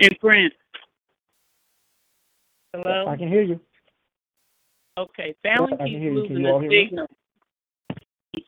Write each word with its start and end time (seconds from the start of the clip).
And 0.00 0.16
Prince. 0.20 0.54
Hello? 2.72 3.06
I 3.08 3.16
can 3.16 3.28
hear 3.28 3.42
you. 3.42 3.60
Okay, 4.98 5.34
Fallon 5.42 5.76
keeps 5.78 5.90
you. 5.90 6.08
Can 6.08 6.14
losing 6.14 6.42
the 6.42 6.68
signal. 6.70 7.06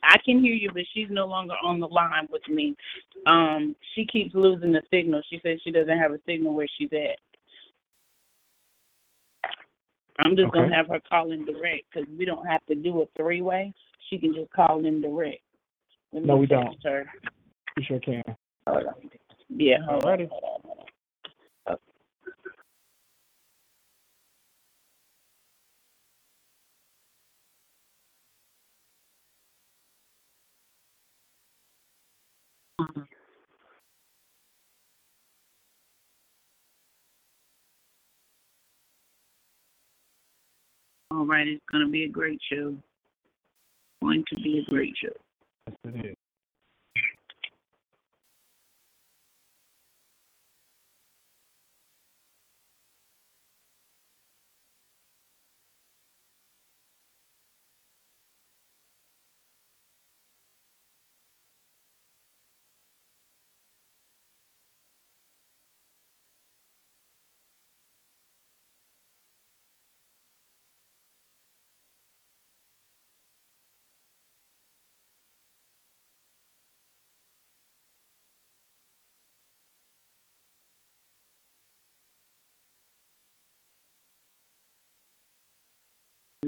I 0.02 0.16
can 0.24 0.40
hear 0.42 0.54
you, 0.54 0.70
but 0.72 0.82
she's 0.94 1.08
no 1.10 1.26
longer 1.26 1.54
on 1.62 1.80
the 1.80 1.88
line 1.88 2.28
with 2.30 2.46
me. 2.48 2.74
Um, 3.26 3.74
she 3.94 4.06
keeps 4.06 4.34
losing 4.34 4.72
the 4.72 4.82
signal. 4.90 5.22
She 5.30 5.40
says 5.42 5.58
she 5.64 5.70
doesn't 5.70 5.98
have 5.98 6.12
a 6.12 6.20
signal 6.26 6.54
where 6.54 6.66
she's 6.78 6.90
at. 6.92 7.18
I'm 10.18 10.36
just 10.36 10.48
Okay. 10.48 10.60
gonna 10.60 10.74
have 10.74 10.88
her 10.88 11.00
call 11.08 11.32
in 11.32 11.44
direct 11.44 11.84
because 11.92 12.08
we 12.18 12.24
don't 12.24 12.46
have 12.46 12.64
to 12.66 12.74
do 12.74 13.02
a 13.02 13.06
three 13.16 13.40
way. 13.40 13.72
She 14.08 14.18
can 14.18 14.34
just 14.34 14.50
call 14.52 14.84
in 14.84 15.00
direct. 15.00 15.42
No, 16.12 16.36
we 16.36 16.46
text 16.46 16.78
Her. 16.84 17.10
You 17.76 17.82
sure 17.84 18.00
can. 18.00 18.22
Hold 18.66 18.86
on. 18.86 19.10
Yeah, 19.48 19.76
hold 19.86 20.04
Alrighty. 20.04 20.28
hold 20.28 20.44
on. 20.64 20.67
All 41.10 41.24
right, 41.26 41.48
it's 41.48 41.64
gonna 41.72 41.88
be 41.88 42.04
a 42.04 42.08
great 42.08 42.40
show. 42.52 42.76
Going 44.02 44.24
to 44.28 44.36
be 44.36 44.64
a 44.66 44.70
great 44.70 44.94
show. 45.02 45.12
Yes, 45.66 45.76
it 45.84 46.06
is. 46.06 46.17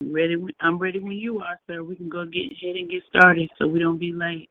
I'm 0.00 0.12
ready. 0.14 0.37
when- 0.37 0.55
I'm 0.61 0.79
ready 0.79 0.99
when 0.99 1.12
you 1.12 1.41
are, 1.41 1.61
sir. 1.67 1.82
We 1.82 1.94
can 1.94 2.08
go 2.08 2.25
get 2.25 2.52
ahead 2.52 2.76
and 2.76 2.88
get 2.88 3.02
started 3.05 3.50
so 3.58 3.67
we 3.67 3.79
don't 3.79 3.99
be 3.99 4.12
late. 4.12 4.49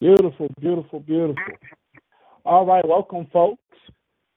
Beautiful, 0.00 0.48
beautiful, 0.60 1.00
beautiful. 1.00 1.42
All 2.44 2.66
right, 2.66 2.86
welcome, 2.86 3.26
folks. 3.26 3.60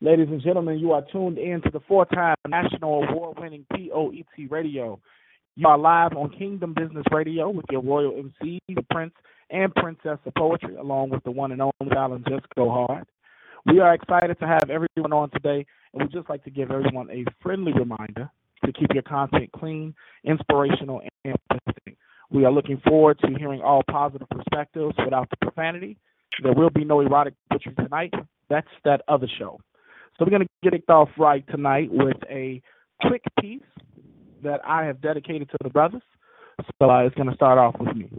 Ladies 0.02 0.28
and 0.30 0.42
gentlemen, 0.42 0.80
you 0.80 0.92
are 0.92 1.04
tuned 1.12 1.38
in 1.38 1.62
to 1.62 1.70
the 1.72 1.80
four-time 1.82 2.36
national 2.48 3.04
award-winning 3.04 3.66
POET 3.74 4.50
Radio. 4.50 5.00
You 5.56 5.68
are 5.68 5.78
live 5.78 6.16
on 6.16 6.30
Kingdom 6.30 6.74
Business 6.74 7.06
Radio 7.12 7.50
with 7.50 7.66
your 7.72 7.82
royal 7.82 8.16
MC, 8.18 8.60
the 8.68 8.84
Prince 8.92 9.14
and 9.50 9.74
Princess 9.76 10.20
of 10.26 10.34
Poetry, 10.36 10.76
along 10.76 11.10
with 11.10 11.24
the 11.24 11.32
one 11.32 11.52
and 11.52 11.62
only 11.62 11.94
Fallon 11.94 12.24
Just 12.28 12.46
Go 12.56 12.70
Hard. 12.70 13.08
We 13.66 13.80
are 13.80 13.94
excited 13.94 14.38
to 14.40 14.48
have 14.48 14.70
everyone 14.70 15.14
on 15.14 15.30
today, 15.32 15.66
and 15.94 16.04
we'd 16.04 16.12
just 16.12 16.30
like 16.30 16.44
to 16.44 16.52
give 16.52 16.70
everyone 16.70 17.10
a 17.10 17.26
friendly 17.42 17.74
reminder 17.74 18.30
to 18.66 18.74
keep 18.74 18.94
your 18.94 19.04
content 19.04 19.52
clean, 19.52 19.94
inspirational, 20.24 21.02
and 21.24 21.36
uplifting. 21.50 21.96
We 22.30 22.46
are 22.46 22.52
looking 22.52 22.82
forward 22.86 23.20
to 23.20 23.28
hearing 23.38 23.62
all 23.62 23.84
positive 23.90 24.28
perspectives 24.30 24.96
without 25.04 25.30
the 25.30 25.38
profanity. 25.38 25.98
There 26.44 26.54
will 26.54 26.70
be 26.70 26.84
no 26.84 27.00
erotic 27.00 27.34
poetry 27.50 27.74
tonight. 27.76 28.14
That's 28.50 28.68
that 28.84 29.02
other 29.08 29.28
show. 29.40 29.60
So 30.18 30.26
we're 30.26 30.32
going 30.32 30.44
to 30.44 30.50
get 30.64 30.74
it 30.74 30.84
off 30.90 31.10
right 31.18 31.46
tonight 31.50 31.90
with 31.92 32.18
a 32.30 32.62
quick 33.02 33.24
piece 33.40 33.62
that 34.44 34.62
I 34.66 34.86
have 34.86 35.02
dedicated 35.02 35.50
to 35.52 35.58
the 35.64 35.70
brothers. 35.70 36.02
So 36.82 36.90
uh, 36.90 37.06
it's 37.06 37.16
going 37.16 37.30
to 37.30 37.36
start 37.36 37.58
off 37.60 37.76
with 37.80 37.96
me. 37.96 38.10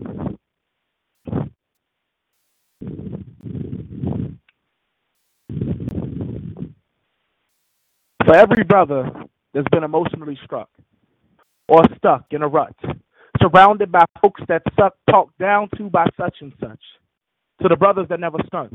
For 8.25 8.35
every 8.37 8.63
brother 8.63 9.11
that's 9.55 9.69
been 9.71 9.85
emotionally 9.85 10.39
struck 10.45 10.69
or 11.69 11.83
stuck 11.97 12.25
in 12.31 12.43
a 12.43 12.49
rut, 12.49 12.75
surrounded 13.41 13.93
by 13.93 14.05
folks 14.23 14.43
that 14.49 14.63
suck 14.79 14.95
talked 15.11 15.39
down 15.39 15.69
to 15.77 15.91
by 15.91 16.07
such 16.19 16.37
and 16.41 16.53
such, 16.61 16.81
to 17.63 17.69
the 17.69 17.77
brothers 17.77 18.07
that 18.09 18.21
never 18.21 18.39
stunt 18.47 18.73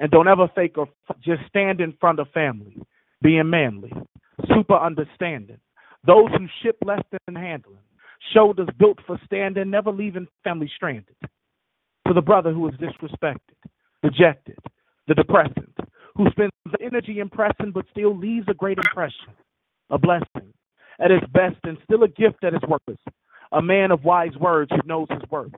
and 0.00 0.10
don't 0.10 0.28
ever 0.28 0.48
fake 0.54 0.76
or 0.78 0.88
just 1.24 1.42
stand 1.48 1.80
in 1.80 1.94
front 2.00 2.18
of 2.18 2.28
family, 2.34 2.76
being 3.22 3.48
manly, 3.48 3.92
super 4.48 4.76
understanding, 4.76 5.58
those 6.06 6.30
who 6.36 6.46
ship 6.62 6.76
less 6.84 7.02
than 7.26 7.36
handling, 7.36 7.78
shoulders 8.32 8.68
built 8.78 8.98
for 9.06 9.18
standing, 9.24 9.70
never 9.70 9.92
leaving 9.92 10.26
family 10.42 10.70
stranded, 10.74 11.14
to 12.06 12.12
the 12.14 12.20
brother 12.20 12.52
who 12.52 12.66
is 12.68 12.74
disrespected, 12.74 13.38
dejected, 14.02 14.58
the 15.06 15.14
depressant, 15.14 15.72
who 16.16 16.28
spends 16.30 16.52
the 16.70 16.84
energy 16.84 17.20
impressing 17.20 17.70
but 17.72 17.86
still 17.90 18.16
leaves 18.16 18.46
a 18.48 18.54
great 18.54 18.78
impression, 18.78 19.28
a 19.92 19.98
blessing 19.98 20.52
at 20.98 21.10
his 21.10 21.20
best 21.32 21.58
and 21.64 21.78
still 21.84 22.02
a 22.02 22.08
gift 22.08 22.42
at 22.42 22.54
his 22.54 22.62
worst, 22.68 23.00
a 23.52 23.62
man 23.62 23.90
of 23.90 24.04
wise 24.04 24.34
words 24.40 24.70
who 24.70 24.88
knows 24.88 25.06
his 25.10 25.22
worth, 25.30 25.52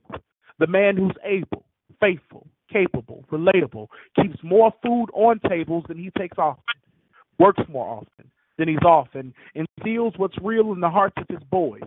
the 0.58 0.66
man 0.66 0.96
who's 0.96 1.16
able, 1.24 1.64
faithful, 2.00 2.46
capable, 2.70 3.24
relatable, 3.30 3.86
keeps 4.20 4.36
more 4.42 4.72
food 4.82 5.06
on 5.14 5.40
tables 5.48 5.84
than 5.88 5.96
he 5.96 6.10
takes 6.18 6.36
often, 6.36 6.62
works 7.38 7.62
more 7.68 7.86
often 7.86 8.30
than 8.58 8.68
he's 8.68 8.84
often, 8.84 9.32
instills 9.54 10.14
what's 10.16 10.36
real 10.42 10.72
in 10.72 10.80
the 10.80 10.90
hearts 10.90 11.16
of 11.16 11.26
his 11.28 11.42
boys. 11.50 11.82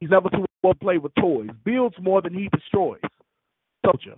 He's 0.00 0.10
never 0.10 0.28
too 0.30 0.46
well 0.62 0.74
play 0.74 0.98
with 0.98 1.14
toys, 1.14 1.50
builds 1.64 1.96
more 2.00 2.22
than 2.22 2.34
he 2.34 2.48
destroys. 2.54 3.00
Soldier, 3.84 4.16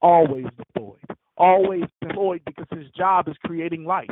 always 0.00 0.46
deployed, 0.56 1.00
always 1.36 1.84
employed 2.02 2.42
because 2.46 2.66
his 2.70 2.90
job 2.96 3.28
is 3.28 3.36
creating 3.44 3.84
life, 3.84 4.10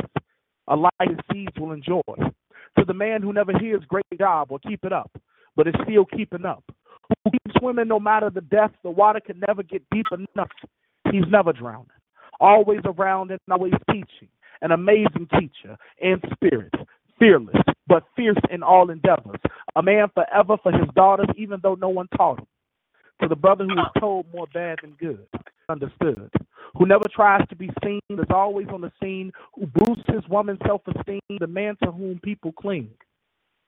a 0.66 0.76
life 0.76 0.90
his 1.00 1.18
seeds 1.32 1.52
will 1.58 1.72
enjoy. 1.72 2.02
The 2.88 2.94
man 2.94 3.20
who 3.20 3.34
never 3.34 3.52
hears 3.58 3.84
great 3.86 4.06
job 4.18 4.50
or 4.50 4.58
keep 4.60 4.82
it 4.82 4.94
up, 4.94 5.12
but 5.54 5.68
is 5.68 5.74
still 5.84 6.06
keeping 6.06 6.46
up, 6.46 6.64
who 7.22 7.30
keeps 7.30 7.58
swimming 7.58 7.86
no 7.86 8.00
matter 8.00 8.30
the 8.30 8.40
depth, 8.40 8.76
the 8.82 8.90
water 8.90 9.20
can 9.20 9.38
never 9.46 9.62
get 9.62 9.82
deep 9.90 10.06
enough. 10.10 10.48
He's 11.12 11.24
never 11.28 11.52
drowning, 11.52 11.86
always 12.40 12.80
around 12.86 13.30
and 13.30 13.40
always 13.50 13.74
teaching, 13.90 14.28
an 14.62 14.72
amazing 14.72 15.28
teacher 15.38 15.76
in 16.00 16.18
spirit, 16.32 16.72
fearless 17.18 17.56
but 17.88 18.04
fierce 18.16 18.38
in 18.50 18.62
all 18.62 18.88
endeavors, 18.88 19.40
a 19.76 19.82
man 19.82 20.08
forever 20.14 20.56
for 20.62 20.72
his 20.72 20.88
daughters, 20.94 21.28
even 21.36 21.60
though 21.62 21.74
no 21.74 21.90
one 21.90 22.08
taught 22.16 22.38
him. 22.38 22.46
To 23.20 23.28
the 23.28 23.36
brother 23.36 23.64
who 23.64 23.72
is 23.72 23.86
told 24.00 24.26
more 24.32 24.46
bad 24.54 24.78
than 24.82 24.92
good, 24.92 25.26
understood, 25.68 26.30
who 26.76 26.86
never 26.86 27.04
tries 27.12 27.46
to 27.48 27.56
be 27.56 27.70
seen, 27.82 28.00
is 28.10 28.26
always 28.30 28.68
on 28.72 28.80
the 28.80 28.92
scene, 29.02 29.32
who 29.54 29.66
boosts 29.66 30.04
his 30.06 30.22
woman's 30.28 30.60
self 30.64 30.82
esteem, 30.86 31.20
the 31.40 31.46
man 31.46 31.76
to 31.82 31.90
whom 31.90 32.20
people 32.22 32.52
cling. 32.52 32.90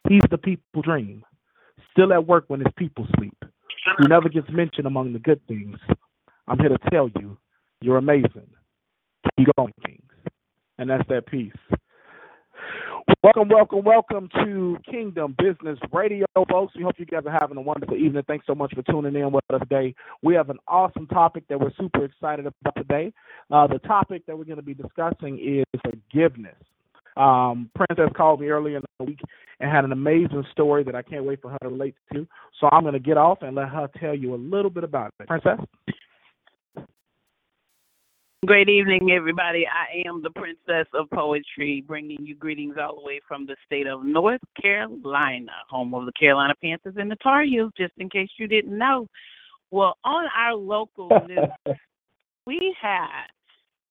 He's 0.09 0.23
the 0.31 0.39
people 0.39 0.83
dream, 0.83 1.25
still 1.93 2.13
at 2.13 2.27
work 2.27 2.45
when 2.49 2.61
his 2.61 2.73
people 2.77 3.07
sleep, 3.17 3.37
who 3.99 4.09
never 4.09 4.29
gets 4.29 4.49
mentioned 4.51 4.87
among 4.87 5.13
the 5.13 5.19
good 5.19 5.41
things. 5.49 5.77
I'm 6.47 6.59
here 6.59 6.69
to 6.69 6.79
tell 6.91 7.11
you, 7.21 7.37
you're 7.81 7.99
amazing. 7.99 8.49
Keep 9.37 9.49
going, 9.57 9.73
Kings. 9.85 10.03
And 10.79 10.89
that's 10.89 11.07
that 11.09 11.27
piece. 11.27 11.53
Welcome, 13.23 13.49
welcome, 13.49 13.85
welcome 13.85 14.29
to 14.45 14.79
Kingdom 14.91 15.35
Business 15.39 15.79
Radio, 15.93 16.27
folks. 16.51 16.75
We 16.75 16.83
hope 16.83 16.95
you 16.99 17.07
guys 17.07 17.23
are 17.27 17.39
having 17.39 17.57
a 17.59 17.61
wonderful 17.61 17.97
evening. 17.97 18.23
Thanks 18.27 18.47
so 18.47 18.55
much 18.55 18.73
for 18.75 18.83
tuning 18.83 19.15
in 19.15 19.31
with 19.31 19.45
us 19.53 19.61
today. 19.61 19.95
We 20.23 20.35
have 20.35 20.49
an 20.49 20.59
awesome 20.67 21.07
topic 21.07 21.45
that 21.49 21.61
we're 21.61 21.73
super 21.79 22.05
excited 22.05 22.47
about 22.47 22.75
today. 22.77 23.13
Uh, 23.51 23.67
the 23.67 23.79
topic 23.81 24.25
that 24.27 24.39
we're 24.39 24.45
going 24.45 24.57
to 24.57 24.63
be 24.63 24.75
discussing 24.75 25.39
is 25.39 25.81
forgiveness. 25.85 26.57
Um, 27.17 27.71
Princess 27.75 28.11
called 28.17 28.41
me 28.41 28.49
earlier 28.49 28.77
in 28.77 28.83
the 28.99 29.05
week 29.05 29.21
and 29.59 29.71
had 29.71 29.85
an 29.85 29.93
amazing 29.93 30.45
story 30.53 30.83
that 30.85 30.95
I 30.95 31.03
can't 31.03 31.25
wait 31.25 31.43
for 31.43 31.51
her 31.51 31.59
to 31.63 31.69
relate 31.69 31.95
to. 32.15 32.27
So 32.59 32.69
I'm 32.73 32.83
going 32.83 32.95
to 32.95 33.01
get 33.01 33.19
off 33.19 33.43
and 33.43 33.55
let 33.55 33.69
her 33.69 33.89
tell 34.01 34.15
you 34.15 34.35
a 34.35 34.37
little 34.37 34.71
bit 34.71 34.85
about 34.85 35.13
it. 35.21 35.27
Princess? 35.27 35.59
Great 38.47 38.71
evening, 38.71 39.11
everybody. 39.11 39.67
I 39.67 40.09
am 40.09 40.23
the 40.23 40.31
Princess 40.31 40.87
of 40.95 41.11
Poetry, 41.11 41.85
bringing 41.87 42.25
you 42.25 42.35
greetings 42.35 42.77
all 42.81 42.97
the 42.97 43.03
way 43.03 43.21
from 43.29 43.45
the 43.45 43.55
state 43.67 43.87
of 43.87 44.03
North 44.03 44.41
Carolina, 44.61 45.53
home 45.69 45.93
of 45.93 46.07
the 46.07 46.13
Carolina 46.19 46.55
Panthers 46.65 46.95
and 46.97 47.11
the 47.11 47.17
Tar 47.17 47.43
Heels, 47.43 47.71
just 47.77 47.93
in 47.99 48.09
case 48.09 48.31
you 48.39 48.49
didn't 48.49 48.77
know. 48.77 49.07
Well, 49.71 49.99
on 50.07 50.25
our 50.35 50.55
local 50.55 51.11
news, 51.29 51.77
we 52.47 52.75
had 52.81 53.27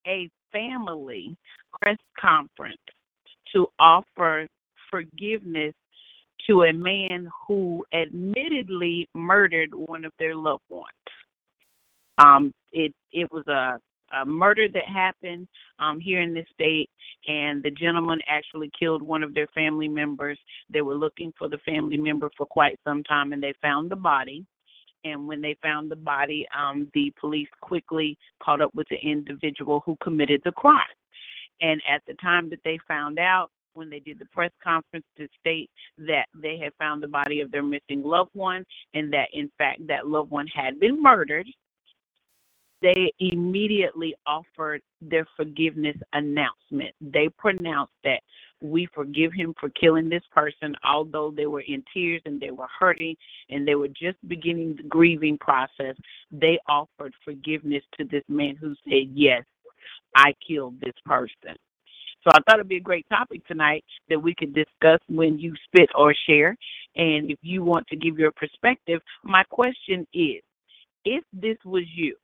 a 0.08 0.32
family 0.52 1.38
press 1.80 2.00
conference 2.20 2.82
to 3.54 3.68
offer 3.78 4.48
forgiveness 4.90 5.76
to 6.48 6.64
a 6.64 6.74
man 6.74 7.30
who 7.48 7.86
admittedly 7.94 9.08
murdered 9.14 9.76
one 9.76 10.06
of 10.06 10.12
their 10.18 10.36
loved 10.36 10.64
ones. 10.70 10.88
Um, 12.18 12.52
it 12.72 12.96
it 13.14 13.32
was 13.32 13.48
a, 13.48 13.80
a 14.14 14.26
murder 14.26 14.68
that 14.68 14.86
happened 14.86 15.48
um, 15.80 16.00
here 16.00 16.22
in 16.22 16.34
this 16.34 16.48
state, 16.54 16.90
and 17.28 17.62
the 17.64 17.72
gentleman 17.72 18.20
actually 18.28 18.72
killed 18.78 19.02
one 19.02 19.24
of 19.24 19.34
their 19.34 19.48
family 19.48 19.88
members. 19.88 20.38
They 20.70 20.82
were 20.82 20.96
looking 20.96 21.34
for 21.38 21.48
the 21.48 21.60
family 21.60 21.98
member 21.98 22.30
for 22.38 22.46
quite 22.46 22.80
some 22.84 23.04
time, 23.04 23.34
and 23.34 23.42
they 23.42 23.54
found 23.62 23.92
the 23.92 23.96
body. 23.96 24.46
And 25.06 25.28
when 25.28 25.42
they 25.42 25.56
found 25.62 25.90
the 25.90 25.96
body, 25.96 26.46
um, 26.58 26.90
the 26.94 27.14
police 27.20 27.48
quickly 27.62 28.18
caught 28.44 28.62
up 28.62 28.74
with 28.76 28.88
the 28.90 28.98
individual 28.98 29.82
who 29.86 29.96
committed 30.04 30.42
the 30.44 30.52
crime. 30.52 30.82
And 31.62 31.82
at 31.90 32.02
the 32.08 32.16
time 32.16 32.50
that 32.50 32.60
they 32.64 32.80
found 32.88 33.20
out, 33.20 33.50
when 33.74 33.90
they 33.90 34.00
did 34.00 34.20
the 34.20 34.26
press 34.26 34.52
conference 34.64 35.06
to 35.18 35.28
state 35.40 35.70
that 35.98 36.26
they 36.36 36.58
had 36.58 36.74
found 36.78 37.02
the 37.02 37.08
body 37.08 37.40
of 37.40 37.52
their 37.52 37.64
missing 37.64 38.04
loved 38.04 38.32
one 38.34 38.66
and 38.94 39.14
that 39.14 39.30
in 39.34 39.50
fact 39.58 39.80
that 39.88 40.08
loved 40.08 40.30
one 40.30 40.48
had 40.48 40.80
been 40.80 41.02
murdered 41.02 41.48
they 42.82 43.12
immediately 43.20 44.16
offered 44.26 44.82
their 45.02 45.28
forgiveness 45.36 45.98
announcement. 46.14 46.94
They 47.02 47.30
pronounced 47.38 47.94
that 48.04 48.22
we 48.62 48.88
forgive 48.94 49.32
him 49.34 49.54
for 49.60 49.70
killing 49.70 50.10
this 50.10 50.24
person, 50.34 50.76
although 50.84 51.32
they 51.36 51.46
were 51.46 51.62
in 51.62 51.84
tears 51.94 52.22
and 52.26 52.40
they 52.40 52.52
were 52.52 52.68
hurting 52.80 53.16
and 53.50 53.68
they 53.68 53.76
were 53.76 53.88
just 53.88 54.18
beginning 54.28 54.76
the 54.76 54.84
grieving 54.84 55.38
process. 55.38 55.96
They 56.32 56.60
offered 56.68 57.14
forgiveness 57.24 57.84
to 57.98 58.06
this 58.06 58.24
man 58.28 58.56
who 58.56 58.76
said, 58.84 59.10
Yes, 59.14 59.44
I 60.16 60.34
killed 60.46 60.80
this 60.82 60.96
person. 61.06 61.56
So 62.24 62.32
I 62.32 62.40
thought 62.42 62.60
it'd 62.60 62.68
be 62.68 62.78
a 62.78 62.82
great 62.82 63.08
topic 63.08 63.46
tonight 63.48 63.86
that 64.10 64.22
we 64.22 64.36
could 64.36 64.54
discuss 64.54 65.00
when 65.08 65.40
you 65.40 65.54
spit 65.66 65.90
or 65.96 66.14
share. 66.28 66.58
And 66.98 67.32
if 67.32 67.40
you 67.42 67.64
want 67.64 67.88
to 67.88 67.96
give 67.96 68.20
your 68.20 68.32
perspective, 68.34 69.02
my 69.24 69.44
question 69.50 70.06
is 70.14 70.42
if 71.06 71.24
this 71.32 71.58
was 71.64 71.84
you 71.96 72.16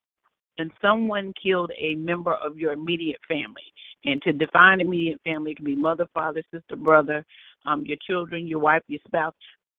and 0.57 0.71
someone 0.81 1.33
killed 1.41 1.71
a 1.77 1.95
member 1.95 2.33
of 2.33 2.57
your 2.57 2.73
immediate 2.73 3.19
family, 3.27 3.63
and 4.05 4.21
to 4.21 4.33
define 4.33 4.81
immediate 4.81 5.19
family, 5.23 5.51
it 5.51 5.57
can 5.57 5.65
be 5.65 5.75
mother, 5.75 6.07
father, 6.13 6.43
sister, 6.51 6.75
brother, 6.75 7.25
um, 7.65 7.83
your 7.85 7.97
children, 8.07 8.47
your 8.47 8.59
wife, 8.59 8.83
your 8.87 8.99
spouse, 9.07 9.33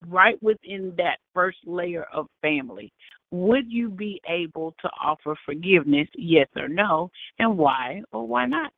right 0.08 0.40
within 0.42 0.92
that 0.96 1.18
first 1.34 1.58
layer 1.64 2.06
of 2.12 2.26
family, 2.42 2.92
would 3.30 3.70
you 3.70 3.88
be 3.88 4.20
able 4.28 4.74
to 4.80 4.88
offer 5.02 5.36
forgiveness, 5.44 6.08
yes 6.14 6.48
or 6.56 6.68
no, 6.68 7.10
and 7.38 7.56
why 7.56 8.02
or 8.12 8.26
why 8.26 8.46
not? 8.46 8.72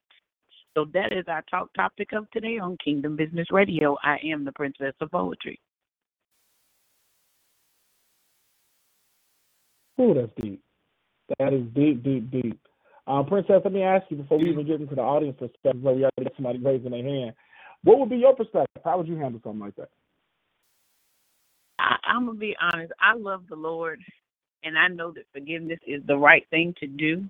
So 0.75 0.87
that 0.95 1.13
is 1.13 1.25
our 1.29 1.43
talk 1.51 1.73
topic 1.75 2.13
of 2.13 2.31
today 2.31 2.59
on 2.59 2.77
Kingdom 2.83 3.17
Business 3.17 3.49
Radio. 3.51 3.97
I 4.03 4.19
am 4.25 4.45
the 4.45 4.53
Princess 4.53 4.95
of 5.01 5.11
Poetry. 5.11 5.59
Oh, 9.99 10.15
that's 10.15 10.31
deep. 10.41 10.63
That 11.39 11.53
is 11.53 11.63
deep, 11.75 12.03
deep, 12.03 12.31
deep. 12.31 12.59
Um, 13.07 13.27
Princess, 13.27 13.61
let 13.65 13.73
me 13.73 13.83
ask 13.83 14.05
you 14.11 14.19
before 14.19 14.39
we 14.39 14.51
even 14.51 14.67
get 14.67 14.81
into 14.81 14.95
the 14.95 15.01
audience 15.01 15.37
perspective, 15.39 15.83
where 15.83 15.95
we 15.95 16.03
already 16.03 16.25
got 16.25 16.37
somebody 16.37 16.59
raising 16.59 16.91
their 16.91 17.03
hand. 17.03 17.35
What 17.85 17.99
would 17.99 18.11
be 18.11 18.17
your 18.17 18.35
perspective? 18.35 18.83
How 18.85 18.99
would 18.99 19.09
you 19.09 19.17
handle 19.17 19.41
something 19.43 19.61
like 19.61 19.77
that? 19.77 19.89
I, 21.79 21.97
I'm 22.05 22.27
gonna 22.27 22.39
be 22.39 22.57
honest. 22.61 22.93
I 23.01 23.15
love 23.15 23.45
the 23.49 23.57
Lord, 23.57 24.01
and 24.63 24.79
I 24.79 24.89
know 24.89 25.11
that 25.13 25.25
forgiveness 25.33 25.79
is 25.87 26.03
the 26.07 26.17
right 26.17 26.47
thing 26.51 26.75
to 26.81 26.87
do. 26.87 27.25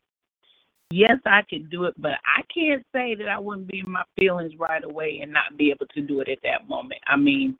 Yes, 0.90 1.18
I 1.26 1.42
could 1.42 1.70
do 1.70 1.84
it, 1.84 1.94
but 1.98 2.12
I 2.24 2.42
can't 2.52 2.84
say 2.94 3.14
that 3.14 3.28
I 3.28 3.38
wouldn't 3.38 3.68
be 3.68 3.80
in 3.80 3.90
my 3.92 4.04
feelings 4.18 4.54
right 4.58 4.82
away 4.82 5.20
and 5.22 5.32
not 5.32 5.58
be 5.58 5.70
able 5.70 5.86
to 5.94 6.00
do 6.00 6.20
it 6.20 6.28
at 6.28 6.38
that 6.44 6.66
moment. 6.66 7.00
I 7.06 7.16
mean, 7.16 7.58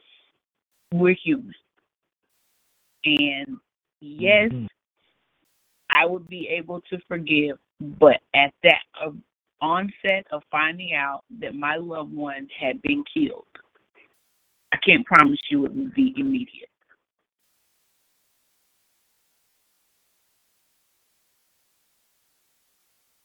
we're 0.92 1.14
human, 1.14 1.54
and 3.04 3.58
yes, 4.00 4.50
mm-hmm. 4.50 4.66
I 5.98 6.06
would 6.06 6.28
be 6.28 6.48
able 6.48 6.80
to 6.90 6.98
forgive, 7.08 7.58
but 7.80 8.20
at 8.34 8.52
that 8.62 8.82
uh, 9.04 9.10
onset 9.60 10.26
of 10.30 10.42
finding 10.50 10.94
out 10.94 11.24
that 11.40 11.54
my 11.54 11.76
loved 11.76 12.12
one 12.12 12.46
had 12.58 12.80
been 12.82 13.02
killed, 13.12 13.46
I 14.72 14.76
can't 14.76 15.04
promise 15.04 15.40
you 15.50 15.66
it 15.66 15.72
would 15.74 15.94
be 15.94 16.14
immediate. 16.16 16.68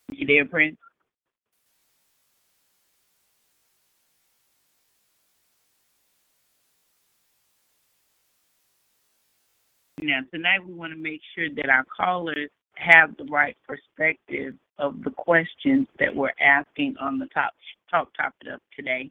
You 0.09 0.25
there, 0.25 0.45
Prince? 0.45 0.77
Now, 10.01 10.19
tonight 10.33 10.65
we 10.65 10.73
want 10.73 10.91
to 10.91 10.99
make 10.99 11.21
sure 11.35 11.49
that 11.55 11.69
our 11.69 11.85
callers 11.95 12.49
have 12.75 13.15
the 13.17 13.25
right 13.25 13.55
perspective 13.67 14.55
of 14.79 15.03
the 15.03 15.11
questions 15.11 15.87
that 15.99 16.13
we're 16.13 16.33
asking 16.41 16.95
on 16.99 17.19
the 17.19 17.27
top 17.27 17.53
talk 17.89 18.09
topic 18.15 18.53
of 18.53 18.59
today, 18.75 19.09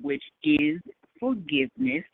which 0.00 0.22
is 0.44 0.80
forgiveness. 1.18 2.04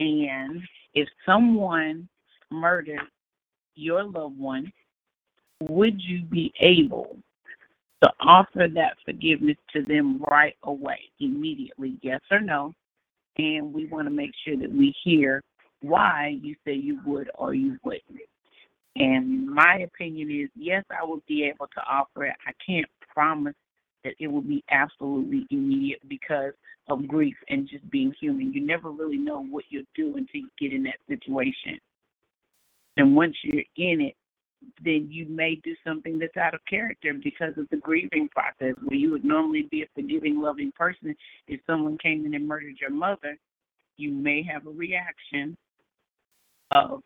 And 0.00 0.62
if 0.94 1.08
someone 1.26 2.08
murdered 2.50 3.00
your 3.74 4.04
loved 4.04 4.38
one, 4.38 4.72
would 5.60 6.00
you 6.00 6.22
be 6.22 6.52
able 6.60 7.18
to 8.02 8.10
offer 8.20 8.68
that 8.74 8.96
forgiveness 9.04 9.56
to 9.72 9.82
them 9.82 10.22
right 10.30 10.56
away, 10.62 11.00
immediately, 11.20 11.98
yes 12.02 12.20
or 12.30 12.40
no. 12.40 12.74
And 13.38 13.72
we 13.72 13.86
want 13.86 14.06
to 14.06 14.10
make 14.10 14.32
sure 14.44 14.56
that 14.56 14.70
we 14.70 14.94
hear 15.04 15.42
why 15.80 16.38
you 16.40 16.54
say 16.64 16.74
you 16.74 17.00
would 17.04 17.30
or 17.34 17.54
you 17.54 17.78
wouldn't. 17.84 18.04
And 18.98 19.46
my 19.46 19.78
opinion 19.78 20.30
is 20.30 20.50
yes, 20.56 20.84
I 20.90 21.04
will 21.04 21.22
be 21.28 21.44
able 21.44 21.68
to 21.68 21.80
offer 21.88 22.24
it. 22.24 22.34
I 22.46 22.52
can't 22.64 22.86
promise 23.12 23.54
that 24.04 24.14
it 24.18 24.26
will 24.26 24.42
be 24.42 24.64
absolutely 24.70 25.46
immediate 25.50 26.00
because 26.08 26.52
of 26.88 27.06
grief 27.06 27.36
and 27.48 27.68
just 27.68 27.88
being 27.90 28.12
human. 28.20 28.52
You 28.52 28.64
never 28.64 28.90
really 28.90 29.16
know 29.16 29.44
what 29.44 29.64
you'll 29.70 29.84
do 29.94 30.16
until 30.16 30.40
you 30.40 30.48
get 30.58 30.72
in 30.72 30.82
that 30.84 30.98
situation. 31.08 31.78
And 32.96 33.14
once 33.14 33.36
you're 33.44 33.64
in 33.76 34.00
it, 34.00 34.14
then 34.84 35.08
you 35.10 35.26
may 35.28 35.54
do 35.62 35.74
something 35.86 36.18
that's 36.18 36.36
out 36.36 36.54
of 36.54 36.60
character 36.68 37.12
because 37.14 37.56
of 37.56 37.68
the 37.70 37.76
grieving 37.76 38.28
process 38.28 38.74
where 38.82 38.98
you 38.98 39.12
would 39.12 39.24
normally 39.24 39.68
be 39.70 39.82
a 39.82 39.86
forgiving, 39.94 40.40
loving 40.40 40.72
person. 40.76 41.14
If 41.46 41.60
someone 41.66 41.98
came 41.98 42.26
in 42.26 42.34
and 42.34 42.48
murdered 42.48 42.74
your 42.80 42.90
mother, 42.90 43.38
you 43.96 44.10
may 44.10 44.42
have 44.42 44.66
a 44.66 44.70
reaction 44.70 45.56
of, 46.72 47.02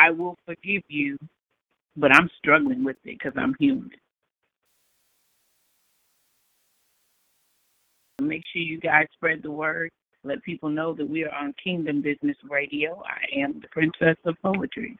I 0.00 0.10
will 0.10 0.38
forgive 0.46 0.82
you, 0.88 1.18
but 1.96 2.14
I'm 2.14 2.30
struggling 2.38 2.84
with 2.84 2.96
it 3.04 3.18
because 3.18 3.32
I'm 3.36 3.54
human. 3.58 3.90
Make 8.20 8.42
sure 8.52 8.62
you 8.62 8.80
guys 8.80 9.06
spread 9.14 9.42
the 9.42 9.50
word. 9.50 9.90
Let 10.24 10.42
people 10.42 10.68
know 10.68 10.94
that 10.94 11.08
we 11.08 11.24
are 11.24 11.34
on 11.34 11.54
Kingdom 11.62 12.02
Business 12.02 12.36
Radio. 12.48 13.02
I 13.06 13.40
am 13.40 13.60
the 13.60 13.68
Princess 13.68 14.16
of 14.24 14.36
Poetry. 14.42 14.96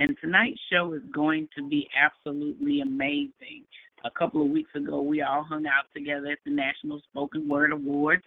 And 0.00 0.16
tonight's 0.20 0.60
show 0.72 0.92
is 0.92 1.02
going 1.12 1.48
to 1.56 1.68
be 1.68 1.88
absolutely 2.00 2.80
amazing. 2.80 3.64
A 4.04 4.10
couple 4.10 4.42
of 4.42 4.50
weeks 4.50 4.70
ago, 4.74 5.02
we 5.02 5.22
all 5.22 5.42
hung 5.42 5.66
out 5.66 5.86
together 5.94 6.28
at 6.28 6.38
the 6.44 6.52
National 6.52 7.00
Spoken 7.10 7.48
Word 7.48 7.72
Awards. 7.72 8.22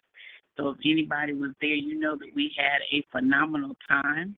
So 0.57 0.69
if 0.69 0.77
anybody 0.85 1.33
was 1.33 1.51
there, 1.61 1.75
you 1.75 1.99
know 1.99 2.15
that 2.17 2.35
we 2.35 2.51
had 2.57 2.79
a 2.91 3.05
phenomenal 3.11 3.75
time. 3.87 4.35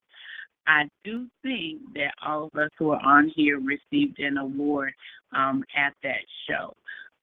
I 0.66 0.84
do 1.04 1.26
think 1.42 1.80
that 1.94 2.14
all 2.24 2.46
of 2.46 2.58
us 2.58 2.70
who 2.78 2.90
are 2.90 3.04
on 3.04 3.32
here 3.34 3.58
received 3.60 4.18
an 4.20 4.38
award 4.38 4.92
um, 5.32 5.64
at 5.76 5.92
that 6.02 6.22
show. 6.48 6.74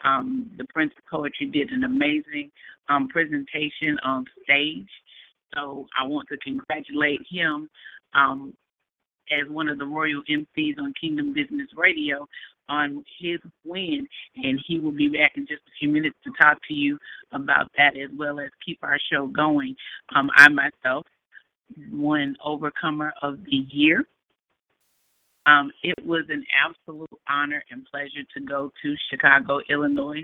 Um, 0.04 0.52
the 0.58 0.66
Prince 0.74 0.94
of 0.98 1.06
Poetry 1.10 1.48
did 1.48 1.72
an 1.72 1.84
amazing 1.84 2.52
um, 2.90 3.08
presentation 3.08 3.98
on 4.04 4.26
stage. 4.44 4.90
So 5.56 5.88
I 6.00 6.06
want 6.06 6.28
to 6.30 6.38
congratulate 6.38 7.22
him 7.30 7.70
um, 8.14 8.54
as 9.32 9.50
one 9.50 9.70
of 9.70 9.80
the 9.80 9.86
royal 9.86 10.22
MCs 10.30 10.78
on 10.80 10.94
Kingdom 11.00 11.34
Business 11.34 11.68
Radio 11.76 12.28
on 12.72 13.04
his 13.20 13.40
win. 13.66 14.08
And 14.38 14.60
he 14.66 14.80
will 14.80 14.94
be 14.94 15.10
back 15.10 15.34
in 15.36 15.46
just 15.46 15.62
a 15.68 15.72
few 15.80 15.90
minutes 15.90 16.16
to 16.24 16.32
talk 16.42 16.58
to 16.70 16.74
you 16.74 16.98
about 17.34 17.70
that 17.78 17.98
as 17.98 18.10
well 18.18 18.40
as 18.40 18.50
keep 18.66 18.80
our 18.82 18.98
show 19.12 19.28
going. 19.28 19.76
Um, 20.16 20.30
I 20.36 20.48
myself 20.50 21.06
won 21.92 22.36
Overcomer 22.44 23.14
of 23.22 23.44
the 23.44 23.66
Year. 23.70 24.06
Um, 25.46 25.72
it 25.84 25.96
was 26.06 26.26
an 26.30 26.46
absolute 26.66 27.10
honor 27.28 27.64
and 27.72 27.86
pleasure 27.92 28.24
to 28.36 28.42
go 28.42 28.72
to 28.84 28.96
Chicago, 29.10 29.60
Illinois 29.70 30.24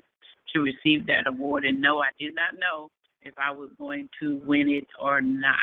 to 0.54 0.60
receive 0.62 1.06
that 1.08 1.27
award. 1.27 1.66
And 1.66 1.82
no, 1.82 2.00
I 2.00 2.10
did 2.20 2.36
not 2.36 2.60
know 2.60 2.89
if 3.24 3.34
I 3.38 3.51
was 3.51 3.70
going 3.77 4.10
to 4.22 4.39
win 4.46 4.70
it 4.70 4.88
or 5.01 5.22
not. 5.22 5.56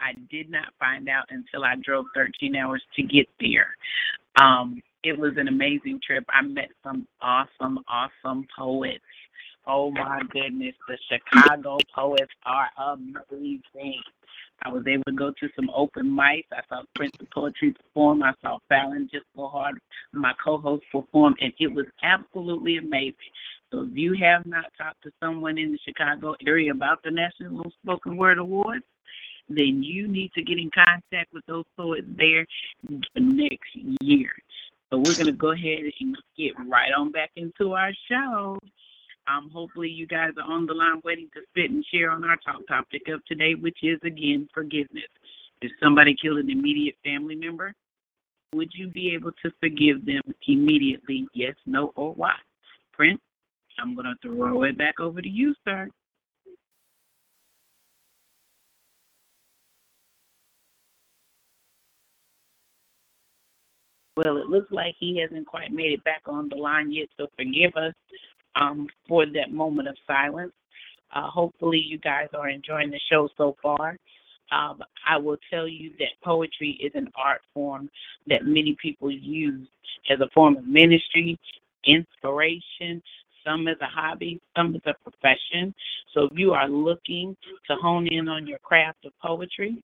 I 0.00 0.14
did 0.30 0.50
not 0.50 0.72
find 0.78 1.08
out 1.08 1.26
until 1.30 1.64
I 1.64 1.74
drove 1.84 2.06
13 2.14 2.56
hours 2.56 2.82
to 2.96 3.02
get 3.02 3.28
there. 3.40 3.76
Um, 4.40 4.80
it 5.04 5.18
was 5.18 5.32
an 5.36 5.48
amazing 5.48 6.00
trip. 6.04 6.24
I 6.28 6.42
met 6.42 6.70
some 6.84 7.06
awesome, 7.20 7.80
awesome 7.88 8.46
poets. 8.56 9.04
Oh 9.66 9.90
my 9.90 10.22
goodness, 10.30 10.74
the 10.88 10.98
Chicago 11.08 11.78
poets 11.94 12.32
are 12.44 12.68
amazing. 12.78 14.02
I 14.64 14.68
was 14.68 14.84
able 14.86 15.04
to 15.04 15.12
go 15.12 15.30
to 15.30 15.48
some 15.56 15.70
open 15.74 16.06
mics. 16.06 16.46
I 16.52 16.62
saw 16.68 16.82
Prince 16.94 17.16
of 17.20 17.30
Poetry 17.30 17.72
perform. 17.72 18.22
I 18.22 18.32
saw 18.42 18.58
Fallon 18.68 19.08
just 19.12 19.24
go 19.36 19.48
hard, 19.48 19.80
my 20.12 20.32
co-host 20.44 20.84
perform, 20.92 21.34
and 21.40 21.52
it 21.58 21.68
was 21.68 21.86
absolutely 22.02 22.78
amazing. 22.78 23.14
So 23.70 23.82
if 23.82 23.96
you 23.96 24.14
have 24.20 24.46
not 24.46 24.66
talked 24.76 25.02
to 25.04 25.12
someone 25.20 25.58
in 25.58 25.72
the 25.72 25.78
Chicago 25.84 26.34
area 26.46 26.72
about 26.72 27.02
the 27.02 27.10
National 27.10 27.70
Spoken 27.82 28.16
Word 28.16 28.38
Awards, 28.38 28.84
then 29.48 29.82
you 29.82 30.06
need 30.08 30.32
to 30.34 30.42
get 30.42 30.58
in 30.58 30.70
contact 30.70 31.32
with 31.32 31.44
those 31.46 31.64
poets 31.76 32.06
there 32.16 32.46
next 33.16 33.74
year. 34.00 34.30
So 34.92 34.98
we're 34.98 35.14
going 35.14 35.24
to 35.24 35.32
go 35.32 35.52
ahead 35.52 35.78
and 36.00 36.18
get 36.36 36.52
right 36.68 36.92
on 36.92 37.12
back 37.12 37.30
into 37.36 37.72
our 37.72 37.92
show. 38.10 38.58
Um, 39.26 39.48
hopefully, 39.50 39.88
you 39.88 40.06
guys 40.06 40.32
are 40.36 40.52
on 40.52 40.66
the 40.66 40.74
line 40.74 41.00
waiting 41.02 41.30
to 41.32 41.40
spit 41.48 41.70
and 41.70 41.82
share 41.90 42.10
on 42.10 42.24
our 42.24 42.36
top 42.44 42.60
topic 42.68 43.08
of 43.08 43.24
today, 43.24 43.54
which 43.54 43.78
is 43.82 43.98
again 44.04 44.50
forgiveness. 44.52 45.08
If 45.62 45.72
somebody 45.82 46.14
killed 46.20 46.40
an 46.40 46.50
immediate 46.50 46.96
family 47.02 47.36
member, 47.36 47.72
would 48.52 48.68
you 48.74 48.88
be 48.88 49.14
able 49.14 49.32
to 49.42 49.50
forgive 49.60 50.04
them 50.04 50.20
immediately? 50.46 51.26
Yes, 51.32 51.54
no, 51.64 51.92
or 51.96 52.12
why? 52.12 52.34
Prince, 52.92 53.20
I'm 53.80 53.94
going 53.94 54.04
to 54.04 54.14
throw 54.20 54.64
it 54.64 54.76
back 54.76 55.00
over 55.00 55.22
to 55.22 55.28
you, 55.28 55.54
sir. 55.64 55.88
Well, 64.16 64.36
it 64.36 64.46
looks 64.46 64.70
like 64.70 64.94
he 64.98 65.18
hasn't 65.20 65.46
quite 65.46 65.72
made 65.72 65.92
it 65.92 66.04
back 66.04 66.22
on 66.26 66.48
the 66.48 66.56
line 66.56 66.92
yet, 66.92 67.08
so 67.16 67.28
forgive 67.36 67.74
us 67.76 67.94
um, 68.56 68.86
for 69.08 69.24
that 69.24 69.52
moment 69.52 69.88
of 69.88 69.96
silence. 70.06 70.52
Uh, 71.14 71.28
hopefully, 71.28 71.78
you 71.78 71.98
guys 71.98 72.28
are 72.34 72.48
enjoying 72.48 72.90
the 72.90 73.00
show 73.10 73.28
so 73.36 73.56
far. 73.62 73.96
Um, 74.50 74.82
I 75.08 75.16
will 75.16 75.38
tell 75.50 75.66
you 75.66 75.92
that 75.98 76.08
poetry 76.22 76.78
is 76.82 76.92
an 76.94 77.08
art 77.16 77.40
form 77.54 77.88
that 78.26 78.44
many 78.44 78.76
people 78.80 79.10
use 79.10 79.66
as 80.10 80.20
a 80.20 80.28
form 80.34 80.56
of 80.58 80.66
ministry, 80.66 81.38
inspiration, 81.86 83.02
some 83.44 83.66
as 83.66 83.76
a 83.80 83.86
hobby, 83.86 84.40
some 84.54 84.74
as 84.74 84.82
a 84.84 85.10
profession. 85.10 85.74
So 86.12 86.24
if 86.24 86.32
you 86.34 86.52
are 86.52 86.68
looking 86.68 87.34
to 87.68 87.76
hone 87.76 88.06
in 88.08 88.28
on 88.28 88.46
your 88.46 88.58
craft 88.58 89.06
of 89.06 89.12
poetry, 89.22 89.82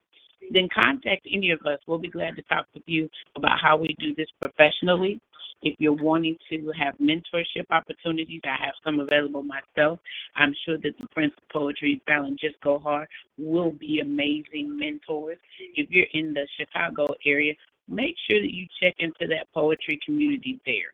then 0.50 0.68
contact 0.75 1.26
any 1.30 1.50
of 1.50 1.61
us. 1.66 1.78
We'll 1.87 1.99
be 1.99 2.09
glad 2.09 2.37
to 2.37 2.42
talk 2.42 2.66
with 2.75 2.85
you 2.87 3.09
about 3.37 3.61
how 3.61 3.76
we 3.76 3.95
do 3.99 4.14
this 4.14 4.28
professionally. 4.40 5.21
If 5.61 5.75
you're 5.78 5.92
wanting 5.92 6.37
to 6.50 6.73
have 6.78 6.97
mentorship 6.99 7.66
opportunities, 7.71 8.40
I 8.45 8.57
have 8.64 8.75
some 8.85 9.00
available 9.00 9.42
myself. 9.42 9.99
I'm 10.37 10.54
sure 10.64 10.78
that 10.78 10.97
the 10.99 11.07
Prince 11.09 11.33
of 11.37 11.49
Poetry, 11.49 12.00
Fallon 12.07 12.37
Just 12.40 12.61
Go 12.61 12.78
Hard, 12.78 13.09
will 13.38 13.73
be 13.73 13.99
amazing 14.00 14.78
mentors. 14.78 15.38
If 15.75 15.90
you're 15.90 16.07
in 16.12 16.33
the 16.33 16.47
Chicago 16.57 17.09
area, 17.26 17.54
make 17.88 18.14
sure 18.28 18.40
that 18.40 18.54
you 18.54 18.66
check 18.80 18.95
into 19.00 19.26
that 19.28 19.52
poetry 19.52 19.99
community 20.04 20.61
there. 20.64 20.92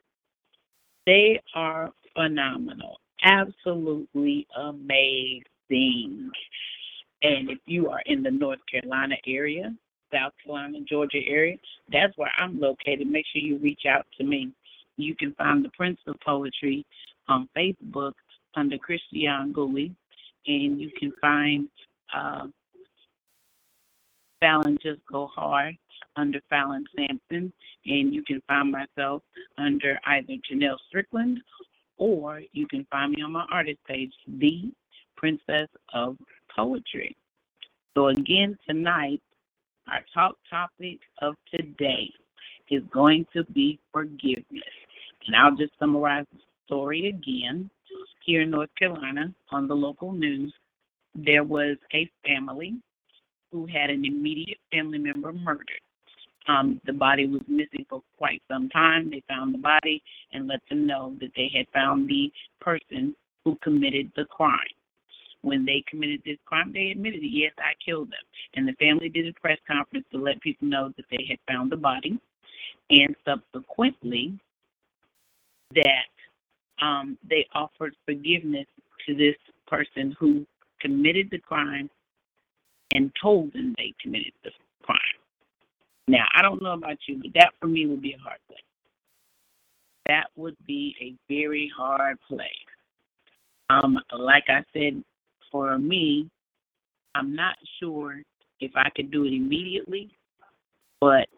They 1.07 1.43
are 1.55 1.93
phenomenal, 2.15 3.01
absolutely 3.23 4.47
amazing. 4.57 6.31
And 7.25 7.49
if 7.49 7.59
you 7.65 7.89
are 7.89 8.03
in 8.05 8.23
the 8.23 8.31
North 8.31 8.59
Carolina 8.71 9.17
area, 9.27 9.75
South 10.13 10.33
Carolina, 10.45 10.79
Georgia 10.87 11.21
area, 11.27 11.57
that's 11.91 12.17
where 12.17 12.31
I'm 12.39 12.61
located. 12.61 13.09
Make 13.09 13.25
sure 13.33 13.41
you 13.41 13.57
reach 13.59 13.83
out 13.89 14.07
to 14.19 14.25
me. 14.25 14.53
You 14.99 15.17
can 15.17 15.33
find 15.35 15.65
the 15.65 15.71
Prince 15.71 15.99
of 16.07 16.17
Poetry 16.21 16.85
on 17.27 17.49
Facebook 17.57 18.13
under 18.55 18.77
Christian 18.77 19.55
Gouy, 19.57 19.91
and 20.47 20.79
you 20.79 20.91
can 21.01 21.13
find 21.19 21.67
uh, 22.15 22.47
Fallon 24.41 24.77
Just 24.83 25.01
Go 25.11 25.27
Hard 25.35 25.77
under 26.17 26.41
Fallon 26.51 26.85
Sampson, 26.95 27.51
and 27.87 28.13
you 28.13 28.23
can 28.23 28.43
find 28.47 28.71
myself 28.71 29.23
under 29.57 29.99
either 30.07 30.35
Janelle 30.49 30.77
Strickland 30.89 31.41
or 31.97 32.43
you 32.53 32.67
can 32.67 32.87
find 32.91 33.13
me 33.13 33.23
on 33.23 33.33
my 33.33 33.47
artist 33.51 33.79
page, 33.89 34.13
The 34.39 34.71
Princess 35.17 35.69
of 35.95 36.19
Poetry. 36.57 37.17
So, 37.97 38.09
again, 38.09 38.59
tonight, 38.69 39.23
our 39.89 40.01
talk 40.13 40.37
topic 40.51 40.99
of 41.23 41.35
today 41.53 42.11
is 42.71 42.83
going 42.93 43.27
to 43.33 43.45
be 43.53 43.79
forgiveness. 43.93 44.63
And 45.27 45.37
I'll 45.37 45.57
just 45.57 45.73
summarize 45.79 46.27
the 46.33 46.41
story 46.67 47.09
again. 47.09 47.71
Here 48.25 48.43
in 48.43 48.51
North 48.51 48.71
Carolina, 48.79 49.33
on 49.51 49.69
the 49.69 49.75
local 49.75 50.13
news, 50.13 50.53
there 51.15 51.45
was 51.45 51.77
a 51.93 52.11
family 52.27 52.75
who 53.53 53.67
had 53.67 53.91
an 53.91 54.05
immediate 54.05 54.59
family 54.73 54.99
member 54.99 55.33
murdered. 55.33 55.81
Um, 56.49 56.81
the 56.85 56.93
body 56.93 57.27
was 57.27 57.43
missing 57.49 57.87
for 57.89 58.03
quite 58.19 58.43
some 58.51 58.69
time. 58.69 59.11
They 59.11 59.23
found 59.29 59.55
the 59.55 59.59
body 59.59 60.03
and 60.33 60.47
let 60.47 60.61
them 60.69 60.87
know 60.87 61.15
that 61.21 61.31
they 61.37 61.51
had 61.55 61.67
found 61.73 62.09
the 62.09 62.31
person 62.61 63.15
who 63.45 63.57
committed 63.63 64.11
the 64.17 64.25
crime. 64.27 64.59
When 65.45 65.67
they 65.67 65.85
committed 65.87 66.23
this 66.25 66.39
crime, 66.47 66.73
they 66.73 66.91
admitted, 66.91 67.21
yes, 67.23 67.53
I 67.59 67.75
killed 67.85 68.09
them. 68.09 68.25
And 68.55 68.67
the 68.67 68.73
family 68.75 69.11
did 69.11 69.29
a 69.29 69.41
press 69.41 69.59
conference 69.71 70.07
to 70.13 70.19
let 70.19 70.41
people 70.41 70.69
know 70.69 70.91
that 70.97 71.05
they 71.11 71.27
had 71.29 71.39
found 71.47 71.71
the 71.71 71.77
body. 71.77 72.19
And 72.89 73.15
subsequently, 73.27 74.39
that 75.75 76.85
um, 76.85 77.19
they 77.29 77.47
offered 77.55 77.95
forgiveness 78.07 78.67
to 79.07 79.15
this 79.15 79.37
person 79.67 80.17
who 80.19 80.47
committed 80.81 81.29
the 81.31 81.39
crime 81.39 81.91
and 82.95 83.13
told 83.21 83.53
them 83.53 83.75
they 83.77 83.93
committed 84.01 84.33
the 84.45 84.51
crime. 84.83 84.99
Now, 86.09 86.25
I 86.35 86.41
don't 86.41 86.63
know 86.63 86.73
about 86.73 86.97
you, 87.07 87.21
but 87.23 87.33
that 87.35 87.53
for 87.61 87.67
me 87.67 87.87
would 87.87 88.03
be 88.03 88.15
a 88.15 88.19
hard 88.19 88.39
place. 88.49 88.61
That 90.07 90.27
would 90.37 90.57
be 90.67 90.95
a 91.01 91.15
very 91.33 91.71
hard 91.77 92.19
play. 92.29 92.53
Um, 93.71 93.99
like 94.17 94.45
I 94.49 94.63
said, 94.73 95.03
for 95.55 95.79
me, 95.79 96.29
I'm 97.15 97.33
not 97.33 97.55
sure 97.81 98.21
if 98.59 98.73
I 98.75 98.91
could 98.97 99.13
do 99.13 99.25
it 99.25 99.33
immediately, 99.33 100.11
but 101.01 101.29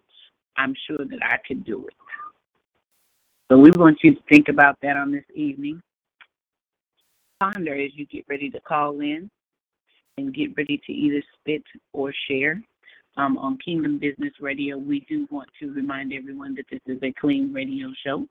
I'm 0.56 0.74
sure 0.86 0.96
that 0.96 1.18
I 1.22 1.36
could 1.46 1.66
do 1.66 1.86
it. 1.86 1.94
So 3.50 3.58
we 3.58 3.70
want 3.72 3.98
you 4.02 4.14
to 4.14 4.20
think 4.30 4.48
about 4.48 4.78
that 4.80 4.96
on 4.96 5.12
this 5.12 5.24
evening. 5.34 5.82
Ponder 7.40 7.74
as 7.74 7.90
you 7.94 8.06
get 8.06 8.24
ready 8.26 8.48
to 8.48 8.60
call 8.60 9.00
in 9.00 9.28
and 10.16 10.34
get 10.34 10.56
ready 10.56 10.80
to 10.86 10.92
either 10.92 11.22
spit 11.38 11.62
or 11.92 12.10
share. 12.26 12.62
Um, 13.18 13.36
on 13.36 13.58
Kingdom 13.58 13.98
Business 13.98 14.32
Radio, 14.40 14.78
we 14.78 15.00
do 15.10 15.28
want 15.30 15.50
to 15.60 15.72
remind 15.72 16.14
everyone 16.14 16.54
that 16.54 16.64
this 16.70 16.80
is 16.86 16.98
a 17.02 17.12
clean 17.20 17.52
radio 17.52 17.88
show. 18.02 18.26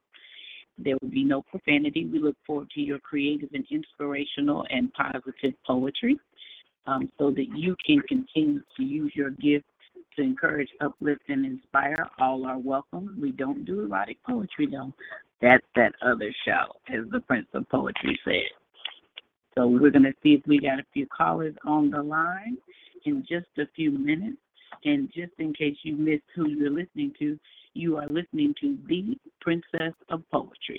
There 0.78 0.98
will 1.02 1.10
be 1.10 1.24
no 1.24 1.42
profanity. 1.42 2.06
We 2.06 2.20
look 2.20 2.36
forward 2.46 2.70
to 2.72 2.82
your 2.82 3.00
creative 3.00 3.50
and 3.54 3.66
inspirational 3.72 4.66
and 4.70 4.92
positive 4.94 5.54
poetry 5.66 6.20
um, 6.88 7.10
so 7.18 7.32
that 7.32 7.48
you 7.56 7.76
can 7.86 8.02
continue 8.02 8.62
to 8.78 8.84
use 8.84 9.12
your 9.16 9.32
gift 9.32 9.66
to 10.16 10.22
encourage, 10.22 10.70
uplift, 10.82 11.24
and 11.30 11.46
inspire. 11.46 12.10
All 12.20 12.46
are 12.46 12.58
welcome. 12.58 13.18
We 13.20 13.32
don't 13.32 13.66
do 13.66 13.82
erotic 13.82 14.18
poetry, 14.24 14.68
though. 14.72 14.94
That's 15.42 15.66
that 15.76 15.94
other 16.02 16.34
show, 16.46 16.74
as 16.90 17.10
the 17.12 17.20
Prince 17.22 17.48
of 17.54 17.68
Poetry 17.70 18.20
said. 18.24 18.50
So 19.56 19.68
we're 19.68 19.92
going 19.92 20.04
to 20.04 20.14
see 20.24 20.34
if 20.34 20.42
we 20.46 20.60
got 20.60 20.80
a 20.80 20.86
few 20.94 21.08
callers 21.08 21.56
on 21.66 21.90
the 21.90 22.02
line 22.02 22.58
in 23.06 23.26
just 23.28 23.48
a 23.58 23.66
few 23.76 23.92
minutes. 23.92 24.38
And 24.84 25.10
just 25.14 25.32
in 25.40 25.54
case 25.54 25.78
you 25.84 25.96
missed 25.96 26.24
who 26.36 26.50
you're 26.50 26.70
listening 26.70 27.14
to, 27.20 27.40
you 27.76 27.98
are 27.98 28.08
listening 28.10 28.56
to 28.62 28.78
the 28.88 29.18
Princess 29.42 29.94
of 30.10 30.24
Poetry. 30.32 30.78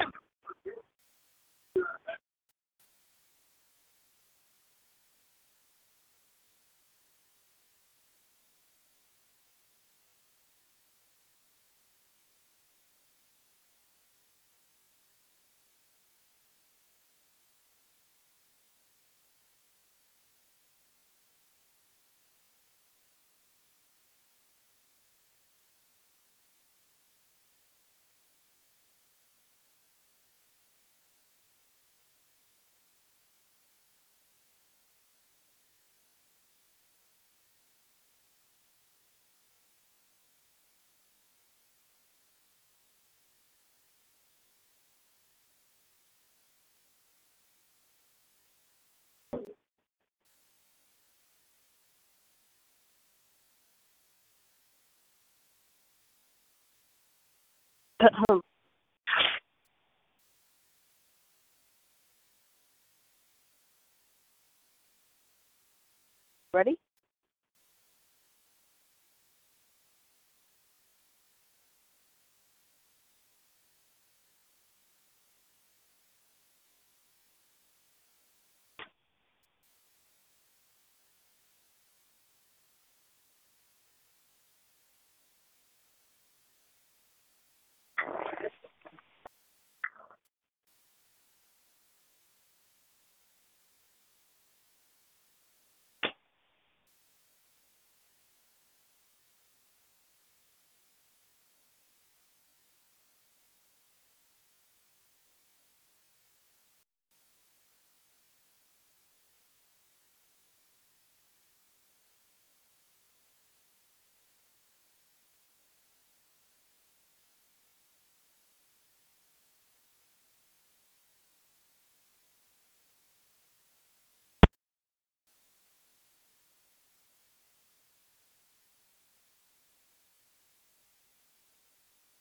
Ready? 66.55 66.79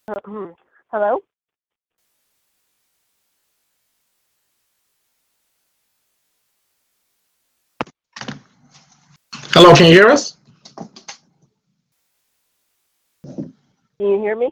Mm-hmm. 0.08 0.52
Hello? 0.92 1.20
Hello, 9.50 9.74
can 9.74 9.88
you 9.88 9.94
hear 9.94 10.08
us? 10.08 10.38
Can 13.26 13.52
you 14.00 14.20
hear 14.20 14.36
me? 14.36 14.52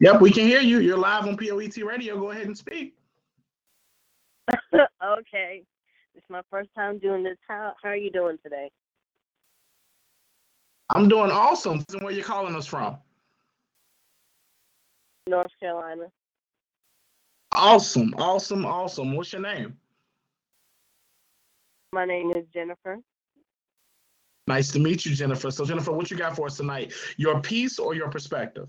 Yep, 0.00 0.20
we 0.20 0.32
can 0.32 0.48
hear 0.48 0.60
you. 0.60 0.80
You're 0.80 0.98
live 0.98 1.28
on 1.28 1.36
POET 1.36 1.76
Radio. 1.84 2.18
Go 2.18 2.32
ahead 2.32 2.46
and 2.46 2.58
speak. 2.58 2.94
okay. 4.74 5.62
It's 6.16 6.26
my 6.28 6.42
first 6.50 6.70
time 6.74 6.98
doing 6.98 7.22
this. 7.22 7.36
How 7.46 7.74
how 7.82 7.90
are 7.90 7.96
you 7.96 8.10
doing 8.10 8.38
today? 8.42 8.70
I'm 10.90 11.08
doing 11.08 11.30
awesome. 11.30 11.84
Where 11.98 12.06
are 12.06 12.10
you 12.12 12.22
calling 12.22 12.54
us 12.54 12.66
from? 12.66 12.98
North 15.26 15.50
Carolina. 15.58 16.06
Awesome, 17.52 18.14
awesome, 18.18 18.66
awesome. 18.66 19.14
What's 19.14 19.32
your 19.32 19.42
name? 19.42 19.76
My 21.92 22.04
name 22.04 22.32
is 22.32 22.44
Jennifer. 22.52 22.98
Nice 24.46 24.72
to 24.72 24.78
meet 24.78 25.06
you, 25.06 25.14
Jennifer. 25.14 25.50
So, 25.50 25.64
Jennifer, 25.64 25.92
what 25.92 26.10
you 26.10 26.16
got 26.16 26.36
for 26.36 26.46
us 26.46 26.56
tonight? 26.56 26.92
Your 27.16 27.40
piece 27.40 27.78
or 27.78 27.94
your 27.94 28.10
perspective? 28.10 28.68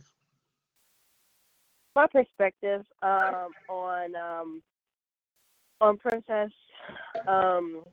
My 1.95 2.07
perspective 2.07 2.85
um, 3.01 3.49
on 3.69 4.15
um, 4.15 4.61
on 5.81 5.97
Princess 5.97 6.51
um, 7.27 7.83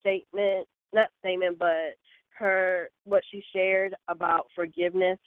statement, 0.00 0.68
not 0.92 1.08
statement, 1.20 1.58
but 1.58 1.96
her 2.38 2.90
what 3.04 3.22
she 3.30 3.42
shared 3.52 3.94
about 4.08 4.46
forgiveness. 4.54 5.18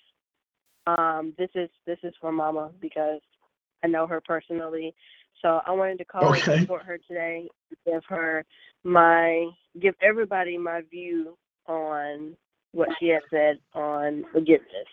Um, 0.85 1.33
this 1.37 1.49
is 1.55 1.69
this 1.85 1.97
is 2.03 2.13
for 2.21 2.31
Mama 2.31 2.71
because 2.79 3.21
I 3.83 3.87
know 3.87 4.07
her 4.07 4.21
personally. 4.21 4.93
So 5.41 5.61
I 5.65 5.71
wanted 5.71 5.99
to 5.99 6.05
call 6.05 6.33
Okay. 6.33 6.53
and 6.53 6.61
support 6.61 6.83
her 6.83 6.97
today, 7.07 7.47
give 7.85 8.03
her 8.07 8.43
my 8.83 9.49
give 9.79 9.95
everybody 10.01 10.57
my 10.57 10.81
view 10.89 11.37
on 11.67 12.35
what 12.71 12.89
she 12.99 13.07
has 13.09 13.21
said 13.29 13.59
on 13.73 14.23
forgiveness. 14.31 14.87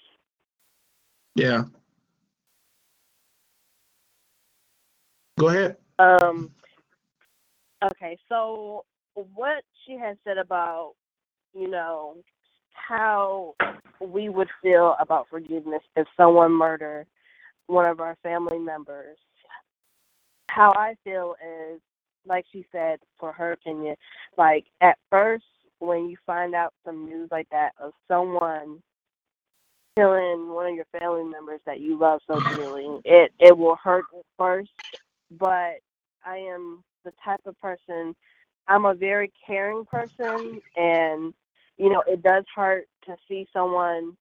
Yeah. 1.35 1.65
Go 5.39 5.49
ahead. 5.49 5.77
Um, 5.99 6.51
okay, 7.85 8.17
so 8.29 8.85
what 9.15 9.65
she 9.85 9.97
has 9.99 10.17
said 10.25 10.39
about, 10.39 10.95
you 11.55 11.69
know, 11.69 12.17
how 12.73 13.55
we 14.01 14.29
would 14.29 14.49
feel 14.63 14.97
about 15.01 15.29
forgiveness 15.31 15.83
if 15.97 16.07
someone 16.17 16.53
murdered 16.53 17.07
one 17.67 17.87
of 17.89 18.01
our 18.01 18.17
family 18.23 18.59
members. 18.59 19.17
How 20.51 20.73
I 20.77 20.95
feel 21.05 21.35
is, 21.43 21.81
like 22.27 22.45
she 22.53 22.67
said, 22.73 22.99
for 23.19 23.33
her 23.33 23.53
opinion, 23.53 23.97
like 24.37 24.65
at 24.81 24.99
first 25.11 25.45
when 25.79 26.09
you 26.09 26.17
find 26.27 26.55
out 26.55 26.73
some 26.85 27.05
news 27.07 27.29
like 27.31 27.49
that 27.51 27.73
of 27.81 27.93
someone 28.09 28.83
killing 29.97 30.49
one 30.49 30.67
of 30.67 30.75
your 30.75 30.87
family 30.99 31.25
members 31.25 31.61
that 31.67 31.81
you 31.81 31.99
love 31.99 32.21
so 32.27 32.41
dearly, 32.55 33.01
it 33.05 33.33
it 33.39 33.57
will 33.57 33.77
hurt 33.83 34.05
at 34.17 34.25
first 34.39 34.71
but 35.39 35.77
I 36.25 36.39
am 36.39 36.83
the 37.05 37.13
type 37.25 37.41
of 37.47 37.59
person. 37.61 38.15
I'm 38.69 38.87
a 38.87 38.95
very 38.95 39.33
caring 39.47 39.85
person, 39.85 40.61
and 40.77 41.35
you 41.77 41.91
know 41.91 42.03
it 42.07 42.23
does 42.23 42.45
hurt 42.55 42.87
to 43.07 43.17
see 43.29 43.47
someone 43.53 44.17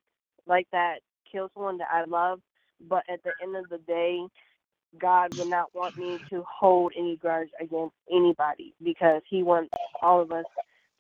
like 0.48 0.68
that 0.72 0.98
kill 1.32 1.50
someone 1.54 1.78
that 1.80 1.88
I 1.92 2.06
love. 2.06 2.40
But 2.90 3.04
at 3.10 3.24
the 3.24 3.32
end 3.42 3.56
of 3.56 3.70
the 3.70 3.78
day, 3.80 4.20
God 5.00 5.38
would 5.38 5.48
not 5.48 5.74
want 5.74 5.98
me 5.98 6.20
to 6.30 6.44
hold 6.50 6.94
any 6.98 7.16
grudge 7.16 7.50
against 7.60 7.96
anybody 8.12 8.74
because 8.84 9.22
He 9.30 9.44
wants 9.44 9.72
all 10.02 10.22
of 10.22 10.32
us 10.32 10.46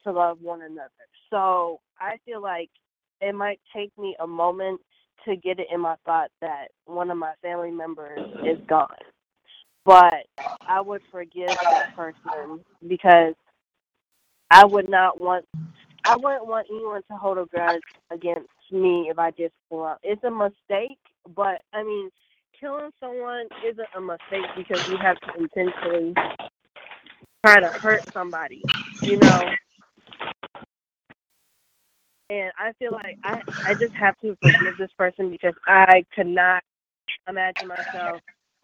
to 0.03 0.11
love 0.11 0.39
one 0.41 0.61
another. 0.61 0.89
So 1.29 1.81
I 1.99 2.17
feel 2.25 2.41
like 2.41 2.69
it 3.21 3.35
might 3.35 3.59
take 3.75 3.91
me 3.97 4.15
a 4.19 4.27
moment 4.27 4.81
to 5.25 5.35
get 5.35 5.59
it 5.59 5.67
in 5.73 5.81
my 5.81 5.95
thought 6.05 6.29
that 6.41 6.67
one 6.85 7.09
of 7.09 7.17
my 7.17 7.33
family 7.41 7.71
members 7.71 8.19
is 8.45 8.59
gone 8.67 8.95
but 9.85 10.25
I 10.67 10.81
would 10.81 11.01
forgive 11.11 11.49
that 11.49 11.95
person 11.95 12.61
because 12.87 13.35
I 14.49 14.65
would 14.65 14.89
not 14.89 15.19
want 15.19 15.45
I 16.05 16.17
wouldn't 16.17 16.47
want 16.47 16.67
anyone 16.71 17.01
to 17.11 17.17
hold 17.17 17.37
a 17.37 17.45
grudge 17.45 17.81
against 18.11 18.49
me 18.71 19.07
if 19.09 19.19
I 19.19 19.31
just 19.31 19.53
pull 19.69 19.85
out. 19.85 19.99
It's 20.03 20.23
a 20.23 20.31
mistake, 20.31 20.99
but 21.35 21.61
I 21.73 21.83
mean, 21.83 22.09
killing 22.59 22.91
someone 22.99 23.47
isn't 23.65 23.87
a 23.95 24.01
mistake 24.01 24.47
because 24.57 24.87
you 24.89 24.97
have 24.97 25.17
to 25.21 25.33
intentionally 25.39 26.15
try 27.45 27.59
to 27.61 27.67
hurt 27.67 28.03
somebody, 28.13 28.63
you 29.01 29.17
know. 29.17 29.41
And 32.29 32.51
I 32.57 32.73
feel 32.79 32.91
like 32.93 33.17
I 33.23 33.41
I 33.65 33.73
just 33.75 33.93
have 33.95 34.17
to 34.21 34.35
forgive 34.41 34.77
this 34.79 34.91
person 34.97 35.29
because 35.31 35.55
I 35.67 36.05
could 36.15 36.27
not 36.27 36.63
imagine 37.29 37.67
myself 37.67 38.21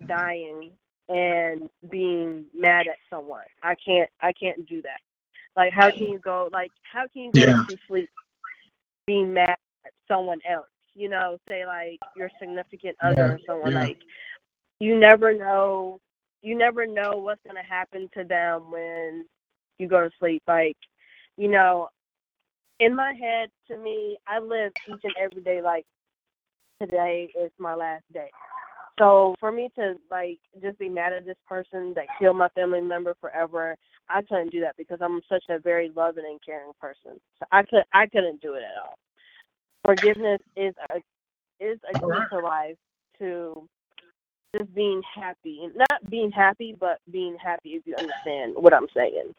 dying 0.07 0.71
and 1.09 1.69
being 1.89 2.45
mad 2.55 2.87
at 2.87 2.97
someone. 3.09 3.45
I 3.63 3.75
can't 3.75 4.09
I 4.21 4.33
can't 4.33 4.67
do 4.67 4.81
that. 4.83 5.08
Like 5.55 5.73
how 5.73 5.91
can 5.91 6.07
you 6.07 6.19
go 6.19 6.49
like 6.53 6.71
how 6.91 7.05
can 7.13 7.23
you 7.23 7.33
go 7.33 7.45
Yeah. 7.45 7.63
to 7.69 7.77
sleep 7.87 8.09
being 9.07 9.33
mad 9.33 9.55
at 9.85 9.91
someone 10.07 10.39
else? 10.49 10.67
You 10.95 11.09
know, 11.09 11.37
say 11.49 11.65
like 11.65 11.99
your 12.15 12.29
significant 12.39 12.95
other 13.03 13.17
Yeah, 13.17 13.33
or 13.33 13.39
someone 13.45 13.73
yeah. 13.73 13.79
like 13.79 13.97
you 14.79 14.99
never 14.99 15.33
know 15.33 15.99
you 16.41 16.57
never 16.57 16.85
know 16.87 17.17
what's 17.17 17.41
gonna 17.45 17.63
happen 17.67 18.09
to 18.15 18.23
them 18.23 18.71
when 18.71 19.25
you 19.79 19.87
go 19.87 20.01
to 20.01 20.09
sleep. 20.19 20.43
Like, 20.47 20.77
you 21.37 21.49
know, 21.49 21.89
in 22.79 22.95
my 22.95 23.13
head 23.13 23.49
to 23.69 23.77
me, 23.77 24.17
I 24.27 24.39
live 24.39 24.71
each 24.87 25.01
and 25.03 25.13
every 25.21 25.41
day 25.41 25.61
like 25.61 25.85
today 26.81 27.29
is 27.41 27.51
my 27.59 27.75
last 27.75 28.03
day. 28.13 28.29
So 28.99 29.35
for 29.39 29.51
me 29.51 29.69
to 29.75 29.95
like 30.11 30.39
just 30.61 30.77
be 30.79 30.89
mad 30.89 31.13
at 31.13 31.25
this 31.25 31.37
person 31.47 31.93
that 31.95 32.05
killed 32.19 32.37
my 32.37 32.49
family 32.49 32.81
member 32.81 33.15
forever, 33.21 33.75
I 34.09 34.21
couldn't 34.21 34.51
do 34.51 34.61
that 34.61 34.75
because 34.77 34.99
I'm 35.01 35.21
such 35.29 35.43
a 35.49 35.59
very 35.59 35.91
loving 35.95 36.25
and 36.25 36.39
caring 36.45 36.71
person. 36.79 37.19
So 37.39 37.45
I 37.51 37.63
could 37.63 37.83
I 37.93 38.07
couldn't 38.07 38.41
do 38.41 38.53
it 38.55 38.63
at 38.63 38.81
all. 38.83 38.97
Forgiveness 39.85 40.41
is 40.55 40.73
a 40.89 40.97
is 41.59 41.79
a 41.93 41.99
key 41.99 42.25
to 42.31 42.39
life 42.39 42.77
to 43.19 43.67
just 44.57 44.73
being 44.73 45.01
happy. 45.15 45.69
Not 45.75 46.09
being 46.09 46.31
happy, 46.31 46.75
but 46.79 46.99
being 47.11 47.37
happy 47.37 47.71
if 47.71 47.85
you 47.85 47.95
understand 47.95 48.55
what 48.55 48.73
I'm 48.73 48.87
saying. 48.95 49.33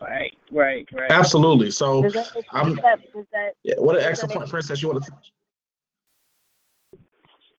Right, 0.00 0.36
right, 0.50 0.86
right. 0.92 1.10
Absolutely. 1.10 1.70
So, 1.70 2.02
Does 2.02 2.12
that, 2.14 2.32
I'm- 2.50 2.74
does 2.74 2.82
that, 2.82 3.12
does 3.12 3.26
that 3.32 3.52
yeah, 3.62 3.74
what 3.78 3.96
an 3.96 4.02
excellent 4.02 4.34
point, 4.34 4.50
Princess. 4.50 4.82
You 4.82 4.88
want 4.88 5.04
to? 5.04 5.12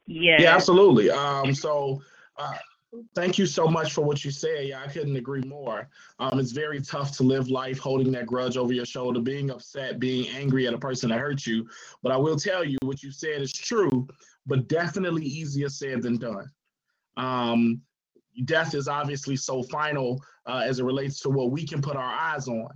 Yeah. 0.07 0.37
Yeah, 0.39 0.55
absolutely. 0.55 1.09
Um, 1.09 1.53
so 1.53 2.01
uh, 2.37 2.57
thank 3.15 3.37
you 3.37 3.45
so 3.45 3.67
much 3.67 3.93
for 3.93 4.03
what 4.03 4.23
you 4.23 4.31
said. 4.31 4.67
Yeah, 4.67 4.81
I 4.81 4.87
couldn't 4.87 5.15
agree 5.15 5.41
more. 5.41 5.89
Um, 6.19 6.39
it's 6.39 6.51
very 6.51 6.81
tough 6.81 7.15
to 7.17 7.23
live 7.23 7.49
life 7.49 7.79
holding 7.79 8.11
that 8.13 8.25
grudge 8.25 8.57
over 8.57 8.73
your 8.73 8.85
shoulder, 8.85 9.19
being 9.19 9.51
upset, 9.51 9.99
being 9.99 10.27
angry 10.35 10.67
at 10.67 10.73
a 10.73 10.77
person 10.77 11.09
that 11.09 11.19
hurt 11.19 11.45
you. 11.45 11.67
But 12.01 12.11
I 12.11 12.17
will 12.17 12.37
tell 12.37 12.63
you 12.63 12.77
what 12.83 13.03
you 13.03 13.11
said 13.11 13.41
is 13.41 13.53
true, 13.53 14.07
but 14.45 14.67
definitely 14.67 15.25
easier 15.25 15.69
said 15.69 16.01
than 16.01 16.17
done. 16.17 16.49
Um, 17.17 17.81
death 18.45 18.75
is 18.75 18.87
obviously 18.87 19.35
so 19.35 19.63
final 19.63 20.21
uh, 20.45 20.63
as 20.65 20.79
it 20.79 20.85
relates 20.85 21.19
to 21.21 21.29
what 21.29 21.51
we 21.51 21.65
can 21.65 21.81
put 21.81 21.95
our 21.95 22.13
eyes 22.13 22.47
on. 22.47 22.69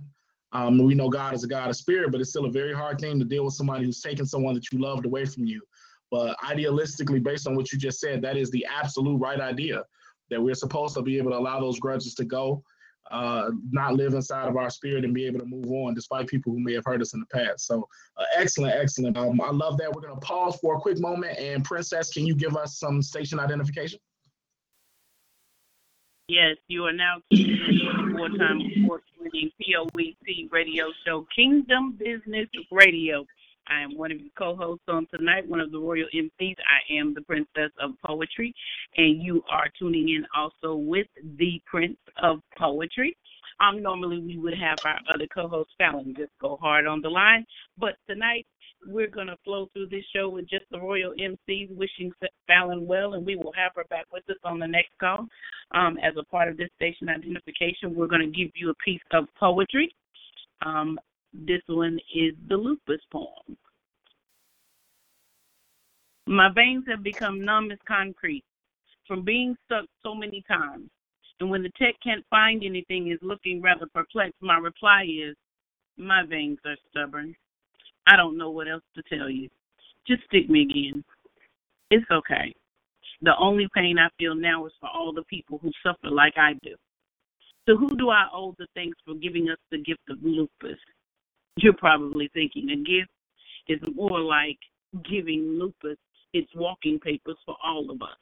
Um, 0.54 0.76
we 0.76 0.94
know 0.94 1.08
God 1.08 1.32
is 1.32 1.44
a 1.44 1.48
God 1.48 1.70
of 1.70 1.76
spirit, 1.76 2.12
but 2.12 2.20
it's 2.20 2.30
still 2.30 2.44
a 2.44 2.50
very 2.50 2.74
hard 2.74 3.00
thing 3.00 3.18
to 3.18 3.24
deal 3.24 3.46
with 3.46 3.54
somebody 3.54 3.86
who's 3.86 4.02
taken 4.02 4.26
someone 4.26 4.54
that 4.54 4.70
you 4.70 4.78
loved 4.78 5.06
away 5.06 5.24
from 5.24 5.46
you. 5.46 5.62
But 6.10 6.36
idealistically, 6.40 7.22
based 7.22 7.46
on 7.46 7.56
what 7.56 7.72
you 7.72 7.78
just 7.78 7.98
said, 7.98 8.20
that 8.20 8.36
is 8.36 8.50
the 8.50 8.66
absolute 8.66 9.16
right 9.16 9.40
idea 9.40 9.82
that 10.30 10.42
we're 10.42 10.54
supposed 10.54 10.94
to 10.94 11.02
be 11.02 11.18
able 11.18 11.30
to 11.30 11.38
allow 11.38 11.60
those 11.60 11.78
grudges 11.78 12.14
to 12.14 12.24
go, 12.24 12.62
uh, 13.10 13.50
not 13.70 13.94
live 13.94 14.14
inside 14.14 14.48
of 14.48 14.56
our 14.56 14.70
spirit 14.70 15.04
and 15.04 15.12
be 15.12 15.26
able 15.26 15.40
to 15.40 15.44
move 15.46 15.70
on 15.70 15.94
despite 15.94 16.26
people 16.26 16.52
who 16.52 16.60
may 16.60 16.72
have 16.72 16.84
hurt 16.84 17.02
us 17.02 17.14
in 17.14 17.20
the 17.20 17.26
past. 17.26 17.66
So 17.66 17.86
uh, 18.16 18.24
excellent, 18.36 18.74
excellent. 18.74 19.16
Um, 19.16 19.40
I 19.40 19.50
love 19.50 19.76
that. 19.78 19.92
We're 19.92 20.02
going 20.02 20.14
to 20.14 20.20
pause 20.20 20.56
for 20.60 20.76
a 20.76 20.80
quick 20.80 20.98
moment. 21.00 21.38
And 21.38 21.64
Princess, 21.64 22.10
can 22.10 22.24
you 22.24 22.34
give 22.34 22.56
us 22.56 22.78
some 22.78 23.02
station 23.02 23.38
identification? 23.38 23.98
Yes, 26.28 26.56
you 26.68 26.84
are 26.84 26.92
now 26.92 27.16
tuning 27.30 27.58
in 27.60 28.16
four-time 28.16 28.60
award-winning 28.84 29.50
POET 29.60 30.48
radio 30.50 30.84
show, 31.04 31.26
Kingdom 31.34 31.98
Business 31.98 32.48
Radio. 32.70 33.26
I 33.68 33.82
am 33.82 33.96
one 33.96 34.12
of 34.12 34.20
your 34.20 34.30
co-hosts 34.36 34.84
on 34.88 35.06
tonight, 35.14 35.48
one 35.48 35.60
of 35.60 35.70
the 35.72 35.78
royal 35.78 36.06
MCs. 36.14 36.56
I 36.58 36.94
am 36.94 37.14
the 37.14 37.22
Princess 37.22 37.70
of 37.80 37.92
Poetry, 38.04 38.54
and 38.96 39.22
you 39.22 39.42
are 39.50 39.68
tuning 39.78 40.08
in 40.08 40.26
also 40.36 40.74
with 40.74 41.06
the 41.38 41.60
Prince 41.66 41.98
of 42.22 42.40
Poetry. 42.58 43.16
Um, 43.60 43.82
normally 43.82 44.18
we 44.18 44.38
would 44.38 44.58
have 44.58 44.78
our 44.84 44.98
other 45.12 45.26
co-host 45.32 45.70
Fallon 45.78 46.14
just 46.16 46.32
go 46.40 46.58
hard 46.60 46.86
on 46.86 47.00
the 47.00 47.08
line, 47.08 47.44
but 47.78 47.96
tonight 48.08 48.46
we're 48.86 49.08
going 49.08 49.28
to 49.28 49.36
flow 49.44 49.68
through 49.72 49.88
this 49.88 50.04
show 50.14 50.28
with 50.28 50.48
just 50.48 50.64
the 50.70 50.80
royal 50.80 51.12
MCs, 51.12 51.76
wishing 51.76 52.10
Fallon 52.46 52.86
well, 52.86 53.14
and 53.14 53.24
we 53.24 53.36
will 53.36 53.52
have 53.56 53.72
her 53.76 53.84
back 53.84 54.06
with 54.12 54.28
us 54.28 54.36
on 54.44 54.58
the 54.58 54.66
next 54.66 54.90
call. 54.98 55.26
Um, 55.72 55.98
as 56.02 56.14
a 56.18 56.24
part 56.24 56.48
of 56.48 56.56
this 56.56 56.70
station 56.76 57.08
identification, 57.08 57.94
we're 57.94 58.08
going 58.08 58.22
to 58.22 58.26
give 58.36 58.50
you 58.54 58.70
a 58.70 58.74
piece 58.84 59.00
of 59.12 59.26
poetry. 59.38 59.94
Um, 60.66 60.98
this 61.32 61.62
one 61.66 61.98
is 62.14 62.34
the 62.48 62.56
lupus 62.56 63.00
poem. 63.10 63.56
My 66.26 66.50
veins 66.54 66.84
have 66.88 67.02
become 67.02 67.44
numb 67.44 67.70
as 67.72 67.78
concrete 67.86 68.44
from 69.08 69.24
being 69.24 69.56
stuck 69.64 69.86
so 70.02 70.14
many 70.14 70.42
times. 70.46 70.88
And 71.40 71.50
when 71.50 71.62
the 71.62 71.70
tech 71.76 71.96
can't 72.02 72.24
find 72.30 72.62
anything, 72.62 73.10
is 73.10 73.18
looking 73.20 73.60
rather 73.60 73.86
perplexed, 73.92 74.40
my 74.40 74.58
reply 74.58 75.04
is, 75.04 75.36
My 75.98 76.24
veins 76.24 76.58
are 76.64 76.76
stubborn. 76.90 77.34
I 78.06 78.16
don't 78.16 78.38
know 78.38 78.50
what 78.50 78.68
else 78.68 78.84
to 78.94 79.02
tell 79.14 79.28
you. 79.28 79.48
Just 80.06 80.22
stick 80.24 80.48
me 80.48 80.62
again. 80.62 81.04
It's 81.90 82.06
okay. 82.10 82.54
The 83.22 83.36
only 83.38 83.68
pain 83.74 83.98
I 83.98 84.08
feel 84.18 84.34
now 84.34 84.66
is 84.66 84.72
for 84.80 84.88
all 84.88 85.12
the 85.12 85.24
people 85.24 85.58
who 85.58 85.70
suffer 85.84 86.10
like 86.10 86.34
I 86.36 86.54
do. 86.62 86.74
So 87.68 87.76
who 87.76 87.88
do 87.96 88.10
I 88.10 88.26
owe 88.32 88.54
the 88.58 88.66
thanks 88.74 88.98
for 89.04 89.14
giving 89.14 89.48
us 89.50 89.58
the 89.70 89.78
gift 89.78 90.02
of 90.08 90.18
lupus? 90.22 90.78
You're 91.56 91.74
probably 91.74 92.30
thinking 92.32 92.70
a 92.70 92.76
gift 92.76 93.10
is 93.68 93.80
more 93.94 94.20
like 94.20 94.58
giving 95.08 95.58
lupus 95.58 95.98
its 96.32 96.50
walking 96.54 96.98
papers 96.98 97.36
for 97.44 97.56
all 97.64 97.90
of 97.90 98.02
us. 98.02 98.16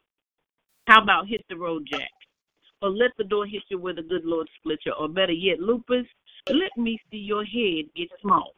How 0.86 1.02
about 1.02 1.28
hit 1.28 1.44
the 1.48 1.56
road, 1.56 1.86
Jack? 1.90 2.10
Or 2.82 2.90
let 2.90 3.10
the 3.18 3.24
door 3.24 3.46
hit 3.46 3.62
you 3.68 3.78
where 3.78 3.94
the 3.94 4.02
good 4.02 4.24
Lord 4.24 4.48
split 4.58 4.80
you. 4.84 4.92
Or 4.98 5.08
better 5.08 5.32
yet, 5.32 5.60
lupus, 5.60 6.06
let 6.48 6.76
me 6.76 6.98
see 7.10 7.18
your 7.18 7.44
head 7.44 7.86
get 7.94 8.08
small. 8.20 8.54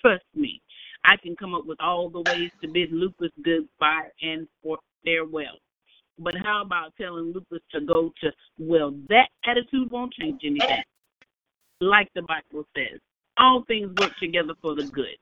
Trust 0.00 0.24
me, 0.34 0.60
I 1.04 1.16
can 1.16 1.36
come 1.36 1.54
up 1.54 1.64
with 1.66 1.80
all 1.80 2.10
the 2.10 2.20
ways 2.20 2.50
to 2.60 2.68
bid 2.68 2.92
lupus 2.92 3.30
goodbye 3.44 4.08
and 4.20 4.46
for 4.62 4.78
farewell. 5.04 5.58
But 6.18 6.34
how 6.36 6.62
about 6.62 6.92
telling 7.00 7.32
lupus 7.32 7.62
to 7.72 7.80
go 7.80 8.12
to, 8.22 8.32
well, 8.58 8.94
that 9.08 9.28
attitude 9.46 9.90
won't 9.90 10.12
change 10.12 10.42
anything. 10.44 10.82
Like 11.80 12.08
the 12.14 12.22
Bible 12.22 12.66
says, 12.76 13.00
all 13.38 13.64
things 13.66 13.92
work 13.98 14.12
together 14.18 14.54
for 14.60 14.74
the 14.74 14.84
good. 14.84 15.16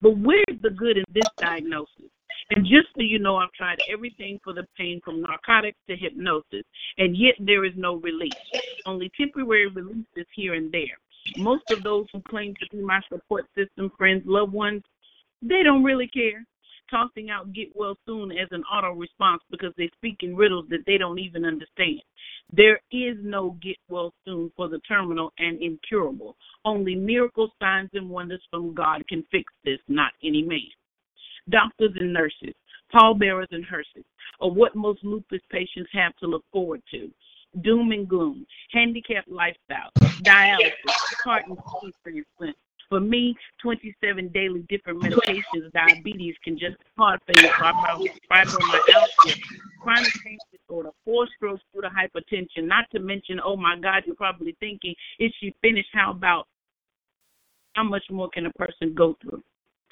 But 0.00 0.18
where's 0.18 0.60
the 0.62 0.70
good 0.70 0.98
in 0.98 1.04
this 1.12 1.28
diagnosis? 1.38 2.10
And 2.50 2.64
just 2.64 2.88
so 2.94 3.02
you 3.02 3.18
know, 3.18 3.36
I've 3.36 3.52
tried 3.52 3.78
everything 3.90 4.40
for 4.42 4.52
the 4.52 4.66
pain 4.76 5.00
from 5.04 5.22
narcotics 5.22 5.78
to 5.88 5.96
hypnosis, 5.96 6.64
and 6.98 7.16
yet 7.16 7.34
there 7.38 7.64
is 7.64 7.72
no 7.76 7.96
relief. 7.96 8.32
Only 8.84 9.10
temporary 9.16 9.68
relief 9.68 10.04
is 10.16 10.26
here 10.34 10.54
and 10.54 10.70
there. 10.72 10.98
Most 11.36 11.70
of 11.70 11.82
those 11.82 12.06
who 12.12 12.20
claim 12.22 12.54
to 12.54 12.76
be 12.76 12.82
my 12.82 13.00
support 13.08 13.46
system, 13.56 13.92
friends, 13.96 14.24
loved 14.26 14.52
ones, 14.52 14.82
they 15.40 15.62
don't 15.62 15.84
really 15.84 16.08
care. 16.08 16.44
Tossing 16.92 17.30
out 17.30 17.54
get 17.54 17.68
well 17.74 17.96
soon 18.04 18.32
as 18.32 18.48
an 18.50 18.62
auto 18.64 18.92
response 18.92 19.42
because 19.50 19.72
they 19.78 19.90
speak 19.96 20.18
in 20.20 20.36
riddles 20.36 20.66
that 20.68 20.84
they 20.86 20.98
don't 20.98 21.18
even 21.18 21.42
understand. 21.42 22.02
There 22.52 22.80
is 22.92 23.16
no 23.22 23.56
get 23.62 23.78
well 23.88 24.12
soon 24.26 24.52
for 24.54 24.68
the 24.68 24.78
terminal 24.80 25.32
and 25.38 25.58
incurable. 25.62 26.36
Only 26.66 26.94
miracle 26.94 27.50
signs 27.58 27.88
and 27.94 28.10
wonders 28.10 28.42
from 28.50 28.74
God 28.74 29.08
can 29.08 29.24
fix 29.30 29.50
this, 29.64 29.78
not 29.88 30.12
any 30.22 30.42
man. 30.42 30.60
Doctors 31.48 31.92
and 31.98 32.12
nurses, 32.12 32.54
pallbearers 32.92 33.48
and 33.52 33.64
hearses, 33.64 34.04
are 34.42 34.50
what 34.50 34.76
most 34.76 35.02
lupus 35.02 35.40
patients 35.50 35.88
have 35.94 36.14
to 36.16 36.26
look 36.26 36.44
forward 36.52 36.82
to. 36.90 37.10
Doom 37.62 37.92
and 37.92 38.06
gloom, 38.06 38.46
handicapped 38.70 39.30
lifestyle, 39.30 39.90
dialysis, 40.22 40.72
heart 41.24 41.44
and 41.48 41.56
transplant. 42.04 42.56
For 42.92 43.00
me, 43.00 43.34
27 43.62 44.28
daily 44.34 44.66
different 44.68 45.02
medications, 45.02 45.72
diabetes, 45.72 46.34
congestive 46.44 46.76
heart 46.98 47.22
failure, 47.26 47.48
fibromyalgia, 48.30 49.40
chronic 49.80 50.12
pain 50.22 50.36
disorder, 50.52 50.90
four 51.02 51.26
strokes 51.34 51.62
due 51.72 51.80
to 51.80 51.88
hypertension. 51.88 52.68
Not 52.68 52.84
to 52.92 53.00
mention, 53.00 53.40
oh 53.42 53.56
my 53.56 53.78
God, 53.78 54.02
you're 54.04 54.14
probably 54.14 54.54
thinking, 54.60 54.94
is 55.18 55.32
she 55.40 55.54
finished? 55.62 55.88
How 55.94 56.10
about 56.10 56.48
how 57.72 57.84
much 57.84 58.04
more 58.10 58.28
can 58.28 58.44
a 58.44 58.52
person 58.52 58.92
go 58.94 59.16
through? 59.22 59.42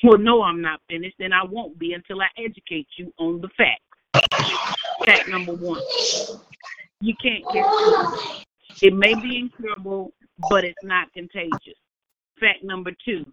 Well, 0.03 0.19
no, 0.19 0.43
I'm 0.43 0.61
not 0.61 0.81
finished, 0.91 1.21
and 1.21 1.33
I 1.33 1.43
won't 1.43 1.79
be 1.79 1.95
until 1.95 2.21
I 2.21 2.29
educate 2.37 2.89
you 2.99 3.11
on 3.19 3.41
the 3.41 3.49
facts. 3.57 4.29
Fact 5.07 5.27
number 5.27 5.55
one 5.55 5.81
you 7.01 7.15
can't 7.23 7.45
get 7.51 7.65
it. 7.67 8.45
It 8.83 8.95
may 8.95 9.15
be 9.15 9.39
incurable, 9.39 10.13
but 10.51 10.65
it's 10.65 10.85
not 10.85 11.11
contagious. 11.15 11.79
Fact 12.41 12.65
number 12.65 12.93
two. 13.05 13.25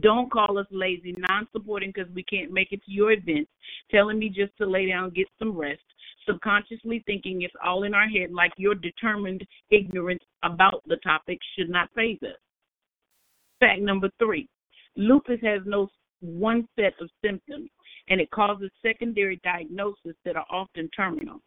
Don't 0.00 0.32
call 0.32 0.58
us 0.58 0.66
lazy, 0.72 1.14
non 1.30 1.46
supporting 1.52 1.92
because 1.94 2.12
we 2.14 2.24
can't 2.24 2.50
make 2.50 2.72
it 2.72 2.82
to 2.84 2.90
your 2.90 3.12
event, 3.12 3.48
telling 3.90 4.18
me 4.18 4.28
just 4.28 4.56
to 4.58 4.66
lay 4.66 4.88
down, 4.88 5.10
get 5.10 5.28
some 5.38 5.56
rest, 5.56 5.82
subconsciously 6.26 7.02
thinking 7.06 7.42
it's 7.42 7.54
all 7.64 7.84
in 7.84 7.94
our 7.94 8.08
head 8.08 8.32
like 8.32 8.52
your 8.56 8.74
determined 8.74 9.46
ignorance 9.70 10.22
about 10.42 10.82
the 10.86 10.96
topic 10.96 11.38
should 11.56 11.68
not 11.68 11.90
phase 11.94 12.18
us. 12.22 12.38
Fact 13.60 13.80
number 13.80 14.10
three. 14.18 14.48
Lupus 14.96 15.40
has 15.42 15.60
no 15.64 15.88
one 16.20 16.66
set 16.76 16.94
of 17.00 17.08
symptoms 17.24 17.68
and 18.08 18.20
it 18.20 18.30
causes 18.30 18.70
secondary 18.82 19.40
diagnoses 19.44 20.14
that 20.24 20.36
are 20.36 20.46
often 20.50 20.88
terminal. 20.96 21.40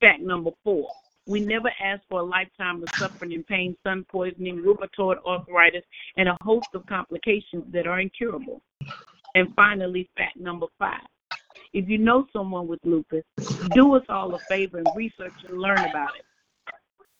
Fact 0.00 0.20
number 0.20 0.50
four 0.62 0.88
we 1.26 1.40
never 1.40 1.70
ask 1.82 2.02
for 2.08 2.20
a 2.20 2.24
lifetime 2.24 2.82
of 2.82 2.88
suffering 2.98 3.32
and 3.32 3.46
pain, 3.46 3.76
sun 3.82 4.04
poisoning, 4.10 4.62
rheumatoid 4.62 5.16
arthritis, 5.24 5.84
and 6.16 6.28
a 6.28 6.36
host 6.42 6.68
of 6.74 6.84
complications 6.86 7.64
that 7.72 7.86
are 7.86 8.00
incurable. 8.00 8.60
And 9.34 9.48
finally, 9.56 10.08
fact 10.16 10.36
number 10.36 10.66
five. 10.78 11.00
If 11.72 11.88
you 11.88 11.98
know 11.98 12.26
someone 12.32 12.68
with 12.68 12.78
lupus, 12.84 13.24
do 13.74 13.94
us 13.96 14.04
all 14.08 14.34
a 14.34 14.38
favor 14.48 14.78
and 14.78 14.86
research 14.94 15.32
and 15.48 15.58
learn 15.58 15.78
about 15.78 16.10
it. 16.18 16.24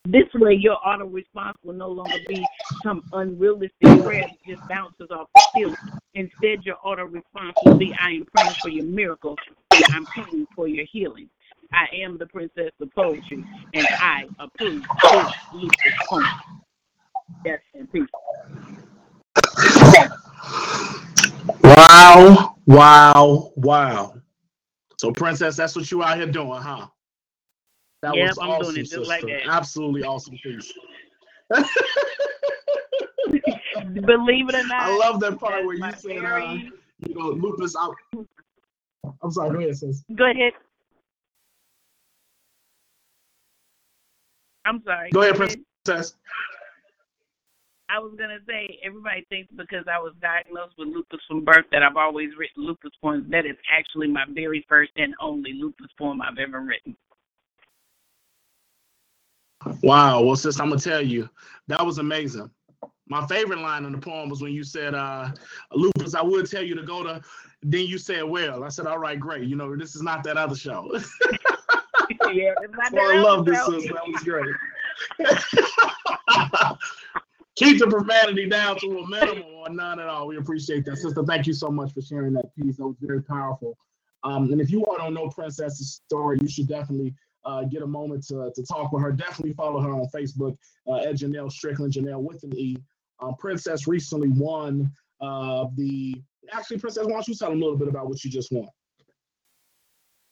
This 0.07 0.29
way, 0.35 0.55
your 0.55 0.77
auto 0.87 1.07
response 1.07 1.57
will 1.64 1.75
no 1.75 1.88
longer 1.88 2.19
be 2.29 2.45
some 2.83 3.03
unrealistic 3.12 4.03
prayer 4.03 4.27
that 4.29 4.47
just 4.47 4.69
bounces 4.69 5.09
off 5.11 5.29
the 5.35 5.43
ceiling. 5.55 5.77
Instead, 6.12 6.64
your 6.64 6.77
auto 6.85 7.05
response 7.05 7.57
will 7.64 7.79
be, 7.79 7.93
I 8.01 8.11
am 8.11 8.27
praying 8.37 8.55
for 8.61 8.69
your 8.69 8.85
miracle, 8.85 9.35
I'm 9.73 10.05
praying 10.05 10.47
for 10.55 10.69
your 10.69 10.85
healing. 10.93 11.31
I 11.72 11.87
am 12.03 12.18
the 12.18 12.27
princess 12.27 12.70
of 12.81 12.92
poetry, 12.94 13.44
and 13.74 13.87
I 13.90 14.24
approve 14.38 14.83
this 15.03 15.33
lupus 15.53 15.77
poem. 16.09 16.24
Yes, 17.44 17.61
and 17.74 17.90
peace. 17.92 18.09
Wow, 21.62 22.57
wow, 22.66 23.53
wow. 23.57 24.14
So, 24.98 25.12
Princess, 25.12 25.57
that's 25.57 25.74
what 25.77 25.90
you 25.90 26.03
out 26.03 26.16
here 26.16 26.27
doing, 26.27 26.61
huh? 26.62 26.87
That 28.03 28.14
yep, 28.14 28.29
was 28.29 28.38
I'm 28.38 28.50
awesome, 28.50 28.74
doing 28.74 28.77
it 28.77 28.81
just 28.81 28.92
sister. 28.92 29.09
like 29.09 29.22
that. 29.22 29.48
Absolutely 29.48 30.05
awesome 30.05 30.37
piece. 30.42 30.72
Believe 34.05 34.48
it 34.48 34.55
or 34.55 34.66
not, 34.66 34.83
I 34.83 34.96
love 34.96 35.20
that 35.20 35.38
part 35.38 35.64
where 35.64 35.74
you 35.74 35.92
said, 35.96 36.24
uh, 36.24 36.57
you 37.07 37.14
know, 37.14 37.31
lupus. 37.31 37.74
I'm 39.22 39.31
sorry. 39.31 39.50
Go 39.50 39.59
ahead, 39.61 39.77
sis. 39.77 40.05
Go 40.14 40.31
ahead. 40.31 40.53
I'm 44.64 44.83
sorry. 44.85 45.11
Go 45.11 45.22
ahead, 45.22 45.37
Princess. 45.37 46.14
I 47.90 47.98
was 47.98 48.14
gonna 48.18 48.38
say 48.46 48.79
everybody 48.85 49.27
thinks 49.29 49.53
because 49.55 49.85
I 49.92 49.98
was 49.98 50.14
diagnosed 50.20 50.74
with 50.79 50.88
lupus 50.88 51.20
from 51.29 51.44
birth 51.44 51.66
that 51.70 51.83
I've 51.83 51.96
always 51.96 52.31
written 52.38 52.64
lupus 52.64 52.92
poems. 53.00 53.31
That 53.31 53.46
is 53.46 53.57
actually 53.70 54.09
my 54.09 54.24
very 54.31 54.64
first 54.68 54.92
and 54.96 55.14
only 55.20 55.53
lupus 55.53 55.90
poem 55.98 56.20
I've 56.22 56.38
ever 56.38 56.61
written. 56.61 56.96
Wow. 59.83 60.22
Well, 60.22 60.37
sis, 60.37 60.59
I'm 60.59 60.70
gonna 60.70 60.81
tell 60.81 61.03
you, 61.03 61.29
that 61.68 61.85
was 61.85 61.98
amazing. 61.98 62.50
My 63.07 63.27
favorite 63.27 63.59
line 63.59 63.85
in 63.85 63.92
the 63.92 63.98
poem 63.98 64.31
was 64.31 64.40
when 64.40 64.53
you 64.53 64.64
said, 64.64 64.94
uh, 64.94 65.31
Lupus, 65.72 66.14
I 66.14 66.22
would 66.22 66.50
tell 66.50 66.62
you 66.62 66.74
to 66.74 66.83
go 66.83 67.03
to 67.03 67.20
then 67.64 67.87
you 67.87 67.98
said, 67.98 68.22
Well. 68.24 68.62
I 68.62 68.68
said, 68.68 68.87
All 68.87 68.98
right, 68.98 69.18
great. 69.18 69.44
You 69.44 69.57
know, 69.57 69.74
this 69.77 69.96
is 69.96 70.03
not 70.03 70.22
that 70.24 70.37
other 70.37 70.55
show. 70.55 70.90
yeah, 72.35 72.55
well, 72.92 73.11
I 73.11 73.18
love 73.18 73.44
this, 73.44 73.57
show. 73.57 73.79
sis. 73.79 73.90
That 73.90 74.07
was 74.07 74.23
great. 74.23 74.55
Keep 77.57 77.79
the 77.79 77.87
profanity 77.87 78.49
down 78.49 78.77
to 78.81 78.99
a 78.99 79.09
minimum 79.09 79.44
or 79.55 79.70
none 79.70 80.01
at 80.01 80.09
all. 80.09 80.27
We 80.27 80.38
appreciate 80.38 80.85
that. 80.87 80.97
Sister, 80.97 81.23
thank 81.25 81.47
you 81.47 81.53
so 81.53 81.68
much 81.68 81.92
for 81.92 82.03
sharing 82.03 82.33
that 82.33 82.55
piece. 82.57 82.79
That 82.79 82.87
was 82.87 82.97
very 83.01 83.23
powerful. 83.23 83.79
Um, 84.25 84.51
and 84.51 84.61
if 84.61 84.70
you 84.70 84.85
all 84.85 84.97
don't 84.97 85.14
know 85.14 85.29
Princess's 85.29 86.01
story, 86.05 86.38
you 86.40 86.49
should 86.49 86.66
definitely 86.66 87.14
uh, 87.44 87.62
get 87.64 87.83
a 87.83 87.87
moment 87.87 88.27
to, 88.27 88.51
to 88.55 88.62
talk 88.64 88.90
with 88.92 89.03
her. 89.03 89.12
Definitely 89.12 89.53
follow 89.53 89.81
her 89.81 89.90
on 89.90 90.09
Facebook 90.14 90.57
uh, 90.88 90.97
at 90.97 91.16
Janelle 91.16 91.53
Strickland, 91.53 91.92
Janelle 91.92 92.23
with 92.23 92.42
an 92.42 92.57
E. 92.57 92.77
Um, 93.20 93.35
Princess 93.37 93.87
recently 93.87 94.29
won 94.29 94.90
uh, 95.20 95.66
the. 95.77 96.20
Actually, 96.53 96.79
Princess, 96.79 97.05
why 97.05 97.12
don't 97.12 97.29
you 97.29 97.35
tell 97.35 97.51
them 97.51 97.59
a 97.59 97.64
little 97.64 97.79
bit 97.79 97.88
about 97.88 98.09
what 98.09 98.23
you 98.25 98.31
just 98.31 98.51
won? 98.51 98.68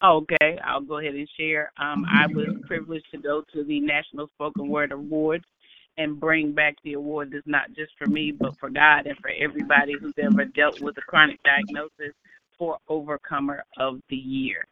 Okay, 0.04 0.58
I'll 0.64 0.82
go 0.82 0.98
ahead 0.98 1.14
and 1.14 1.28
share. 1.38 1.72
Um, 1.78 2.06
I 2.08 2.26
was 2.28 2.48
privileged 2.66 3.06
to 3.12 3.18
go 3.18 3.42
to 3.54 3.64
the 3.64 3.80
National 3.80 4.28
Spoken 4.34 4.68
Word 4.68 4.92
Awards 4.92 5.44
and 5.98 6.20
bring 6.20 6.52
back 6.52 6.76
the 6.84 6.94
award 6.94 7.30
that's 7.32 7.46
not 7.46 7.68
just 7.74 7.92
for 7.98 8.06
me, 8.06 8.32
but 8.32 8.58
for 8.60 8.70
God 8.70 9.06
and 9.06 9.16
for 9.18 9.30
everybody 9.30 9.94
who's 10.00 10.14
ever 10.22 10.44
dealt 10.44 10.80
with 10.82 10.98
a 10.98 11.02
chronic 11.02 11.40
diagnosis 11.44 12.14
for 12.58 12.78
Overcomer 12.88 13.64
of 13.78 14.00
the 14.10 14.16
Year. 14.16 14.66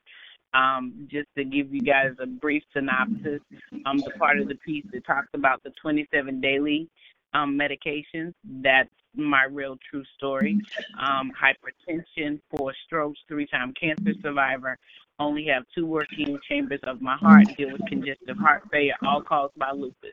Um, 0.55 1.09
just 1.11 1.29
to 1.39 1.45
give 1.45 1.75
you 1.75 1.81
guys 1.83 2.13
a 2.21 2.27
brief 2.27 2.63
synopsis, 2.73 3.41
um, 3.87 3.99
the 3.99 4.13
part 4.19 4.41
of 4.41 4.49
the 4.49 4.57
piece 4.57 4.87
that 4.93 5.07
talks 5.07 5.29
about 5.35 5.63
the 5.65 5.73
27 5.83 6.41
daily 6.41 6.89
um, 7.35 7.59
medications, 7.59 8.35
that's 8.63 8.91
my 9.15 9.45
real 9.45 9.77
true 9.89 10.05
story. 10.17 10.59
Um, 10.99 11.33
hypertension, 11.41 12.41
four 12.51 12.75
strokes, 12.87 13.21
three 13.29 13.47
time 13.47 13.73
cancer 13.75 14.13
survivor, 14.23 14.79
only 15.19 15.47
have 15.47 15.65
two 15.75 15.87
working 15.87 16.39
chambers 16.49 16.81
of 16.85 17.01
my 17.01 17.17
heart, 17.17 17.47
deal 17.57 17.73
with 17.73 17.87
congestive 17.87 18.39
heart 18.39 18.63
failure, 18.71 18.95
all 19.03 19.23
caused 19.23 19.55
by 19.57 19.71
lupus. 19.73 20.13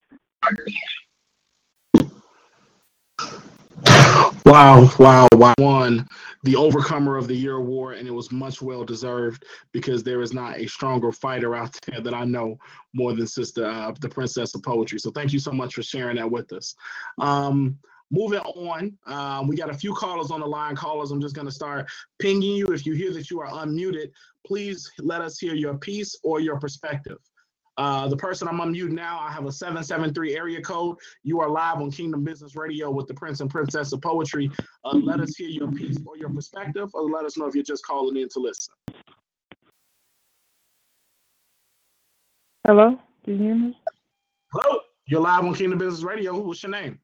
Wow, 4.46 4.90
wow, 4.98 5.28
wow. 5.34 5.54
Won 5.60 6.08
the 6.44 6.56
Overcomer 6.56 7.18
of 7.18 7.28
the 7.28 7.36
Year 7.36 7.58
award, 7.58 7.98
and 7.98 8.08
it 8.08 8.12
was 8.12 8.32
much 8.32 8.62
well 8.62 8.86
deserved 8.86 9.46
because 9.74 10.04
there 10.04 10.22
is 10.22 10.34
not 10.34 10.58
a 10.58 10.68
stronger 10.68 11.12
fighter 11.12 11.56
out 11.56 11.78
there 11.86 12.00
that 12.00 12.14
I 12.14 12.24
know 12.24 12.58
more 12.94 13.14
than 13.14 13.28
Sister, 13.28 13.66
uh, 13.66 13.92
the 14.00 14.08
Princess 14.08 14.56
of 14.56 14.64
Poetry. 14.64 15.00
So 15.00 15.12
thank 15.12 15.34
you 15.34 15.40
so 15.40 15.52
much 15.52 15.76
for 15.76 15.84
sharing 15.84 16.16
that 16.16 16.32
with 16.32 16.54
us. 16.54 16.76
Um, 17.20 17.78
moving 18.12 18.40
on, 18.40 18.98
um, 19.06 19.48
we 19.48 19.56
got 19.56 19.70
a 19.70 19.74
few 19.74 19.94
callers 19.94 20.32
on 20.32 20.40
the 20.40 20.46
line. 20.46 20.76
Callers, 20.76 21.12
I'm 21.12 21.22
just 21.22 21.36
going 21.36 21.48
to 21.48 21.54
start 21.54 21.88
pinging 22.20 22.56
you. 22.56 22.68
If 22.68 22.86
you 22.86 22.94
hear 22.94 23.14
that 23.14 23.30
you 23.30 23.42
are 23.42 23.50
unmuted, 23.66 24.12
please 24.46 24.90
let 25.00 25.22
us 25.22 25.40
hear 25.40 25.54
your 25.54 25.78
piece 25.78 26.18
or 26.24 26.40
your 26.40 26.60
perspective. 26.60 27.18
Uh, 27.78 28.08
the 28.08 28.18
person 28.18 28.48
I'm 28.48 28.58
unmuted 28.58 28.92
now, 28.92 29.20
I 29.20 29.32
have 29.32 29.46
a 29.46 29.52
773 29.52 30.36
area 30.36 30.62
code. 30.62 30.98
You 31.24 31.42
are 31.42 31.50
live 31.50 31.78
on 31.78 31.92
Kingdom 31.92 32.24
Business 32.24 32.56
Radio 32.56 32.90
with 32.90 33.08
the 33.08 33.14
Prince 33.14 33.40
and 33.40 33.52
Princess 33.52 33.94
of 33.94 34.02
Poetry. 34.02 34.50
Uh, 34.84 34.98
let 34.98 35.20
us 35.20 35.36
hear 35.36 35.50
your 35.50 35.72
piece 35.72 35.98
or 36.06 36.18
your 36.18 36.30
perspective, 36.30 36.90
or 36.94 37.04
let 37.04 37.24
us 37.24 37.38
know 37.38 37.46
if 37.46 37.54
you're 37.54 37.64
just 37.64 37.86
calling 37.86 38.18
in 38.18 38.30
to 38.30 38.40
listen. 38.40 38.74
Hello, 42.66 43.00
can 43.24 43.34
you 43.34 43.44
hear 43.44 43.56
me? 43.56 43.80
Hello, 44.52 44.80
you're 45.06 45.22
live 45.22 45.46
on 45.46 45.54
Kingdom 45.54 45.78
Business 45.78 46.04
Radio. 46.04 46.36
What's 46.40 46.64
your 46.64 46.72
name? 46.72 47.00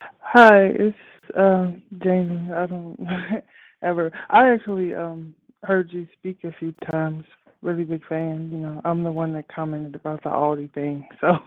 Hi, 0.00 0.64
it's 0.66 0.96
um 1.36 1.82
Jamie. 2.02 2.52
I 2.52 2.66
don't 2.66 2.98
ever. 3.82 4.10
I 4.30 4.50
actually 4.50 4.94
um 4.94 5.34
heard 5.62 5.92
you 5.92 6.06
speak 6.18 6.38
a 6.44 6.52
few 6.58 6.72
times. 6.90 7.24
Really 7.62 7.84
big 7.84 8.06
fan. 8.06 8.50
You 8.52 8.58
know, 8.58 8.80
I'm 8.84 9.02
the 9.02 9.12
one 9.12 9.32
that 9.34 9.48
commented 9.54 9.94
about 9.94 10.22
the 10.22 10.30
Aldi 10.30 10.72
thing. 10.72 11.06
So, 11.20 11.38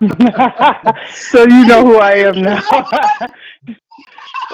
so 1.14 1.42
you 1.44 1.64
know 1.66 1.84
who 1.84 1.98
I 1.98 2.12
am 2.14 2.42
now. 2.42 2.60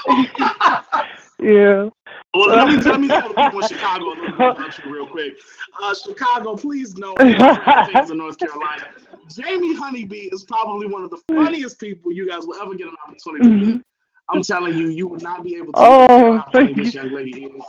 yeah. 1.41 1.89
Well, 2.35 2.49
let 2.57 2.69
me, 2.69 2.77
let 2.83 3.01
me 3.01 3.09
tell 3.09 3.29
the 3.29 3.35
people 3.35 3.61
in 3.61 3.69
Chicago 3.69 4.05
a 4.05 4.09
little 4.11 4.27
bit 4.37 4.51
about 4.51 4.79
you 4.85 4.93
real 4.93 5.07
quick. 5.07 5.35
Uh, 5.83 5.95
Chicago, 5.95 6.57
please 6.57 6.97
know 6.97 7.15
things 7.87 8.11
in 8.11 8.19
North 8.19 8.39
Carolina. 8.39 8.85
Jamie 9.31 9.75
Honeybee 9.75 10.29
is 10.33 10.45
probably 10.45 10.87
one 10.87 11.03
of 11.03 11.11
the 11.11 11.19
funniest 11.29 11.81
people 11.81 12.13
you 12.13 12.29
guys 12.29 12.47
will 12.47 12.61
ever 12.61 12.75
get 12.75 12.87
an 12.89 12.97
opportunity 13.07 13.45
to 13.49 13.67
meet. 13.67 13.83
I'm 14.31 14.43
telling 14.43 14.77
you, 14.77 14.89
you 14.89 15.09
will 15.09 15.21
not 15.21 15.43
be 15.43 15.57
able 15.57 15.73
to 15.73 15.81
Oh, 15.81 16.43
thank 16.53 16.77
this 16.77 16.95
you. 16.95 17.01
young 17.01 17.13
lady 17.15 17.45
is 17.45 17.63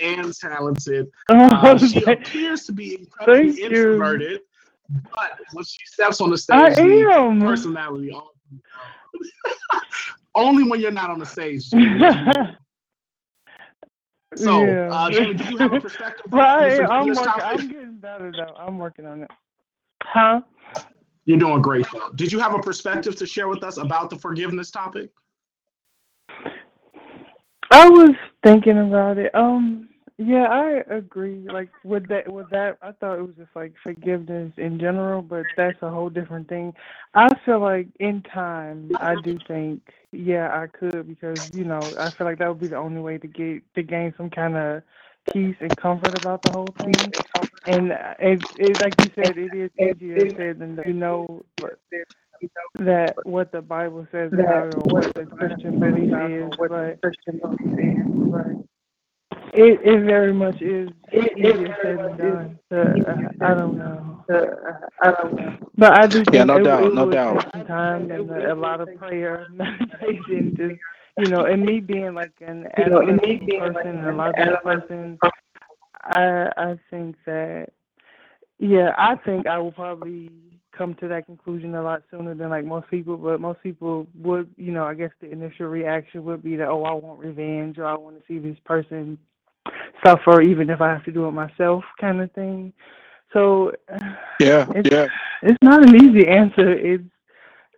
and 0.00 0.32
talented. 0.34 1.08
Oh, 1.28 1.34
Uh, 1.50 1.78
she 1.78 2.04
appears 2.04 2.64
to 2.66 2.72
be 2.72 2.94
incredibly 3.00 3.50
Thank 3.50 3.58
you. 3.58 3.66
introverted, 3.66 4.40
but 5.14 5.38
when 5.52 5.64
she 5.64 5.84
steps 5.86 6.20
on 6.20 6.30
the 6.30 6.38
stage, 6.38 6.56
I 6.56 6.70
the 6.70 7.10
am. 7.12 7.40
personality 7.40 8.12
on. 8.12 8.22
Only 10.36 10.64
when 10.68 10.80
you're 10.80 10.90
not 10.90 11.10
on 11.10 11.18
the 11.18 11.26
stage. 11.26 11.70
So, 14.36 14.66
Yeah. 14.66 14.88
uh, 14.90 15.10
do 15.10 15.44
you 15.48 15.56
have 15.58 15.72
a 15.74 15.80
perspective? 15.80 16.24
Right, 16.30 16.80
I'm 16.80 17.06
working. 17.08 17.42
I'm 17.42 17.68
getting 17.68 17.96
better 17.98 18.32
though. 18.32 18.54
I'm 18.58 18.78
working 18.78 19.06
on 19.06 19.22
it. 19.22 19.30
Huh? 20.02 20.40
You're 21.26 21.38
doing 21.38 21.62
great, 21.62 21.86
though. 21.92 22.10
Did 22.14 22.32
you 22.32 22.38
have 22.38 22.54
a 22.54 22.58
perspective 22.58 23.16
to 23.16 23.26
share 23.26 23.48
with 23.48 23.64
us 23.64 23.78
about 23.78 24.10
the 24.10 24.16
forgiveness 24.16 24.70
topic? 24.70 25.10
I 27.70 27.88
was 27.88 28.14
thinking 28.44 28.78
about 28.78 29.18
it. 29.18 29.34
Um, 29.34 29.88
yeah, 30.18 30.46
I 30.48 30.94
agree. 30.94 31.46
Like 31.50 31.70
with 31.84 32.08
that, 32.08 32.32
with 32.32 32.50
that, 32.50 32.78
I 32.82 32.92
thought 32.92 33.18
it 33.18 33.22
was 33.22 33.36
just 33.36 33.54
like 33.56 33.74
forgiveness 33.82 34.52
in 34.58 34.78
general, 34.78 35.22
but 35.22 35.44
that's 35.56 35.82
a 35.82 35.90
whole 35.90 36.10
different 36.10 36.48
thing. 36.48 36.72
I 37.14 37.28
feel 37.44 37.60
like 37.60 37.88
in 38.00 38.22
time, 38.22 38.90
I 39.00 39.16
do 39.16 39.38
think, 39.48 39.82
yeah, 40.12 40.50
I 40.52 40.68
could 40.68 41.08
because 41.08 41.40
you 41.52 41.64
know, 41.64 41.94
I 41.98 42.10
feel 42.16 42.26
like 42.26 42.38
that 42.38 42.48
would 42.48 42.60
be 42.60 42.68
the 42.68 42.76
only 42.76 43.00
way 43.00 43.18
to 43.18 43.26
get 43.26 43.62
to 43.74 43.82
gain 43.82 44.14
some 44.16 44.30
kind 44.30 44.56
of 44.56 44.82
peace 45.32 45.56
and 45.60 45.76
comfort 45.76 46.14
about 46.14 46.42
the 46.42 46.50
whole 46.50 46.74
thing. 46.84 47.12
And 47.66 47.92
it, 48.20 48.44
it 48.56 48.80
like 48.80 48.94
you 48.98 49.10
said, 49.16 49.38
it 49.38 49.54
is 49.54 49.70
easier 49.80 50.30
said 50.36 50.60
than. 50.60 50.80
You 50.86 50.94
know 50.94 51.44
that 52.78 53.16
what 53.24 53.52
the 53.52 53.62
Bible 53.62 54.06
says 54.12 54.32
about 54.34 54.68
it 54.68 54.74
or 54.74 54.84
what 54.88 55.14
the 55.14 55.26
Christian 55.26 55.78
belief 55.78 56.12
is, 56.12 56.52
but 56.68 56.98
it 59.52 59.80
it 59.82 60.04
very 60.04 60.32
much 60.32 60.60
is 60.60 60.90
easier 61.12 61.76
said 61.82 62.00
than 62.02 62.16
done. 62.16 62.58
So, 62.70 62.76
uh, 63.06 63.16
I 63.40 63.54
don't 63.54 63.76
know. 63.76 64.24
I 65.02 65.10
don't 65.12 65.34
know. 65.34 65.52
But 65.76 65.98
I 65.98 66.06
do 66.06 66.24
think 66.24 66.32
Yeah, 66.32 66.44
no 66.44 66.58
it, 66.58 66.60
doubt, 66.60 66.94
it 66.94 66.94
no 66.94 67.06
would 67.06 67.18
doubt. 67.18 67.44
take 67.44 67.44
some 67.52 67.64
time 67.64 68.10
and 68.10 68.30
a, 68.30 68.52
a 68.52 68.54
lot 68.54 68.80
of 68.80 68.94
prayer, 68.94 69.46
meditation, 69.52 70.54
just 70.56 70.76
you 71.16 71.28
know, 71.28 71.44
and 71.44 71.64
me 71.64 71.80
being 71.80 72.14
like 72.14 72.32
an 72.40 72.66
adolescent 72.76 73.56
person, 73.56 73.98
and 73.98 74.06
a 74.08 74.12
lot 74.12 74.38
of 74.38 74.60
person, 74.62 75.18
I 76.02 76.50
I 76.56 76.78
think 76.90 77.16
that 77.26 77.68
yeah, 78.58 78.94
I 78.96 79.16
think 79.16 79.46
I 79.46 79.58
will 79.58 79.72
probably 79.72 80.53
come 80.76 80.94
to 80.96 81.08
that 81.08 81.26
conclusion 81.26 81.74
a 81.74 81.82
lot 81.82 82.02
sooner 82.10 82.34
than 82.34 82.50
like 82.50 82.64
most 82.64 82.88
people. 82.90 83.16
But 83.16 83.40
most 83.40 83.62
people 83.62 84.06
would, 84.16 84.48
you 84.56 84.72
know, 84.72 84.84
I 84.84 84.94
guess 84.94 85.10
the 85.20 85.30
initial 85.30 85.66
reaction 85.66 86.24
would 86.24 86.42
be 86.42 86.56
that, 86.56 86.68
oh, 86.68 86.84
I 86.84 86.92
want 86.92 87.20
revenge, 87.20 87.78
or 87.78 87.86
I 87.86 87.94
want 87.96 88.16
to 88.18 88.22
see 88.26 88.38
this 88.38 88.58
person 88.64 89.18
suffer, 90.04 90.42
even 90.42 90.70
if 90.70 90.80
I 90.80 90.90
have 90.90 91.04
to 91.04 91.12
do 91.12 91.26
it 91.26 91.32
myself, 91.32 91.84
kind 92.00 92.20
of 92.20 92.30
thing. 92.32 92.72
So 93.32 93.72
Yeah, 94.40 94.66
It's- 94.74 94.84
yeah. 94.90 95.06
it's 95.42 95.58
not 95.62 95.82
an 95.88 95.94
easy 95.96 96.26
answer. 96.28 96.70
It's, 96.72 97.04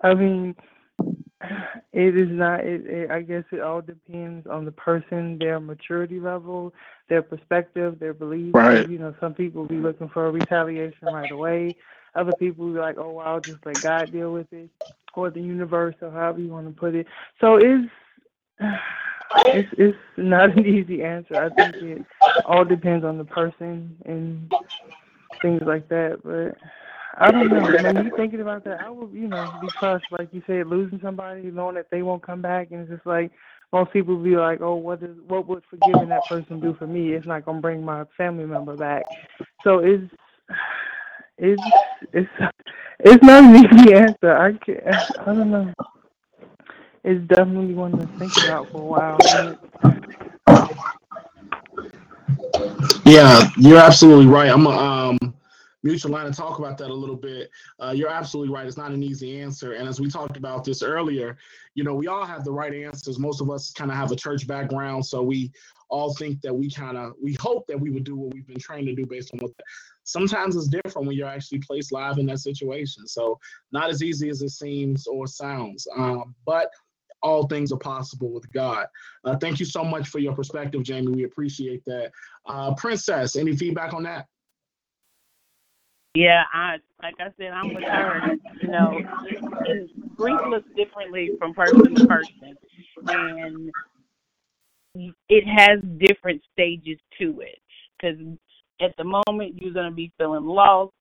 I 0.03 0.15
mean, 0.15 0.55
it 1.93 2.17
is 2.17 2.29
not. 2.31 2.61
It, 2.61 2.87
it, 2.87 3.11
I 3.11 3.23
guess 3.23 3.45
it 3.53 3.61
all 3.61 3.81
depends 3.83 4.47
on 4.47 4.65
the 4.65 4.73
person, 4.73 5.39
their 5.39 5.61
maturity 5.61 6.19
level, 6.21 6.73
their 7.09 7.23
perspective, 7.23 7.99
their 7.99 8.15
beliefs. 8.15 8.53
Right. 8.55 8.89
You 8.89 8.99
know, 8.99 9.15
some 9.21 9.35
people 9.35 9.67
be 9.67 9.77
looking 9.77 10.09
for 10.09 10.27
a 10.27 10.31
retaliation 10.31 11.09
right 11.13 11.31
away. 11.31 11.77
Other 12.17 12.33
people 12.33 12.73
be 12.73 12.79
like, 12.79 12.97
"Oh, 12.99 13.13
well, 13.13 13.27
I'll 13.27 13.41
just 13.41 13.65
let 13.65 13.81
God 13.81 14.13
deal 14.13 14.33
with 14.33 14.53
it, 14.53 14.71
or 15.15 15.31
the 15.31 15.41
universe, 15.41 15.95
or 16.01 16.11
however 16.11 16.41
you 16.41 16.49
want 16.49 16.67
to 16.67 16.79
put 16.79 16.95
it." 16.95 17.07
So 17.41 17.57
it's 17.57 17.91
it's 19.47 19.69
it's 19.79 19.99
not 20.17 20.57
an 20.57 20.67
easy 20.67 21.03
answer. 21.03 21.37
I 21.39 21.51
think 21.51 21.75
it 21.77 22.05
all 22.45 22.65
depends 22.65 23.05
on 23.05 23.19
the 23.19 23.25
person 23.25 23.97
and 24.05 24.51
things 25.43 25.63
like 25.67 25.89
that. 25.89 26.21
But 26.25 26.59
I 27.19 27.31
don't 27.31 27.49
know. 27.51 27.63
When 27.63 28.05
you 28.05 28.13
thinking 28.17 28.41
about 28.41 28.65
that, 28.65 28.81
I 28.81 28.91
would, 28.91 29.13
you 29.13 29.29
know, 29.29 29.53
be 29.61 29.69
crushed, 29.69 30.07
like 30.11 30.29
you 30.33 30.43
said, 30.47 30.67
losing 30.67 31.01
somebody, 31.03 31.43
knowing 31.43 31.77
that 31.77 31.87
they 31.91 32.03
won't 32.03 32.25
come 32.25 32.43
back, 32.43 32.69
and 32.71 32.83
it's 32.83 32.91
just 32.91 33.07
like 33.07 33.31
most 33.73 33.93
people 33.93 34.17
be 34.17 34.37
like, 34.37 34.61
oh, 34.61 34.75
what 34.75 35.03
is 35.03 35.17
what 35.27 35.47
would 35.49 35.63
forgiving 35.69 36.09
that 36.09 36.27
person 36.29 36.61
do 36.61 36.75
for 36.79 36.87
me? 36.87 37.13
It's 37.13 37.27
not 37.27 37.45
gonna 37.45 37.61
bring 37.61 37.83
my 37.83 38.05
family 38.17 38.45
member 38.45 38.77
back. 38.77 39.05
So 39.65 39.79
it's 39.79 40.05
it's 41.39 41.63
it's 42.13 42.31
it's 43.01 43.23
not 43.23 43.45
an 43.45 43.57
easy 43.57 43.95
answer. 43.95 44.37
I 44.37 44.53
can't, 44.53 45.19
I 45.21 45.35
don't 45.35 45.51
know. 45.51 45.73
It's 47.05 47.25
definitely 47.29 47.75
one 47.75 47.93
to 47.99 48.07
think 48.19 48.33
about 48.45 48.69
for 48.71 48.81
a 48.81 48.85
while. 48.85 49.19
Yeah, 53.05 53.49
you're 53.57 53.79
absolutely 53.79 54.27
right. 54.27 54.51
I'm 54.51 54.67
a 54.67 54.71
um, 54.71 55.35
mutual 55.83 56.11
line 56.11 56.27
and 56.27 56.35
talk 56.35 56.59
about 56.59 56.77
that 56.79 56.91
a 56.91 56.95
little 56.95 57.17
bit. 57.17 57.51
Uh, 57.79 57.93
you're 57.95 58.09
absolutely 58.09 58.53
right. 58.53 58.67
It's 58.67 58.77
not 58.77 58.91
an 58.91 59.03
easy 59.03 59.41
answer. 59.41 59.75
And 59.75 59.89
as 59.89 60.01
we 60.01 60.09
talked 60.09 60.37
about 60.37 60.65
this 60.65 60.83
earlier, 60.83 61.37
you 61.75 61.85
know, 61.85 61.95
we 61.95 62.09
all 62.09 62.25
have 62.25 62.43
the 62.45 62.51
right 62.51 62.75
answers. 62.75 63.19
Most 63.19 63.41
of 63.41 63.51
us 63.51 63.71
kind 63.71 63.91
of 63.91 63.97
have 63.97 64.11
a 64.11 64.17
church 64.17 64.49
background, 64.49 65.07
so 65.07 65.23
we 65.23 65.53
all 65.89 66.13
think 66.15 66.41
that 66.41 66.53
we 66.53 66.69
kind 66.71 66.97
of 66.97 67.13
we 67.23 67.35
hope 67.35 67.67
that 67.69 67.79
we 67.79 67.91
would 67.91 68.05
do 68.05 68.17
what 68.17 68.35
we've 68.35 68.47
been 68.47 68.59
trained 68.59 68.89
to 68.89 68.95
do 68.95 69.07
based 69.07 69.33
on 69.33 69.39
what. 69.41 69.53
Sometimes 70.07 70.57
it's 70.57 70.69
different 70.69 71.07
when 71.09 71.17
you're 71.17 71.29
actually 71.29 71.59
placed 71.59 71.93
live 71.93 72.19
in 72.19 72.27
that 72.27 72.39
situation. 72.39 73.07
So 73.07 73.39
not 73.73 73.91
as 73.91 74.03
easy 74.03 74.29
as 74.31 74.41
it 74.41 74.51
seems 74.51 75.07
or 75.07 75.27
sounds. 75.27 75.87
Um, 75.97 76.35
but 76.47 76.71
all 77.23 77.47
things 77.49 77.73
are 77.73 77.79
possible 77.79 78.31
with 78.31 78.51
God. 78.53 78.87
Uh, 79.25 79.37
thank 79.37 79.59
you 79.59 79.67
so 79.67 79.85
much 79.85 80.09
for 80.09 80.21
your 80.21 80.35
perspective, 80.35 80.83
Jamie. 80.85 81.13
We 81.13 81.25
appreciate 81.25 81.85
that. 81.87 82.13
Uh, 82.47 82.75
Princess, 82.75 83.37
any 83.37 83.57
feedback 83.57 83.95
on 83.95 84.05
that? 84.05 84.27
Yeah, 86.15 86.45
I 86.55 86.77
like 87.03 87.15
I 87.21 87.29
said, 87.37 87.51
I'm 87.53 87.75
with 87.75 87.85
her. 87.85 88.37
You 88.63 88.69
know, 88.69 89.01
grief 90.17 90.41
looks 90.49 90.69
differently 90.75 91.33
from 91.39 91.53
person 91.53 91.95
to 91.95 92.07
person, 92.07 92.57
and 93.09 93.71
it 95.29 95.45
has 95.47 95.81
different 95.99 96.41
stages 96.53 96.99
to 97.19 97.41
it. 97.41 97.59
Because 98.01 98.17
at 98.81 98.97
the 98.97 99.05
moment, 99.05 99.61
you're 99.61 99.73
gonna 99.73 99.91
be 99.91 100.13
feeling 100.19 100.45
lost, 100.45 100.93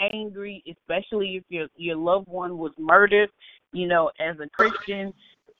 angry, 0.00 0.62
especially 0.68 1.36
if 1.36 1.44
your 1.48 1.68
your 1.76 1.96
loved 1.96 2.28
one 2.28 2.58
was 2.58 2.72
murdered. 2.78 3.30
You 3.72 3.86
know, 3.86 4.10
as 4.20 4.38
a 4.40 4.48
Christian, 4.50 5.12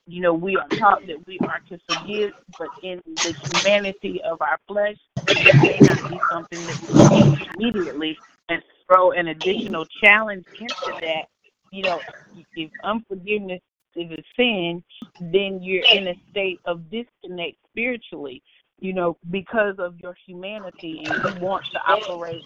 you 0.05 0.21
know, 0.21 0.33
we 0.33 0.57
are 0.57 0.67
taught 0.69 1.05
that 1.07 1.25
we 1.25 1.39
are 1.41 1.61
to 1.69 1.79
forgive, 1.89 2.31
but 2.59 2.67
in 2.83 3.01
the 3.05 3.33
humanity 3.33 4.21
of 4.23 4.41
our 4.41 4.57
flesh, 4.67 4.97
it 5.27 5.55
may 5.55 5.79
not 5.87 6.09
be 6.09 6.19
something 6.29 6.65
that 6.67 6.81
we 6.91 7.35
do 7.35 7.45
immediately 7.57 8.17
and 8.49 8.61
throw 8.87 9.11
an 9.11 9.29
additional 9.29 9.85
challenge 10.03 10.45
into 10.59 10.99
that. 11.01 11.25
You 11.71 11.83
know, 11.83 12.01
if 12.55 12.69
unforgiveness 12.83 13.61
is 13.95 14.11
a 14.11 14.23
sin, 14.35 14.83
then 15.19 15.61
you're 15.61 15.85
in 15.91 16.07
a 16.09 16.15
state 16.31 16.59
of 16.65 16.89
disconnect 16.91 17.57
spiritually, 17.69 18.43
you 18.83 18.91
know, 18.93 19.17
because 19.31 19.75
of 19.79 19.97
your 20.01 20.13
humanity 20.27 21.03
and 21.05 21.23
you 21.23 21.41
want 21.41 21.63
to 21.71 21.79
operate 21.87 22.43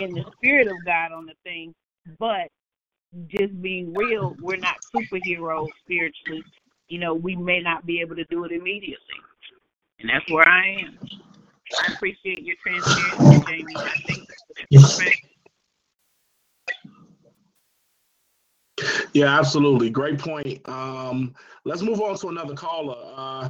in 0.00 0.14
the 0.14 0.24
spirit 0.36 0.66
of 0.66 0.84
God 0.84 1.12
on 1.12 1.26
the 1.26 1.34
thing, 1.44 1.72
but 2.18 2.48
just 3.28 3.62
being 3.62 3.94
real, 3.94 4.36
we're 4.40 4.56
not 4.56 4.74
superheroes 4.94 5.68
spiritually. 5.84 6.44
You 6.88 6.98
know, 6.98 7.14
we 7.14 7.36
may 7.36 7.60
not 7.60 7.86
be 7.86 8.00
able 8.00 8.16
to 8.16 8.24
do 8.24 8.44
it 8.44 8.50
immediately. 8.50 8.98
And 10.00 10.10
that's 10.10 10.28
where 10.28 10.48
I 10.48 10.70
am. 10.72 10.98
I 11.78 11.92
appreciate 11.94 12.42
your 12.42 12.56
transparency, 12.66 13.40
Jamie. 13.46 13.84
I 13.86 13.96
think 14.08 14.28
Yeah, 19.12 19.38
absolutely. 19.38 19.90
Great 19.90 20.18
point. 20.18 20.60
Um, 20.68 21.34
let's 21.64 21.82
move 21.82 22.00
on 22.00 22.16
to 22.18 22.28
another 22.28 22.54
caller. 22.54 22.96
Uh, 23.16 23.48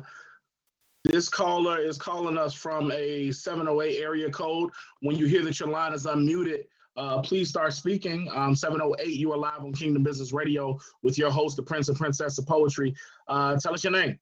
this 1.07 1.29
caller 1.29 1.79
is 1.79 1.97
calling 1.97 2.37
us 2.37 2.55
from 2.55 2.91
a 2.93 3.31
708 3.31 4.03
area 4.03 4.31
code. 4.31 4.71
When 5.01 5.17
you 5.17 5.27
hear 5.27 5.43
that 5.45 5.61
your 5.61 5.69
line 5.69 5.93
is 5.93 6.07
unmuted, 6.07 6.65
uh, 6.97 7.21
please 7.21 7.49
start 7.49 7.73
speaking. 7.73 8.29
Um, 8.35 8.55
708, 8.55 9.07
you 9.09 9.33
are 9.33 9.39
live 9.39 9.61
on 9.61 9.73
Kingdom 9.73 10.03
Business 10.03 10.33
Radio 10.33 10.79
with 11.03 11.19
your 11.19 11.31
host, 11.31 11.57
the 11.57 11.63
Prince 11.63 11.89
and 11.89 11.97
Princess 11.97 12.39
of 12.39 12.47
Poetry. 12.47 12.95
Uh, 13.29 13.57
tell 13.57 13.75
us 13.75 13.85
your 13.85 13.93
name. 13.93 14.19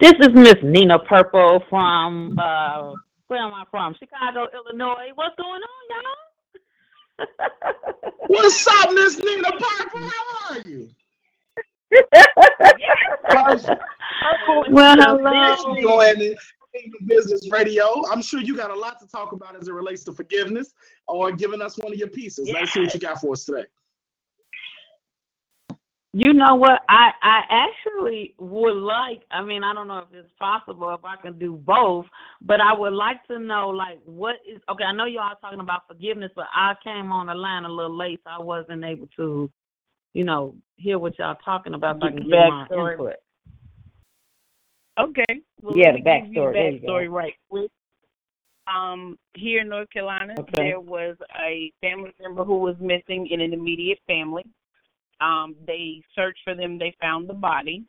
This 0.00 0.14
is 0.20 0.28
Miss 0.32 0.56
Nina 0.62 0.98
Purple 1.00 1.62
from, 1.68 2.38
uh, 2.38 2.92
where 3.26 3.40
am 3.40 3.52
I 3.52 3.64
from? 3.70 3.94
Chicago, 3.98 4.46
Illinois. 4.54 5.10
What's 5.14 5.34
going 5.36 5.60
on, 5.60 6.02
y'all? 7.18 7.26
What's 8.28 8.66
up, 8.66 8.92
Miss 8.92 9.18
Nina 9.18 9.50
Purple? 9.50 10.08
How 10.08 10.54
are 10.54 10.60
you? 10.64 10.88
Well, 14.70 14.96
hello. 14.96 15.82
Go 15.82 16.00
ahead 16.00 16.16
and 16.16 16.36
business 17.06 17.48
radio. 17.50 18.02
I'm 18.10 18.22
sure 18.22 18.40
you 18.40 18.56
got 18.56 18.70
a 18.70 18.74
lot 18.74 19.00
to 19.00 19.06
talk 19.06 19.32
about 19.32 19.56
as 19.56 19.68
it 19.68 19.72
relates 19.72 20.04
to 20.04 20.12
forgiveness 20.12 20.74
or 21.06 21.32
giving 21.32 21.62
us 21.62 21.76
one 21.78 21.92
of 21.92 21.98
your 21.98 22.08
pieces. 22.08 22.50
Let's 22.52 22.72
see 22.72 22.80
what 22.80 22.94
you 22.94 23.00
got 23.00 23.20
for 23.20 23.32
us 23.32 23.44
today. 23.44 23.64
You 26.14 26.32
know 26.32 26.54
what? 26.54 26.82
I 26.88 27.12
I 27.22 27.42
actually 27.50 28.34
would 28.38 28.76
like. 28.76 29.24
I 29.30 29.42
mean, 29.42 29.62
I 29.62 29.74
don't 29.74 29.88
know 29.88 29.98
if 29.98 30.06
it's 30.12 30.32
possible 30.38 30.92
if 30.94 31.04
I 31.04 31.16
can 31.16 31.38
do 31.38 31.52
both, 31.54 32.06
but 32.40 32.62
I 32.62 32.72
would 32.72 32.94
like 32.94 33.26
to 33.26 33.38
know 33.38 33.68
like 33.68 34.00
what 34.06 34.36
is 34.48 34.60
okay. 34.70 34.84
I 34.84 34.92
know 34.92 35.04
you 35.04 35.20
all 35.20 35.34
talking 35.40 35.60
about 35.60 35.86
forgiveness, 35.86 36.32
but 36.34 36.46
I 36.54 36.74
came 36.82 37.12
on 37.12 37.26
the 37.26 37.34
line 37.34 37.64
a 37.64 37.68
little 37.68 37.94
late, 37.96 38.20
so 38.24 38.30
I 38.30 38.42
wasn't 38.42 38.84
able 38.84 39.06
to, 39.16 39.50
you 40.14 40.24
know, 40.24 40.54
hear 40.76 40.98
what 40.98 41.18
y'all 41.18 41.36
talking 41.44 41.74
about. 41.74 42.00
So 42.00 42.06
I 42.06 42.10
can 42.10 42.22
give 42.22 42.30
my 42.30 42.66
input. 42.70 43.16
Okay. 44.98 45.40
Well, 45.62 45.76
yeah, 45.76 45.92
the 45.92 46.02
backstory. 46.02 46.82
Backstory 46.82 47.10
right 47.10 47.34
quick. 47.48 47.70
Um, 48.66 49.18
here 49.34 49.62
in 49.62 49.68
North 49.68 49.88
Carolina, 49.90 50.34
okay. 50.38 50.52
there 50.56 50.80
was 50.80 51.16
a 51.40 51.72
family 51.80 52.12
member 52.20 52.44
who 52.44 52.58
was 52.58 52.76
missing 52.80 53.28
in 53.30 53.40
an 53.40 53.54
immediate 53.54 53.98
family. 54.06 54.44
Um, 55.20 55.56
they 55.66 56.02
searched 56.14 56.40
for 56.44 56.54
them. 56.54 56.78
They 56.78 56.94
found 57.00 57.28
the 57.28 57.34
body. 57.34 57.84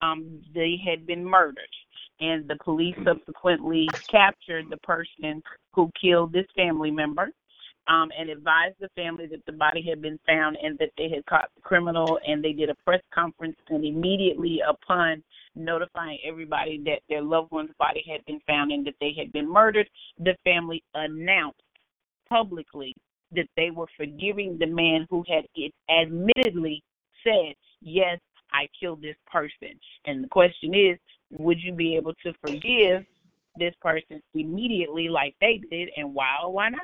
Um, 0.00 0.40
they 0.54 0.76
had 0.84 1.06
been 1.06 1.24
murdered, 1.24 1.68
and 2.20 2.48
the 2.48 2.56
police 2.64 2.96
subsequently 3.04 3.88
captured 4.08 4.66
the 4.70 4.78
person 4.78 5.42
who 5.72 5.90
killed 6.00 6.32
this 6.32 6.46
family 6.56 6.90
member. 6.90 7.30
Um, 7.86 8.08
and 8.18 8.30
advised 8.30 8.76
the 8.80 8.88
family 8.96 9.26
that 9.26 9.44
the 9.44 9.52
body 9.52 9.84
had 9.86 10.00
been 10.00 10.18
found 10.26 10.56
and 10.62 10.78
that 10.78 10.88
they 10.96 11.10
had 11.10 11.26
caught 11.26 11.50
the 11.54 11.60
criminal. 11.60 12.18
And 12.26 12.42
they 12.42 12.52
did 12.52 12.70
a 12.70 12.74
press 12.86 13.02
conference. 13.14 13.56
And 13.68 13.84
immediately 13.84 14.60
upon 14.66 15.22
notifying 15.54 16.18
everybody 16.26 16.80
that 16.86 17.00
their 17.08 17.22
loved 17.22 17.52
one's 17.52 17.74
body 17.78 18.02
had 18.10 18.24
been 18.24 18.40
found 18.46 18.72
and 18.72 18.86
that 18.86 18.94
they 19.00 19.14
had 19.16 19.32
been 19.32 19.48
murdered, 19.48 19.88
the 20.18 20.34
family 20.44 20.82
announced 20.94 21.60
publicly 22.28 22.94
that 23.32 23.48
they 23.56 23.70
were 23.70 23.86
forgiving 23.96 24.56
the 24.58 24.66
man 24.66 25.06
who 25.10 25.24
had 25.28 25.44
it 25.54 25.72
admittedly 25.90 26.82
said, 27.22 27.54
Yes, 27.80 28.18
I 28.52 28.68
killed 28.78 29.02
this 29.02 29.16
person. 29.30 29.78
And 30.06 30.24
the 30.24 30.28
question 30.28 30.74
is, 30.74 30.98
would 31.38 31.58
you 31.60 31.72
be 31.72 31.96
able 31.96 32.14
to 32.24 32.32
forgive 32.40 33.04
this 33.56 33.74
person 33.80 34.20
immediately 34.34 35.08
like 35.08 35.34
they 35.40 35.60
did 35.70 35.90
and 35.96 36.14
why 36.14 36.36
or 36.42 36.52
why 36.52 36.68
not? 36.68 36.80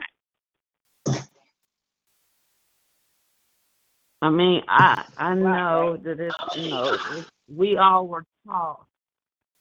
I 4.23 4.31
mean, 4.31 4.63
I 4.69 5.05
I 5.17 5.35
know 5.35 5.97
that 6.03 6.21
it's 6.21 6.57
you 6.57 6.71
know 6.71 6.99
it's, 7.13 7.31
we 7.49 7.77
all 7.77 8.07
were 8.07 8.25
taught 8.47 8.87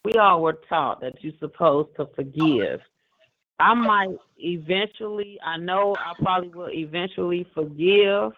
we 0.04 0.14
all 0.14 0.42
were 0.42 0.60
taught 0.70 1.02
that 1.02 1.24
you're 1.24 1.34
supposed 1.40 1.90
to 1.98 2.08
forgive 2.16 2.82
I 3.60 3.74
might 3.74 4.18
eventually, 4.38 5.38
I 5.44 5.58
know 5.58 5.96
I 5.98 6.14
probably 6.22 6.50
will 6.50 6.70
eventually 6.70 7.46
forgive 7.54 8.32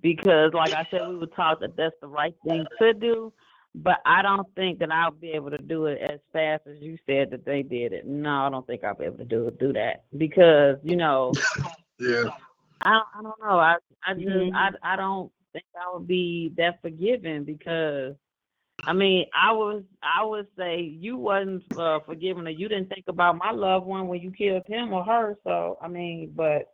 because, 0.00 0.52
like 0.54 0.72
I 0.72 0.86
said, 0.90 1.08
we 1.08 1.16
were 1.16 1.26
taught 1.26 1.60
that 1.60 1.76
that's 1.76 1.96
the 2.00 2.06
right 2.06 2.34
thing 2.46 2.64
to 2.80 2.94
do. 2.94 3.32
But 3.74 4.00
I 4.04 4.22
don't 4.22 4.46
think 4.54 4.78
that 4.80 4.92
I'll 4.92 5.10
be 5.10 5.30
able 5.30 5.50
to 5.50 5.58
do 5.58 5.86
it 5.86 5.98
as 6.02 6.20
fast 6.32 6.66
as 6.66 6.76
you 6.80 6.98
said 7.06 7.30
that 7.30 7.44
they 7.46 7.62
did 7.62 7.92
it. 7.92 8.06
No, 8.06 8.46
I 8.46 8.50
don't 8.50 8.66
think 8.66 8.84
I'll 8.84 8.94
be 8.94 9.06
able 9.06 9.16
to 9.18 9.24
do 9.24 9.50
do 9.58 9.72
that 9.72 10.04
because 10.16 10.76
you 10.82 10.96
know. 10.96 11.32
yeah. 11.98 12.24
I 12.82 13.00
I 13.18 13.22
don't 13.22 13.40
know. 13.40 13.58
I 13.58 13.76
I 14.06 14.14
just 14.14 14.26
mm-hmm. 14.26 14.56
I 14.56 14.70
I 14.82 14.96
don't 14.96 15.30
think 15.52 15.64
I 15.76 15.92
would 15.92 16.06
be 16.06 16.52
that 16.56 16.80
forgiving 16.82 17.44
because 17.44 18.14
I 18.84 18.92
mean, 18.92 19.26
I 19.34 19.52
was 19.52 19.82
I 20.02 20.24
would 20.24 20.46
say 20.56 20.80
you 20.80 21.16
wasn't 21.16 21.64
uh, 21.78 22.00
forgiving 22.00 22.44
her. 22.44 22.50
You 22.50 22.68
didn't 22.68 22.88
think 22.88 23.04
about 23.08 23.38
my 23.38 23.52
loved 23.52 23.86
one 23.86 24.08
when 24.08 24.20
you 24.20 24.30
killed 24.30 24.66
him 24.66 24.92
or 24.92 25.04
her. 25.04 25.38
So 25.44 25.78
I 25.80 25.88
mean, 25.88 26.32
but 26.34 26.72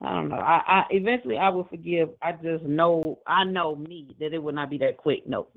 I 0.00 0.14
don't 0.14 0.28
know. 0.28 0.36
I, 0.36 0.62
I 0.66 0.84
eventually 0.90 1.36
I 1.36 1.50
will 1.50 1.64
forgive. 1.64 2.10
I 2.22 2.32
just 2.32 2.64
know 2.64 3.18
I 3.26 3.44
know 3.44 3.76
me 3.76 4.08
that 4.20 4.32
it 4.32 4.42
would 4.42 4.54
not 4.54 4.70
be 4.70 4.78
that 4.78 4.96
quick. 4.96 5.26
No. 5.26 5.48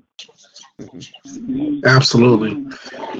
Absolutely. 1.86 2.66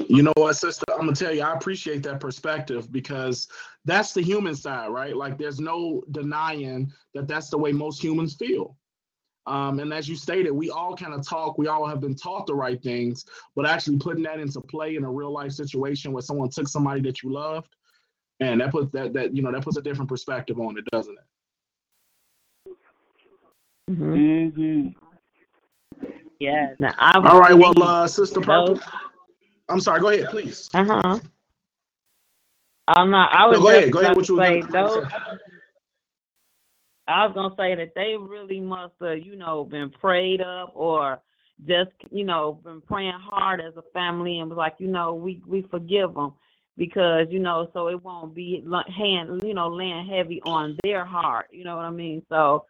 You 0.07 0.23
know 0.23 0.33
what, 0.35 0.53
sister? 0.53 0.85
I'm 0.91 0.99
gonna 0.99 1.13
tell 1.13 1.33
you, 1.33 1.41
I 1.41 1.53
appreciate 1.53 2.03
that 2.03 2.19
perspective 2.19 2.91
because 2.91 3.47
that's 3.89 4.13
the 4.13 4.21
human 4.21 4.55
side, 4.55 4.89
right? 4.89 5.15
Like, 5.15 5.37
there's 5.37 5.59
no 5.59 6.03
denying 6.11 6.91
that 7.13 7.27
that's 7.27 7.49
the 7.49 7.57
way 7.57 7.71
most 7.71 8.03
humans 8.03 8.35
feel. 8.35 8.75
Um, 9.45 9.79
and 9.79 9.91
as 9.93 10.07
you 10.07 10.15
stated, 10.15 10.51
we 10.51 10.69
all 10.69 10.95
kind 10.95 11.13
of 11.13 11.27
talk, 11.27 11.57
we 11.57 11.67
all 11.67 11.87
have 11.87 12.01
been 12.01 12.15
taught 12.15 12.45
the 12.45 12.53
right 12.53 12.81
things, 12.83 13.25
but 13.55 13.65
actually 13.65 13.97
putting 13.97 14.23
that 14.23 14.39
into 14.39 14.61
play 14.61 14.95
in 14.95 15.03
a 15.03 15.09
real 15.09 15.31
life 15.31 15.53
situation 15.53 16.11
where 16.11 16.21
someone 16.21 16.49
took 16.49 16.67
somebody 16.67 17.01
that 17.01 17.23
you 17.23 17.31
loved, 17.31 17.75
and 18.39 18.61
that 18.61 18.71
puts 18.71 18.91
that 18.91 19.11
that 19.13 19.35
you 19.35 19.41
know 19.41 19.51
that 19.51 19.63
puts 19.63 19.77
a 19.77 19.81
different 19.81 20.07
perspective 20.07 20.59
on 20.59 20.77
it, 20.77 20.85
doesn't 20.91 21.17
it? 21.17 22.75
Mm-hmm. 23.91 24.13
Mm-hmm. 24.13 24.87
Yes. 26.39 26.75
Now, 26.79 26.93
All 26.99 27.39
right, 27.39 27.53
well, 27.53 27.73
uh, 27.81 28.07
sister 28.07 28.39
Purple. 28.39 28.79
I'm 29.67 29.81
sorry. 29.81 29.99
Go 29.99 30.09
ahead, 30.09 30.29
please. 30.29 30.69
Uh-huh. 30.73 31.19
I'm 32.97 33.11
not. 33.11 33.31
I 33.33 33.47
was 33.47 33.59
No, 33.59 33.63
go 33.63 33.69
just 33.69 33.71
ahead. 33.71 33.91
Go 33.93 33.99
ahead. 33.99 34.15
What 34.15 34.29
you 34.29 34.37
say 34.37 34.61
those. 34.61 35.05
I 37.07 37.25
was 37.25 37.33
gonna 37.35 37.55
say 37.57 37.75
that 37.75 37.93
they 37.95 38.15
really 38.19 38.59
must 38.59 38.93
have, 39.01 39.19
you 39.19 39.35
know, 39.35 39.63
been 39.65 39.89
prayed 39.89 40.41
up 40.41 40.71
or 40.75 41.19
just, 41.67 41.91
you 42.11 42.23
know, 42.23 42.61
been 42.63 42.81
praying 42.81 43.19
hard 43.19 43.61
as 43.61 43.75
a 43.77 43.83
family 43.93 44.39
and 44.39 44.49
was 44.49 44.57
like, 44.57 44.75
you 44.79 44.87
know, 44.87 45.13
we 45.15 45.41
we 45.47 45.63
forgive 45.71 46.13
them 46.13 46.33
because, 46.77 47.27
you 47.31 47.39
know, 47.39 47.69
so 47.73 47.89
it 47.89 48.03
won't 48.03 48.35
be 48.35 48.63
hand, 48.95 49.41
you 49.43 49.53
know, 49.55 49.69
laying 49.69 50.07
heavy 50.07 50.41
on 50.45 50.77
their 50.83 51.05
heart. 51.05 51.47
You 51.51 51.63
know 51.63 51.75
what 51.75 51.85
I 51.85 51.91
mean? 51.91 52.23
So, 52.29 52.65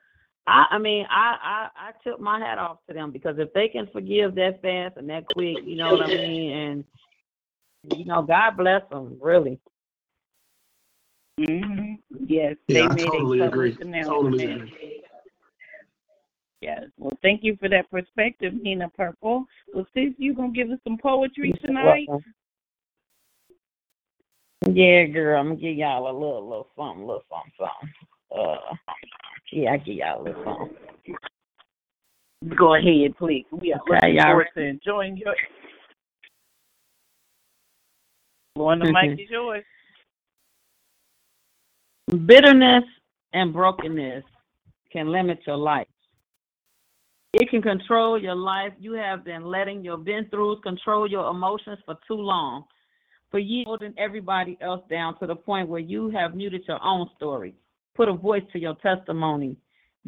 I 0.47 0.65
I 0.71 0.77
mean, 0.79 1.05
I 1.09 1.35
I 1.43 1.89
I 1.89 2.09
took 2.09 2.19
my 2.21 2.39
hat 2.39 2.57
off 2.57 2.79
to 2.87 2.93
them 2.93 3.11
because 3.11 3.37
if 3.39 3.53
they 3.53 3.67
can 3.69 3.87
forgive 3.93 4.35
that 4.35 4.61
fast 4.61 4.97
and 4.97 5.09
that 5.09 5.25
quick, 5.27 5.59
you 5.65 5.75
know 5.75 5.91
what 5.91 6.03
I 6.05 6.07
mean, 6.07 6.51
and 6.51 6.83
you 7.97 8.05
know, 8.05 8.21
God 8.23 8.57
bless 8.57 8.81
them, 8.89 9.17
really. 9.21 9.59
Hmm 11.45 11.93
Yes, 12.27 12.55
Yeah, 12.67 12.85
I 12.85 12.87
they 12.89 12.95
made 12.95 13.05
totally 13.05 13.39
a 13.39 13.47
agree. 13.47 13.77
Totally 13.77 14.43
announcement. 14.43 14.61
agree. 14.63 15.03
Yes. 16.61 16.83
Well, 16.97 17.17
thank 17.21 17.43
you 17.43 17.55
for 17.57 17.69
that 17.69 17.89
perspective, 17.89 18.53
Nina 18.53 18.89
Purple. 18.89 19.45
Well, 19.73 19.87
sis, 19.93 20.13
you 20.17 20.33
gonna 20.33 20.51
give 20.51 20.69
us 20.69 20.79
some 20.83 20.97
poetry 20.97 21.53
tonight? 21.63 22.07
Yeah, 24.69 25.05
girl, 25.05 25.39
I'm 25.39 25.47
gonna 25.49 25.59
give 25.59 25.77
y'all 25.77 26.09
a 26.09 26.11
little, 26.11 26.43
little 26.47 26.67
something, 26.75 27.07
little 27.07 27.23
something, 27.29 27.51
something. 27.57 27.93
Uh, 28.35 28.75
yeah, 29.53 29.71
I 29.71 29.77
give 29.77 29.95
y'all 29.95 30.21
a 30.21 30.23
little 30.23 30.43
something. 30.43 30.75
Go 32.57 32.75
ahead, 32.75 33.17
please. 33.17 33.45
We 33.51 33.73
are 33.73 33.79
Okay, 33.81 33.89
looking 33.95 34.15
y'all 34.15 34.25
forward 34.25 34.47
to 34.55 34.61
enjoying 34.61 35.17
your. 35.17 35.35
Lauren, 38.57 38.79
the 38.79 38.91
mic 38.91 39.19
is 39.19 39.29
yours. 39.29 39.63
Bitterness 42.09 42.85
and 43.33 43.53
brokenness 43.53 44.23
can 44.91 45.11
limit 45.11 45.39
your 45.45 45.57
life. 45.57 45.87
It 47.33 47.51
can 47.51 47.61
control 47.61 48.19
your 48.19 48.33
life. 48.33 48.73
You 48.79 48.93
have 48.93 49.23
been 49.23 49.43
letting 49.43 49.83
your 49.83 49.97
been 49.97 50.25
throughs 50.25 50.59
control 50.63 51.07
your 51.07 51.29
emotions 51.29 51.77
for 51.85 51.95
too 52.07 52.15
long. 52.15 52.63
For 53.29 53.37
years, 53.37 53.65
holding 53.67 53.93
everybody 53.99 54.57
else 54.59 54.81
down 54.89 55.19
to 55.19 55.27
the 55.27 55.35
point 55.35 55.69
where 55.69 55.79
you 55.79 56.09
have 56.09 56.33
muted 56.33 56.63
your 56.67 56.83
own 56.83 57.07
story, 57.15 57.53
put 57.93 58.09
a 58.09 58.13
voice 58.13 58.41
to 58.53 58.59
your 58.59 58.73
testimony. 58.75 59.55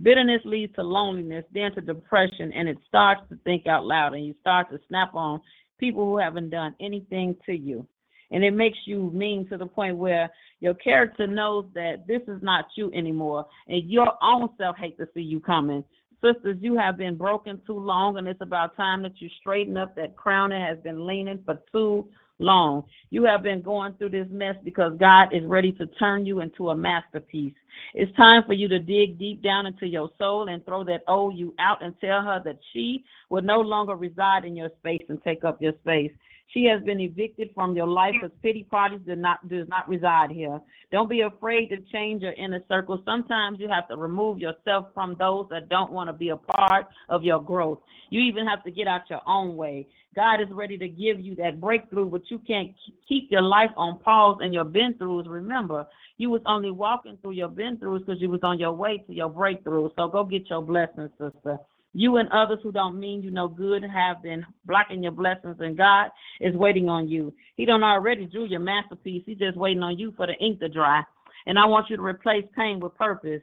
Bitterness 0.01 0.41
leads 0.43 0.73
to 0.75 0.81
loneliness, 0.81 1.45
then 1.53 1.71
to 1.75 1.81
depression, 1.81 2.51
and 2.53 2.67
it 2.67 2.79
starts 2.87 3.21
to 3.29 3.37
think 3.43 3.67
out 3.67 3.85
loud, 3.85 4.15
and 4.15 4.25
you 4.25 4.33
start 4.41 4.71
to 4.71 4.79
snap 4.87 5.13
on 5.13 5.39
people 5.77 6.05
who 6.05 6.17
haven't 6.17 6.49
done 6.49 6.73
anything 6.79 7.35
to 7.45 7.53
you. 7.53 7.85
And 8.31 8.43
it 8.43 8.51
makes 8.51 8.79
you 8.85 9.11
mean 9.13 9.47
to 9.49 9.57
the 9.57 9.65
point 9.65 9.97
where 9.97 10.29
your 10.59 10.73
character 10.75 11.27
knows 11.27 11.65
that 11.73 12.07
this 12.07 12.21
is 12.27 12.41
not 12.41 12.65
you 12.75 12.91
anymore, 12.93 13.45
and 13.67 13.89
your 13.89 14.13
own 14.21 14.49
self 14.57 14.77
hate 14.77 14.97
to 14.97 15.07
see 15.13 15.21
you 15.21 15.39
coming. 15.39 15.83
Sisters, 16.23 16.57
you 16.61 16.77
have 16.77 16.97
been 16.97 17.15
broken 17.15 17.59
too 17.65 17.79
long, 17.79 18.17
and 18.17 18.27
it's 18.27 18.41
about 18.41 18.77
time 18.77 19.01
that 19.01 19.19
you 19.19 19.29
straighten 19.39 19.75
up 19.75 19.95
that 19.95 20.15
crown 20.15 20.51
that 20.51 20.61
has 20.61 20.77
been 20.83 21.07
leaning 21.07 21.39
for 21.45 21.59
too 21.71 22.07
long. 22.41 22.83
You 23.09 23.23
have 23.23 23.41
been 23.41 23.61
going 23.61 23.93
through 23.93 24.09
this 24.09 24.27
mess 24.29 24.55
because 24.63 24.93
God 24.99 25.33
is 25.33 25.43
ready 25.45 25.71
to 25.73 25.87
turn 25.87 26.25
you 26.25 26.41
into 26.41 26.69
a 26.69 26.75
masterpiece. 26.75 27.53
It's 27.93 28.15
time 28.15 28.43
for 28.45 28.53
you 28.53 28.67
to 28.67 28.79
dig 28.79 29.17
deep 29.17 29.41
down 29.41 29.65
into 29.65 29.87
your 29.87 30.09
soul 30.17 30.49
and 30.49 30.63
throw 30.65 30.83
that 30.83 31.03
old 31.07 31.37
you 31.37 31.53
out 31.59 31.83
and 31.83 31.99
tell 31.99 32.21
her 32.21 32.41
that 32.45 32.59
she 32.73 33.03
will 33.29 33.41
no 33.41 33.59
longer 33.59 33.95
reside 33.95 34.45
in 34.45 34.55
your 34.55 34.69
space 34.79 35.03
and 35.09 35.21
take 35.23 35.43
up 35.43 35.61
your 35.61 35.73
space. 35.81 36.11
She 36.53 36.65
has 36.65 36.83
been 36.83 36.99
evicted 36.99 37.51
from 37.55 37.75
your 37.75 37.87
life 37.87 38.13
because 38.21 38.35
pity 38.43 38.63
parties 38.63 38.99
do 39.05 39.15
not 39.15 39.47
does 39.47 39.67
not 39.69 39.87
reside 39.87 40.31
here. 40.31 40.59
Don't 40.91 41.09
be 41.09 41.21
afraid 41.21 41.69
to 41.69 41.77
change 41.93 42.21
your 42.23 42.33
inner 42.33 42.61
circle. 42.67 43.01
Sometimes 43.05 43.59
you 43.59 43.69
have 43.69 43.87
to 43.87 43.95
remove 43.95 44.39
yourself 44.39 44.87
from 44.93 45.15
those 45.17 45.47
that 45.49 45.69
don't 45.69 45.93
want 45.93 46.09
to 46.09 46.13
be 46.13 46.29
a 46.29 46.35
part 46.35 46.87
of 47.07 47.23
your 47.23 47.41
growth. 47.41 47.79
You 48.09 48.19
even 48.21 48.45
have 48.47 48.63
to 48.65 48.71
get 48.71 48.87
out 48.87 49.09
your 49.09 49.21
own 49.25 49.55
way. 49.55 49.87
God 50.13 50.41
is 50.41 50.49
ready 50.51 50.77
to 50.77 50.89
give 50.89 51.21
you 51.21 51.35
that 51.35 51.61
breakthrough, 51.61 52.09
but 52.09 52.29
you 52.29 52.39
can't 52.39 52.71
keep 53.07 53.31
your 53.31 53.43
life 53.43 53.71
on 53.77 53.99
pause 53.99 54.39
and 54.41 54.53
your 54.53 54.65
been 54.65 54.93
throughs. 54.95 55.29
Remember, 55.29 55.87
you 56.17 56.29
was 56.29 56.41
only 56.45 56.71
walking 56.71 57.17
through 57.21 57.31
your 57.31 57.47
been 57.47 57.77
throughs 57.77 58.05
because 58.05 58.21
you 58.21 58.29
was 58.29 58.41
on 58.43 58.59
your 58.59 58.73
way 58.73 58.97
to 59.07 59.13
your 59.13 59.29
breakthrough. 59.29 59.89
So 59.95 60.09
go 60.09 60.25
get 60.25 60.49
your 60.49 60.61
blessings, 60.61 61.11
sister. 61.17 61.59
You 61.93 62.17
and 62.17 62.29
others 62.29 62.59
who 62.63 62.71
don't 62.71 62.99
mean 62.99 63.21
you 63.21 63.31
no 63.31 63.47
good 63.47 63.83
have 63.83 64.23
been 64.23 64.45
blocking 64.65 65.03
your 65.03 65.11
blessings, 65.11 65.57
and 65.59 65.77
God 65.77 66.09
is 66.39 66.55
waiting 66.55 66.87
on 66.87 67.09
you. 67.09 67.33
He 67.55 67.65
don't 67.65 67.83
already 67.83 68.25
drew 68.25 68.45
your 68.45 68.61
masterpiece. 68.61 69.23
He's 69.25 69.37
just 69.37 69.57
waiting 69.57 69.83
on 69.83 69.99
you 69.99 70.13
for 70.15 70.25
the 70.25 70.33
ink 70.35 70.59
to 70.61 70.69
dry. 70.69 71.03
And 71.47 71.59
I 71.59 71.65
want 71.65 71.89
you 71.89 71.97
to 71.97 72.03
replace 72.03 72.45
pain 72.55 72.79
with 72.79 72.95
purpose, 72.95 73.41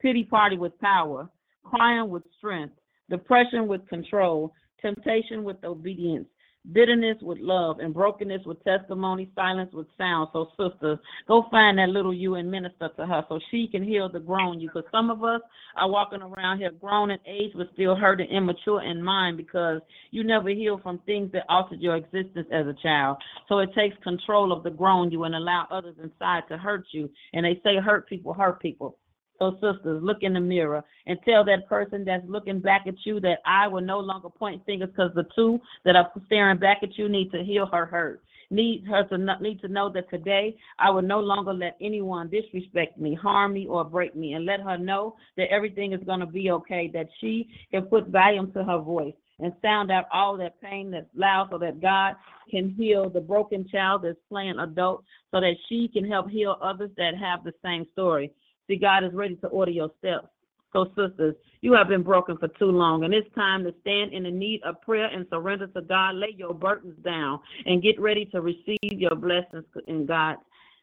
pity 0.00 0.22
party 0.24 0.56
with 0.56 0.78
power, 0.80 1.28
crying 1.64 2.08
with 2.08 2.22
strength, 2.36 2.74
depression 3.10 3.66
with 3.66 3.86
control, 3.88 4.52
temptation 4.80 5.42
with 5.42 5.56
obedience, 5.64 6.28
bitterness 6.72 7.16
with 7.22 7.38
love, 7.38 7.78
and 7.80 7.94
brokenness 7.94 8.44
with 8.44 8.62
testimony, 8.64 9.30
silence 9.34 9.72
with 9.72 9.86
sound. 9.96 10.28
So, 10.32 10.48
sisters, 10.58 10.98
go 11.26 11.46
find 11.50 11.78
that 11.78 11.88
little 11.88 12.14
you 12.14 12.34
and 12.36 12.50
minister 12.50 12.90
to 12.96 13.06
her 13.06 13.24
so 13.28 13.40
she 13.50 13.68
can 13.68 13.82
heal 13.82 14.08
the 14.08 14.20
grown 14.20 14.60
you. 14.60 14.68
Because 14.68 14.88
some 14.90 15.10
of 15.10 15.24
us 15.24 15.40
are 15.76 15.90
walking 15.90 16.22
around 16.22 16.58
here 16.58 16.70
grown 16.70 17.10
in 17.10 17.18
age 17.26 17.52
but 17.56 17.68
still 17.72 17.94
hurt 17.94 18.20
and 18.20 18.30
immature 18.30 18.82
in 18.82 19.02
mind 19.02 19.36
because 19.36 19.80
you 20.10 20.24
never 20.24 20.48
heal 20.50 20.78
from 20.82 20.98
things 21.06 21.30
that 21.32 21.44
altered 21.48 21.80
your 21.80 21.96
existence 21.96 22.46
as 22.52 22.66
a 22.66 22.74
child. 22.82 23.16
So 23.48 23.58
it 23.58 23.70
takes 23.74 23.96
control 24.02 24.52
of 24.52 24.62
the 24.62 24.70
grown 24.70 25.10
you 25.10 25.24
and 25.24 25.34
allow 25.34 25.66
others 25.70 25.96
inside 26.02 26.42
to 26.48 26.58
hurt 26.58 26.86
you. 26.92 27.10
And 27.32 27.44
they 27.44 27.60
say 27.64 27.76
hurt 27.76 28.08
people 28.08 28.32
hurt 28.32 28.60
people. 28.60 28.96
So, 29.38 29.52
sisters, 29.54 30.02
look 30.02 30.18
in 30.22 30.32
the 30.32 30.40
mirror 30.40 30.82
and 31.06 31.18
tell 31.24 31.44
that 31.44 31.68
person 31.68 32.04
that's 32.04 32.26
looking 32.26 32.60
back 32.60 32.86
at 32.88 32.94
you 33.04 33.20
that 33.20 33.38
I 33.46 33.68
will 33.68 33.80
no 33.80 34.00
longer 34.00 34.28
point 34.28 34.64
fingers 34.66 34.88
because 34.90 35.12
the 35.14 35.26
two 35.34 35.60
that 35.84 35.94
are 35.94 36.10
staring 36.26 36.58
back 36.58 36.78
at 36.82 36.98
you 36.98 37.08
need 37.08 37.30
to 37.30 37.44
heal 37.44 37.66
her 37.66 37.86
hurt. 37.86 38.22
Need 38.50 38.86
her 38.86 39.04
to 39.04 39.18
not, 39.18 39.42
need 39.42 39.60
to 39.60 39.68
know 39.68 39.92
that 39.92 40.08
today 40.08 40.56
I 40.78 40.90
will 40.90 41.02
no 41.02 41.20
longer 41.20 41.52
let 41.52 41.76
anyone 41.82 42.30
disrespect 42.30 42.98
me, 42.98 43.14
harm 43.14 43.52
me, 43.52 43.66
or 43.66 43.84
break 43.84 44.16
me, 44.16 44.32
and 44.32 44.46
let 44.46 44.60
her 44.60 44.78
know 44.78 45.16
that 45.36 45.50
everything 45.50 45.92
is 45.92 46.02
going 46.04 46.20
to 46.20 46.26
be 46.26 46.50
okay. 46.50 46.90
That 46.92 47.08
she 47.20 47.48
can 47.70 47.82
put 47.82 48.08
volume 48.08 48.50
to 48.52 48.64
her 48.64 48.78
voice 48.78 49.14
and 49.38 49.52
sound 49.62 49.90
out 49.90 50.06
all 50.12 50.36
that 50.38 50.60
pain 50.62 50.90
that's 50.90 51.06
loud, 51.14 51.48
so 51.50 51.58
that 51.58 51.80
God 51.80 52.16
can 52.50 52.70
heal 52.70 53.10
the 53.10 53.20
broken 53.20 53.68
child 53.68 54.02
that's 54.02 54.16
playing 54.30 54.58
adult, 54.58 55.04
so 55.30 55.40
that 55.40 55.54
she 55.68 55.86
can 55.86 56.08
help 56.08 56.28
heal 56.30 56.56
others 56.62 56.90
that 56.96 57.14
have 57.16 57.44
the 57.44 57.52
same 57.62 57.86
story. 57.92 58.32
See, 58.68 58.76
God 58.76 59.04
is 59.04 59.14
ready 59.14 59.36
to 59.36 59.46
order 59.48 59.70
your 59.70 59.90
steps. 59.98 60.28
So, 60.72 60.86
sisters, 60.88 61.34
you 61.62 61.72
have 61.72 61.88
been 61.88 62.02
broken 62.02 62.36
for 62.36 62.48
too 62.48 62.70
long, 62.70 63.04
and 63.04 63.14
it's 63.14 63.32
time 63.34 63.64
to 63.64 63.74
stand 63.80 64.12
in 64.12 64.24
the 64.24 64.30
need 64.30 64.62
of 64.64 64.80
prayer 64.82 65.06
and 65.06 65.26
surrender 65.30 65.66
to 65.68 65.80
God. 65.80 66.16
Lay 66.16 66.34
your 66.36 66.52
burdens 66.52 66.98
down 67.02 67.40
and 67.64 67.82
get 67.82 67.98
ready 67.98 68.26
to 68.26 68.42
receive 68.42 68.76
your 68.82 69.14
blessings 69.14 69.64
in 69.86 70.04
God's 70.04 70.40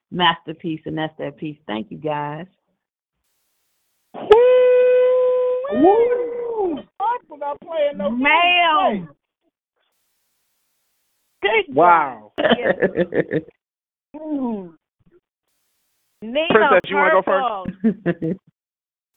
masterpiece, 0.09 0.81
and 0.85 0.97
that's 0.97 1.13
that 1.19 1.37
peace. 1.37 1.57
Thank 1.67 1.91
you, 1.91 1.97
guys. 1.97 2.47
Woo! 5.71 6.79
Without 7.29 7.59
playing 7.61 7.97
no 7.97 8.09
Ma'am. 8.09 9.09
Good 11.41 11.75
Wow. 11.75 12.31
Nina 16.21 16.47
Princess, 16.49 16.81
you 16.87 16.95
wanna 16.95 17.11
go 17.11 17.21
first? 17.23 18.39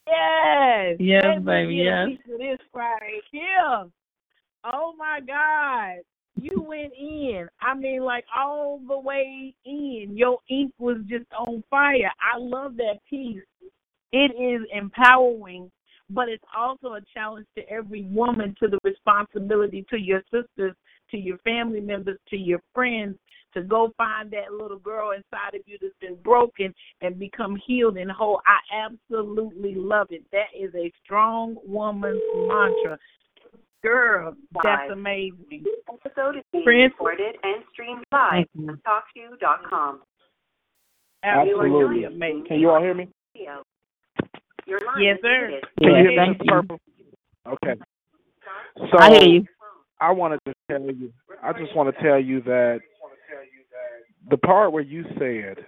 Yes. 0.06 0.96
Yes, 0.98 1.22
Let 1.24 1.38
me 1.38 1.44
baby, 1.44 1.74
yes. 1.76 2.08
this 2.38 2.58
right 2.74 3.20
here. 3.30 3.84
Oh 4.64 4.94
my 4.96 5.20
God. 5.26 6.02
You 6.40 6.62
went 6.62 6.92
in. 6.98 7.46
I 7.60 7.74
mean, 7.74 8.02
like 8.02 8.24
all 8.34 8.80
the 8.88 8.98
way 8.98 9.54
in. 9.66 10.12
Your 10.16 10.38
ink 10.48 10.72
was 10.78 10.96
just 11.08 11.26
on 11.38 11.62
fire. 11.68 12.10
I 12.22 12.38
love 12.38 12.76
that 12.76 13.00
piece. 13.10 13.42
it 14.12 14.32
is 14.40 14.66
empowering, 14.72 15.70
but 16.08 16.28
it's 16.28 16.44
also 16.56 16.94
a 16.94 17.00
challenge 17.12 17.46
to 17.56 17.68
every 17.68 18.04
woman 18.04 18.54
to 18.60 18.68
the 18.68 18.78
responsibility 18.84 19.84
to 19.90 19.98
your 19.98 20.22
sisters, 20.32 20.74
to 21.10 21.18
your 21.18 21.36
family 21.38 21.80
members, 21.80 22.18
to 22.30 22.36
your 22.36 22.60
friends 22.74 23.18
to 23.54 23.62
go 23.62 23.92
find 23.96 24.30
that 24.32 24.52
little 24.52 24.78
girl 24.78 25.10
inside 25.12 25.54
of 25.54 25.62
you 25.66 25.78
that's 25.80 25.94
been 26.00 26.16
broken 26.22 26.74
and 27.00 27.18
become 27.18 27.56
healed 27.66 27.96
and 27.96 28.10
whole. 28.10 28.40
I 28.46 28.86
absolutely 28.86 29.74
love 29.74 30.08
it. 30.10 30.22
That 30.32 30.48
is 30.58 30.74
a 30.74 30.92
strong 31.04 31.56
woman's 31.66 32.20
mantra. 32.34 32.98
Girl, 33.82 34.34
that's 34.64 34.90
amazing. 34.92 35.38
This 35.50 35.64
episode 36.04 36.36
is 36.36 36.42
being 36.52 36.64
Prince. 36.64 36.92
recorded 36.94 37.36
and 37.42 37.62
streamed 37.72 38.04
live 38.12 38.30
Thank 38.32 38.48
you. 38.54 38.70
at 38.70 38.76
TalkShoe.com. 38.84 40.02
Absolutely 41.22 41.66
Absolutely. 41.66 42.04
amazing. 42.04 42.44
Can 42.48 42.60
you 42.60 42.70
all 42.70 42.80
hear 42.80 42.94
me? 42.94 43.08
Video. 43.34 43.62
Your 44.66 44.80
line 44.80 45.02
Yes, 45.02 45.16
is 45.18 45.22
sir. 45.22 45.48
muted. 45.48 45.64
Can 45.80 45.88
you 45.88 45.94
hear 45.94 46.08
me, 46.08 46.16
thank 46.16 46.38
Mr. 46.38 46.44
you. 46.44 46.50
Purple? 46.50 46.78
Okay. 47.46 47.80
So 48.90 48.98
I 48.98 49.10
hear 49.18 49.28
you. 49.28 49.46
I 50.00 50.12
wanted 50.12 50.38
to 50.46 50.52
tell 50.70 50.80
you. 50.82 51.12
I 51.42 51.52
just 51.52 51.74
want 51.74 51.94
to 51.94 52.02
tell 52.02 52.20
you 52.20 52.40
that 52.42 52.80
the 54.30 54.38
part 54.38 54.72
where 54.72 54.82
you 54.82 55.04
said 55.18 55.58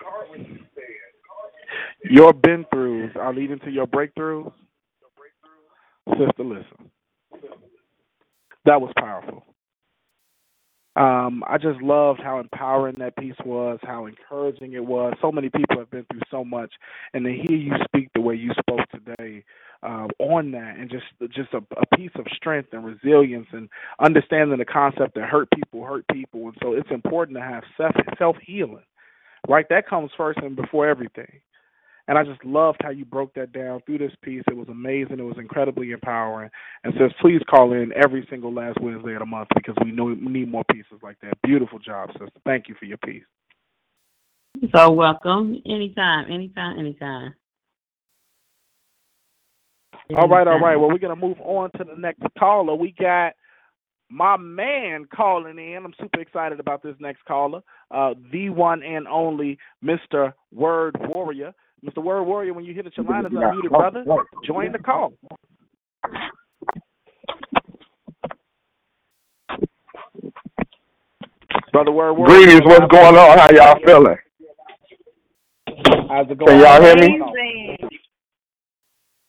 your 2.04 2.32
been 2.32 2.64
throughs 2.74 3.14
are 3.16 3.34
leading 3.34 3.60
to 3.60 3.70
your 3.70 3.86
breakthroughs, 3.86 4.52
sister, 6.10 6.44
listen. 6.44 6.90
That 8.66 8.80
was 8.80 8.92
powerful. 8.98 9.44
Um, 10.96 11.44
I 11.48 11.58
just 11.58 11.80
loved 11.82 12.20
how 12.22 12.40
empowering 12.40 12.96
that 12.98 13.16
piece 13.16 13.36
was, 13.46 13.78
how 13.82 14.06
encouraging 14.06 14.74
it 14.74 14.84
was. 14.84 15.14
So 15.22 15.32
many 15.32 15.48
people 15.48 15.78
have 15.78 15.90
been 15.90 16.04
through 16.10 16.20
so 16.30 16.44
much, 16.44 16.72
and 17.14 17.24
to 17.24 17.32
hear 17.32 17.56
you 17.58 17.72
speak 17.86 18.10
the 18.14 18.20
way 18.20 18.34
you 18.34 18.50
spoke 18.58 18.86
today 18.90 19.44
uh, 19.84 20.08
on 20.18 20.50
that, 20.52 20.76
and 20.78 20.90
just 20.90 21.04
just 21.32 21.54
a, 21.54 21.58
a 21.80 21.96
piece 21.96 22.10
of 22.16 22.26
strength 22.36 22.70
and 22.72 22.84
resilience, 22.84 23.46
and 23.52 23.70
understanding 24.00 24.58
the 24.58 24.64
concept 24.66 25.14
that 25.14 25.24
hurt 25.30 25.48
people 25.52 25.84
hurt 25.84 26.04
people, 26.12 26.42
and 26.48 26.56
so 26.62 26.74
it's 26.74 26.90
important 26.90 27.38
to 27.38 27.42
have 27.44 27.64
self 27.78 27.94
self 28.18 28.36
healing, 28.44 28.84
right? 29.48 29.66
That 29.70 29.88
comes 29.88 30.10
first 30.16 30.40
and 30.42 30.56
before 30.56 30.88
everything. 30.88 31.40
And 32.10 32.18
I 32.18 32.24
just 32.24 32.44
loved 32.44 32.80
how 32.82 32.90
you 32.90 33.04
broke 33.04 33.34
that 33.34 33.52
down 33.52 33.82
through 33.86 33.98
this 33.98 34.10
piece. 34.20 34.42
It 34.50 34.56
was 34.56 34.66
amazing. 34.68 35.20
It 35.20 35.22
was 35.22 35.38
incredibly 35.38 35.92
empowering. 35.92 36.50
And 36.82 36.92
says, 36.98 37.12
please 37.20 37.40
call 37.48 37.72
in 37.72 37.92
every 37.94 38.26
single 38.28 38.52
last 38.52 38.80
Wednesday 38.80 39.12
of 39.12 39.20
the 39.20 39.26
month 39.26 39.46
because 39.54 39.76
we 39.84 39.92
know 39.92 40.06
we 40.06 40.16
need 40.16 40.50
more 40.50 40.64
pieces 40.72 40.98
like 41.04 41.20
that. 41.22 41.40
Beautiful 41.44 41.78
job, 41.78 42.10
sister. 42.14 42.40
Thank 42.44 42.68
you 42.68 42.74
for 42.80 42.86
your 42.86 42.98
piece. 42.98 43.22
You're 44.60 44.72
So 44.74 44.90
welcome. 44.90 45.62
Anytime, 45.64 46.32
anytime, 46.32 46.80
anytime. 46.80 47.34
All 50.16 50.26
right, 50.26 50.48
all 50.48 50.58
right. 50.58 50.74
Well, 50.74 50.88
we're 50.90 50.98
gonna 50.98 51.14
move 51.14 51.38
on 51.40 51.70
to 51.78 51.84
the 51.84 51.94
next 51.96 52.24
caller. 52.36 52.74
We 52.74 52.92
got 52.98 53.34
my 54.08 54.36
man 54.36 55.06
calling 55.14 55.60
in. 55.60 55.84
I'm 55.84 55.94
super 56.00 56.20
excited 56.20 56.58
about 56.58 56.82
this 56.82 56.96
next 56.98 57.24
caller. 57.24 57.60
Uh, 57.92 58.14
the 58.32 58.50
one 58.50 58.82
and 58.82 59.06
only 59.06 59.58
Mr. 59.84 60.32
Word 60.52 60.96
Warrior. 60.98 61.54
Mr. 61.84 62.02
Word 62.02 62.24
Warrior, 62.24 62.52
when 62.52 62.64
you 62.64 62.74
hit 62.74 62.86
it, 62.86 62.92
your 62.96 63.06
line 63.06 63.24
is 63.24 63.32
unmuted, 63.32 63.70
brother. 63.70 64.04
Join 64.46 64.72
the 64.72 64.78
call. 64.78 65.12
Brother 71.72 71.92
Word 71.92 72.14
Warrior. 72.14 72.36
Greetings, 72.36 72.60
what's 72.64 72.86
going 72.92 73.16
on? 73.16 73.38
How 73.38 73.50
y'all 73.52 73.78
feeling? 73.84 74.16
How's 76.08 76.30
it 76.30 76.38
going? 76.38 76.50
Can 76.50 76.60
y'all 76.60 76.82
hear 76.82 76.96
me? 76.96 77.88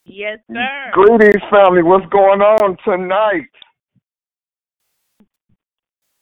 Yes, 0.06 0.40
sir. 0.52 0.92
Greetings, 0.94 1.42
family. 1.50 1.84
What's 1.84 2.06
going 2.08 2.42
on 2.42 2.76
tonight? 2.84 3.48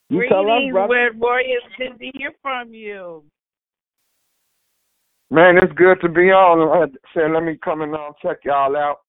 You 0.09 0.27
tell 0.29 0.41
us, 0.41 0.59
Greetings. 0.59 0.73
Word 0.89 1.19
Warriors. 1.19 1.63
Good 1.77 1.97
to 1.97 2.11
hear 2.17 2.31
from 2.41 2.73
you. 2.73 3.23
Man, 5.31 5.57
it's 5.61 5.73
good 5.73 5.99
to 6.01 6.09
be 6.09 6.31
on. 6.31 6.59
I 6.69 6.87
said, 7.13 7.31
let 7.33 7.43
me 7.43 7.57
come 7.63 7.81
and 7.81 7.93
um, 7.93 8.13
check 8.21 8.37
y'all 8.45 8.75
out. 8.75 9.01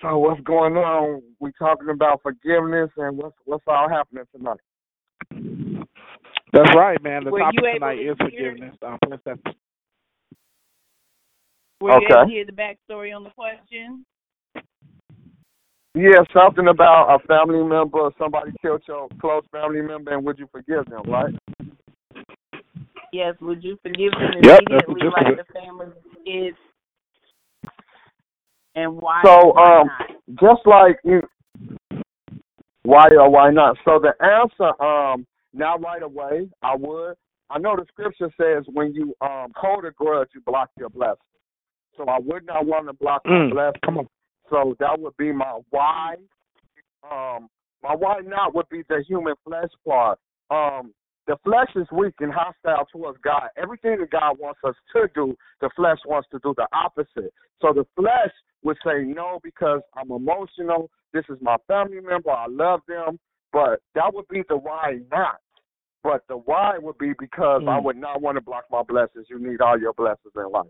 So, 0.00 0.18
what's 0.18 0.40
going 0.42 0.74
on? 0.76 1.22
We 1.40 1.50
talking 1.58 1.88
about 1.88 2.20
forgiveness 2.22 2.90
and 2.96 3.16
what's 3.16 3.36
what's 3.44 3.64
all 3.66 3.88
happening 3.88 4.24
tonight? 4.34 4.58
That's 6.52 6.74
right, 6.76 7.02
man. 7.02 7.24
The 7.24 7.30
Were 7.30 7.38
topic 7.40 7.60
you 7.62 7.68
able 7.68 7.78
tonight 7.80 7.94
to 7.96 8.00
is 8.10 8.16
hear- 8.30 8.50
forgiveness. 8.52 8.76
Um, 8.82 8.98
Princess. 9.02 9.38
Were 11.80 11.90
you 11.90 11.96
able 11.96 12.06
to 12.08 12.18
Okay. 12.20 12.30
hear 12.30 12.44
the 12.44 12.52
backstory 12.52 13.14
on 13.16 13.24
the 13.24 13.30
question? 13.30 14.04
Yeah, 15.96 16.22
something 16.32 16.66
about 16.68 17.14
a 17.14 17.26
family 17.26 17.62
member 17.62 17.98
or 18.00 18.12
somebody 18.18 18.50
killed 18.60 18.82
your 18.88 19.08
close 19.20 19.44
family 19.52 19.80
member, 19.80 20.12
and 20.12 20.24
would 20.24 20.38
you 20.38 20.48
forgive 20.50 20.84
them, 20.86 21.02
right? 21.06 21.34
Yes, 23.14 23.36
would 23.40 23.62
you 23.62 23.78
forgive 23.80 24.10
them 24.10 24.42
Yep, 24.42 24.60
that's 24.68 24.86
the 24.88 24.92
immediately 24.92 25.02
gist 25.02 25.14
like 25.14 25.36
the 25.36 25.52
family 25.52 25.86
is? 26.26 26.54
And 28.74 28.96
why? 29.00 29.22
So, 29.24 29.52
why 29.52 29.62
um, 29.62 29.86
not? 29.86 30.10
just 30.40 30.66
like 30.66 30.96
you, 31.04 31.22
why 32.82 33.06
or 33.12 33.30
why 33.30 33.52
not? 33.52 33.76
So 33.84 34.00
the 34.00 34.14
answer, 34.20 34.82
um, 34.82 35.24
not 35.52 35.80
right 35.80 36.02
away. 36.02 36.48
I 36.60 36.74
would. 36.74 37.14
I 37.50 37.58
know 37.58 37.76
the 37.76 37.84
scripture 37.86 38.32
says 38.36 38.64
when 38.72 38.92
you 38.92 39.14
um 39.20 39.52
hold 39.54 39.84
a 39.84 39.92
grudge, 39.92 40.30
you 40.34 40.40
block 40.40 40.70
your 40.76 40.90
blessing. 40.90 41.18
So 41.96 42.06
I 42.06 42.18
would 42.18 42.44
not 42.44 42.66
want 42.66 42.88
to 42.88 42.94
block 42.94 43.22
my 43.26 43.44
Mm, 43.44 43.52
blessing. 43.52 43.80
come 43.84 43.98
on. 43.98 44.08
So 44.50 44.74
that 44.80 44.98
would 44.98 45.16
be 45.16 45.30
my 45.30 45.60
why. 45.70 46.16
Um, 47.08 47.48
my 47.80 47.94
why 47.94 48.22
not 48.24 48.56
would 48.56 48.68
be 48.70 48.82
the 48.88 49.04
human 49.06 49.34
flesh 49.44 49.70
part. 49.86 50.18
Um, 50.50 50.92
the 51.26 51.36
flesh 51.42 51.70
is 51.74 51.86
weak 51.90 52.14
and 52.20 52.32
hostile 52.32 52.86
towards 52.92 53.18
God. 53.22 53.48
Everything 53.56 53.98
that 53.98 54.10
God 54.10 54.38
wants 54.38 54.60
us 54.64 54.74
to 54.94 55.08
do, 55.14 55.34
the 55.60 55.70
flesh 55.74 55.98
wants 56.06 56.28
to 56.32 56.38
do 56.42 56.54
the 56.56 56.66
opposite. 56.72 57.32
So 57.62 57.72
the 57.72 57.86
flesh 57.96 58.32
would 58.62 58.76
say 58.84 59.04
no 59.04 59.40
because 59.42 59.80
I'm 59.96 60.10
emotional. 60.10 60.90
This 61.12 61.24
is 61.30 61.38
my 61.40 61.56
family 61.66 62.00
member. 62.00 62.30
I 62.30 62.46
love 62.48 62.80
them. 62.86 63.18
But 63.52 63.80
that 63.94 64.12
would 64.12 64.28
be 64.28 64.42
the 64.48 64.56
why 64.56 64.98
not. 65.10 65.38
But 66.02 66.22
the 66.28 66.36
why 66.36 66.76
would 66.78 66.98
be 66.98 67.14
because 67.18 67.62
I 67.62 67.78
Mm. 67.78 67.84
would 67.84 67.96
not 67.96 68.20
want 68.20 68.36
to 68.36 68.42
block 68.42 68.64
my 68.70 68.82
blessings. 68.82 69.30
You 69.30 69.38
need 69.38 69.62
all 69.62 69.78
your 69.78 69.94
blessings 69.94 70.34
in 70.36 70.50
life. 70.50 70.66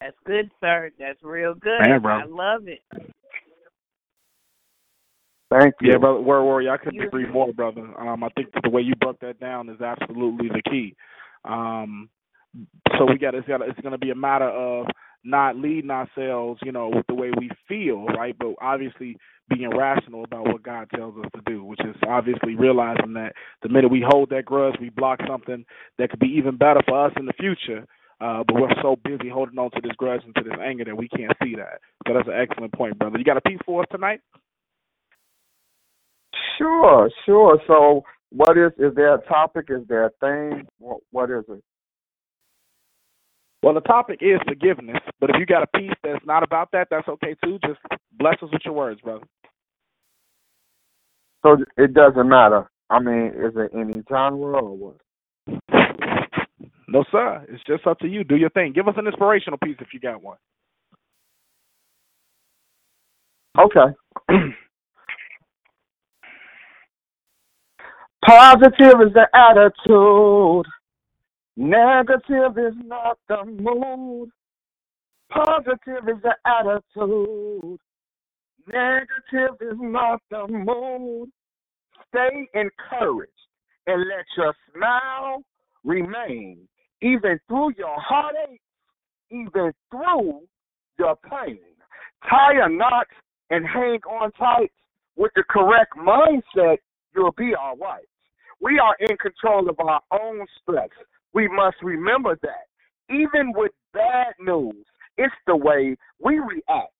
That's 0.00 0.16
good, 0.24 0.50
sir. 0.60 0.90
That's 0.98 1.22
real 1.22 1.54
good. 1.54 1.80
Man, 1.80 2.00
bro. 2.00 2.20
I 2.20 2.24
love 2.24 2.68
it. 2.68 2.82
Thank 5.52 5.74
you. 5.80 5.92
Yeah, 5.92 5.98
brother, 5.98 6.20
word 6.20 6.44
warrior. 6.44 6.72
I 6.72 6.78
couldn't 6.78 7.02
agree 7.02 7.26
more, 7.26 7.52
brother. 7.52 7.82
Um, 7.98 8.24
I 8.24 8.28
think 8.36 8.48
the 8.62 8.70
way 8.70 8.82
you 8.82 8.94
broke 8.96 9.20
that 9.20 9.40
down 9.40 9.68
is 9.68 9.80
absolutely 9.80 10.48
the 10.48 10.62
key. 10.70 10.96
Um, 11.44 12.08
so 12.98 13.06
we 13.06 13.18
got 13.18 13.34
it's 13.34 13.48
got 13.48 13.62
it's 13.62 13.80
going 13.80 13.92
to 13.92 13.98
be 13.98 14.10
a 14.10 14.14
matter 14.16 14.48
of 14.48 14.86
not 15.24 15.56
leading 15.56 15.90
ourselves, 15.90 16.60
you 16.64 16.72
know, 16.72 16.88
with 16.88 17.06
the 17.08 17.14
way 17.14 17.30
we 17.38 17.50
feel, 17.68 18.06
right? 18.06 18.36
But 18.38 18.54
obviously 18.60 19.16
being 19.48 19.70
rational 19.76 20.24
about 20.24 20.46
what 20.46 20.62
God 20.62 20.88
tells 20.94 21.16
us 21.18 21.30
to 21.34 21.42
do, 21.46 21.64
which 21.64 21.80
is 21.80 21.96
obviously 22.08 22.56
realizing 22.56 23.14
that 23.14 23.34
the 23.62 23.68
minute 23.68 23.90
we 23.90 24.04
hold 24.06 24.30
that 24.30 24.44
grudge, 24.46 24.76
we 24.80 24.90
block 24.90 25.20
something 25.28 25.64
that 25.98 26.10
could 26.10 26.20
be 26.20 26.34
even 26.38 26.56
better 26.56 26.80
for 26.88 27.06
us 27.06 27.12
in 27.18 27.26
the 27.26 27.32
future. 27.34 27.86
Uh, 28.20 28.44
but 28.46 28.56
we're 28.56 28.82
so 28.82 28.96
busy 29.04 29.28
holding 29.30 29.58
on 29.58 29.70
to 29.72 29.80
this 29.82 29.92
grudge 29.96 30.22
and 30.24 30.34
to 30.36 30.42
this 30.44 30.58
anger 30.62 30.84
that 30.84 30.96
we 30.96 31.08
can't 31.08 31.32
see 31.42 31.54
that. 31.56 31.80
So 32.06 32.14
that's 32.14 32.28
an 32.28 32.34
excellent 32.34 32.72
point, 32.74 32.98
brother. 32.98 33.18
You 33.18 33.24
got 33.24 33.36
a 33.38 33.40
piece 33.42 33.60
for 33.66 33.82
us 33.82 33.88
tonight? 33.90 34.20
Sure, 36.60 37.10
sure. 37.26 37.60
So, 37.68 38.04
what 38.30 38.58
is 38.58 38.72
is 38.78 38.94
there 38.96 39.14
a 39.16 39.22
topic? 39.26 39.66
Is 39.70 39.82
there 39.88 40.06
a 40.06 40.10
thing? 40.20 40.68
What, 40.78 40.98
what 41.12 41.30
is 41.30 41.44
it? 41.50 41.62
Well, 43.62 43.74
the 43.74 43.80
topic 43.82 44.20
is 44.22 44.40
forgiveness, 44.48 44.98
but 45.20 45.30
if 45.30 45.36
you 45.38 45.46
got 45.46 45.64
a 45.64 45.78
piece 45.78 45.92
that's 46.04 46.24
not 46.26 46.44
about 46.44 46.70
that, 46.72 46.88
that's 46.90 47.08
okay 47.08 47.36
too. 47.44 47.58
Just 47.66 47.80
bless 48.18 48.36
us 48.42 48.50
with 48.52 48.62
your 48.64 48.74
words, 48.74 49.00
brother. 49.02 49.24
So 51.44 51.58
it 51.78 51.94
doesn't 51.94 52.28
matter. 52.28 52.70
I 52.90 53.00
mean, 53.00 53.28
is 53.28 53.54
it 53.56 53.72
any 53.74 54.02
genre 54.08 54.60
or 54.62 54.76
what? 54.76 54.96
No, 56.88 57.04
sir. 57.12 57.46
It's 57.50 57.62
just 57.66 57.86
up 57.86 57.98
to 58.00 58.08
you. 58.08 58.24
Do 58.24 58.36
your 58.36 58.50
thing. 58.50 58.72
Give 58.74 58.88
us 58.88 58.94
an 58.98 59.06
inspirational 59.06 59.58
piece 59.64 59.76
if 59.80 59.88
you 59.94 60.00
got 60.00 60.22
one. 60.22 60.38
Okay. 63.58 63.94
Positive 68.24 69.00
is 69.06 69.12
the 69.14 69.26
attitude. 69.34 70.66
Negative 71.56 72.58
is 72.58 72.74
not 72.84 73.18
the 73.28 73.44
mood. 73.44 74.30
Positive 75.30 76.08
is 76.08 76.22
the 76.22 76.34
attitude. 76.44 77.78
Negative 78.66 79.56
is 79.60 79.78
not 79.78 80.20
the 80.30 80.46
mood. 80.48 81.30
Stay 82.08 82.46
encouraged 82.54 83.32
and 83.86 84.00
let 84.08 84.26
your 84.36 84.54
smile 84.74 85.42
remain. 85.84 86.58
Even 87.02 87.40
through 87.48 87.72
your 87.78 87.96
heartache, 87.98 88.60
even 89.30 89.72
through 89.90 90.42
your 90.98 91.16
pain. 91.28 91.58
Tie 92.28 92.64
a 92.64 92.68
knot 92.68 93.06
and 93.50 93.66
hang 93.66 94.00
on 94.08 94.30
tight 94.32 94.70
with 95.16 95.32
the 95.34 95.44
correct 95.48 95.94
mindset, 95.96 96.78
you'll 97.14 97.32
be 97.32 97.54
all 97.54 97.76
right. 97.76 98.04
We 98.60 98.78
are 98.78 98.96
in 99.00 99.16
control 99.18 99.68
of 99.68 99.76
our 99.80 100.00
own 100.12 100.46
stress. 100.62 100.90
We 101.34 101.48
must 101.48 101.76
remember 101.82 102.38
that. 102.42 102.66
Even 103.10 103.52
with 103.54 103.72
bad 103.92 104.34
news, 104.40 104.84
it's 105.18 105.34
the 105.46 105.56
way 105.56 105.96
we 106.22 106.38
react. 106.38 106.92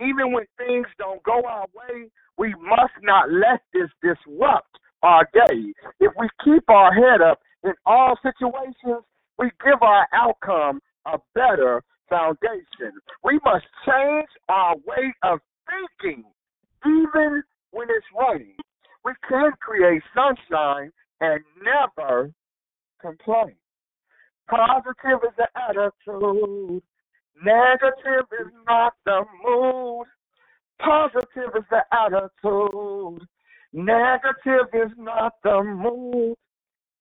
Even 0.00 0.32
when 0.32 0.46
things 0.58 0.86
don't 0.98 1.22
go 1.24 1.42
our 1.46 1.66
way, 1.74 2.08
we 2.38 2.54
must 2.60 2.94
not 3.02 3.30
let 3.30 3.62
this 3.72 3.90
disrupt 4.02 4.78
our 5.02 5.28
day. 5.34 5.72
If 6.00 6.12
we 6.18 6.28
keep 6.44 6.68
our 6.68 6.92
head 6.92 7.22
up 7.22 7.40
in 7.64 7.72
all 7.86 8.18
situations, 8.22 9.04
we 9.38 9.50
give 9.64 9.82
our 9.82 10.06
outcome 10.14 10.80
a 11.06 11.18
better 11.34 11.82
foundation. 12.08 12.92
We 13.24 13.40
must 13.44 13.64
change 13.86 14.28
our 14.48 14.76
way 14.86 15.14
of 15.22 15.40
thinking, 16.00 16.24
even 16.84 17.42
when 17.72 17.88
it's 17.90 18.06
raining. 18.18 18.56
We 19.04 19.12
can 19.28 19.52
create 19.60 20.02
sunshine 20.14 20.92
and 21.20 21.40
never 21.62 22.32
complain. 23.00 23.56
Positive 24.48 25.20
is 25.24 25.34
the 25.36 25.48
attitude. 25.56 26.82
Negative 27.44 28.26
is 28.40 28.52
not 28.66 28.94
the 29.04 29.22
mood. 29.44 30.06
Positive 30.78 31.50
is 31.56 31.64
the 31.70 31.82
attitude. 31.92 33.26
Negative 33.72 34.68
is 34.72 34.92
not 34.96 35.34
the 35.42 35.62
mood. 35.62 36.36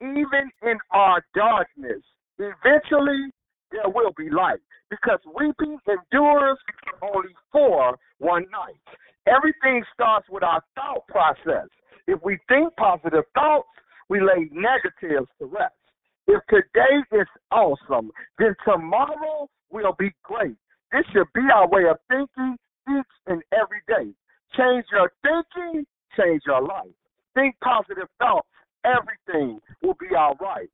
Even 0.01 0.51
in 0.63 0.77
our 0.91 1.23
darkness, 1.33 2.03
eventually 2.37 3.31
there 3.71 3.87
will 3.87 4.11
be 4.17 4.29
light 4.29 4.59
because 4.89 5.19
weeping 5.33 5.77
endures 5.87 6.57
only 7.01 7.33
for 7.51 7.97
one 8.19 8.45
night. 8.51 8.79
Everything 9.27 9.83
starts 9.93 10.27
with 10.29 10.43
our 10.43 10.61
thought 10.75 11.07
process. 11.07 11.67
If 12.07 12.21
we 12.23 12.37
think 12.47 12.75
positive 12.75 13.23
thoughts, 13.33 13.67
we 14.09 14.19
lay 14.21 14.49
negatives 14.51 15.27
to 15.39 15.45
rest. 15.45 15.73
If 16.27 16.41
today 16.49 16.95
is 17.11 17.27
awesome, 17.51 18.11
then 18.39 18.55
tomorrow 18.65 19.47
will 19.71 19.95
be 19.97 20.11
great. 20.23 20.55
This 20.91 21.05
should 21.13 21.27
be 21.33 21.41
our 21.53 21.67
way 21.69 21.83
of 21.89 21.97
thinking 22.09 22.57
each 22.89 23.13
and 23.27 23.41
every 23.51 23.81
day. 23.87 24.11
Change 24.57 24.85
your 24.91 25.11
thinking, 25.21 25.85
change 26.17 26.41
your 26.45 26.61
life. 26.61 26.93
Think 27.35 27.55
positive 27.63 28.07
thoughts, 28.19 28.47
everything 28.85 29.59
will 29.83 29.97
be 29.99 30.15
all 30.17 30.35
right. 30.39 30.69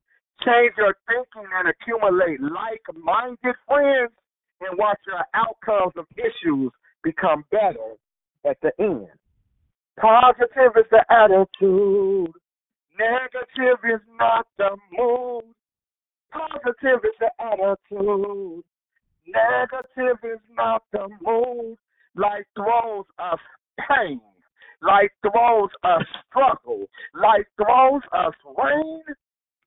Change 0.46 0.74
your 0.78 0.96
thinking 1.08 1.50
and 1.54 1.70
accumulate 1.70 2.40
like 2.42 2.82
minded 2.96 3.56
friends 3.68 4.12
and 4.62 4.78
watch 4.78 5.00
your 5.08 5.24
outcomes 5.34 5.94
of 5.98 6.06
issues 6.18 6.72
become 7.04 7.44
better 7.52 7.96
at 8.46 8.58
the 8.62 8.72
end. 8.80 9.08
Positive 10.00 10.74
is 10.78 10.86
the 10.92 11.04
attitude. 11.10 12.34
Negative 13.02 13.80
is 13.96 14.02
not 14.20 14.46
the 14.60 14.78
mood. 14.92 15.44
Positive 16.32 17.02
is 17.04 17.18
the 17.20 17.32
attitude. 17.40 18.64
Negative 19.26 20.18
is 20.24 20.40
not 20.56 20.84
the 20.92 21.08
mood. 21.20 21.78
Life 22.16 22.46
throws 22.56 23.06
us 23.18 23.40
pain. 23.90 24.22
Life 24.84 25.10
throws 25.24 25.70
us 25.84 26.06
struggle. 26.30 26.86
Life 27.16 27.48
throws 27.58 28.02
us 28.14 28.34
rain. 28.56 29.02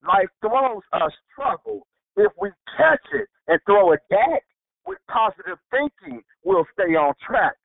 Life 0.07 0.31
throws 0.41 0.83
us 0.93 1.13
struggle. 1.33 1.87
If 2.17 2.31
we 2.41 2.51
catch 2.77 3.05
it 3.15 3.29
and 3.49 3.59
throw 3.67 3.93
it 3.93 4.01
back 4.11 4.43
with 4.87 4.99
positive 5.11 5.59
thinking, 5.73 6.23
we'll 6.45 6.67
stay 6.73 6.95
on 6.95 7.15
track. 7.27 7.57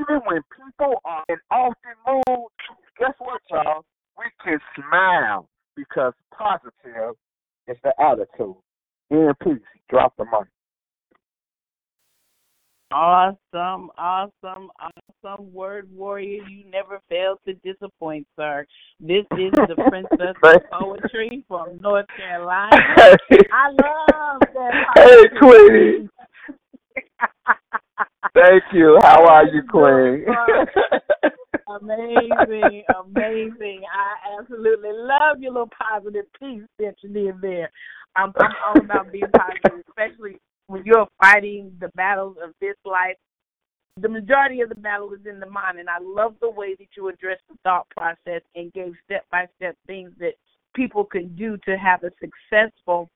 Even 0.00 0.20
when 0.26 0.40
people 0.50 1.00
are 1.04 1.22
in 1.28 1.36
often 1.52 1.94
mood, 2.06 2.50
guess 2.98 3.14
what, 3.18 3.40
y'all? 3.50 3.84
We 4.18 4.24
can 4.42 4.58
smile 4.76 5.48
because 5.76 6.12
positive 6.36 7.16
is 7.66 7.76
the 7.82 7.92
attitude. 8.00 8.56
In 9.10 9.32
peace. 9.42 9.58
Drop 9.90 10.16
the 10.16 10.24
mic. 10.24 10.48
Awesome, 12.90 13.90
awesome, 13.98 14.70
awesome 14.78 15.52
word 15.52 15.88
warrior. 15.92 16.42
You 16.48 16.64
never 16.70 17.00
fail 17.08 17.40
to 17.44 17.54
disappoint, 17.54 18.26
sir. 18.36 18.64
This 19.00 19.24
is 19.32 19.50
the 19.52 19.74
princess 19.88 20.36
of 20.42 20.62
poetry 20.70 21.44
from 21.48 21.80
North 21.80 22.06
Carolina. 22.16 22.70
I 23.52 23.70
love 23.70 24.40
that. 24.54 24.84
Hey, 24.94 25.24
Queenie. 25.38 26.08
Thank 28.32 28.62
you. 28.72 28.98
How 29.02 29.26
are 29.26 29.46
you, 29.46 29.62
Queen? 29.70 30.24
amazing, 31.68 32.82
amazing. 33.04 33.82
I 33.92 34.38
absolutely 34.40 34.90
love 34.92 35.40
your 35.40 35.52
little 35.52 35.70
positive 35.76 36.26
piece 36.38 36.62
that 36.78 36.94
you 37.02 37.10
did 37.10 37.40
there. 37.40 37.70
I'm, 38.16 38.32
I'm 38.36 38.52
all 38.66 38.80
about 38.80 39.12
being 39.12 39.24
positive, 39.36 39.84
especially 39.88 40.38
when 40.68 40.82
you're 40.84 41.08
fighting 41.20 41.72
the 41.80 41.88
battles 41.94 42.36
of 42.42 42.50
this 42.60 42.76
life. 42.84 43.16
The 44.00 44.08
majority 44.08 44.60
of 44.60 44.70
the 44.70 44.74
battle 44.74 45.12
is 45.12 45.24
in 45.28 45.38
the 45.38 45.46
mind, 45.46 45.78
and 45.78 45.88
I 45.88 45.98
love 46.00 46.34
the 46.40 46.50
way 46.50 46.74
that 46.74 46.88
you 46.96 47.08
addressed 47.08 47.42
the 47.48 47.56
thought 47.62 47.86
process 47.90 48.42
and 48.56 48.72
gave 48.72 48.94
step 49.04 49.24
by 49.30 49.46
step 49.56 49.76
things 49.86 50.10
that 50.18 50.34
people 50.74 51.04
can 51.04 51.34
do 51.36 51.56
to 51.64 51.76
have 51.76 52.02
a 52.02 52.10
successful, 52.20 53.08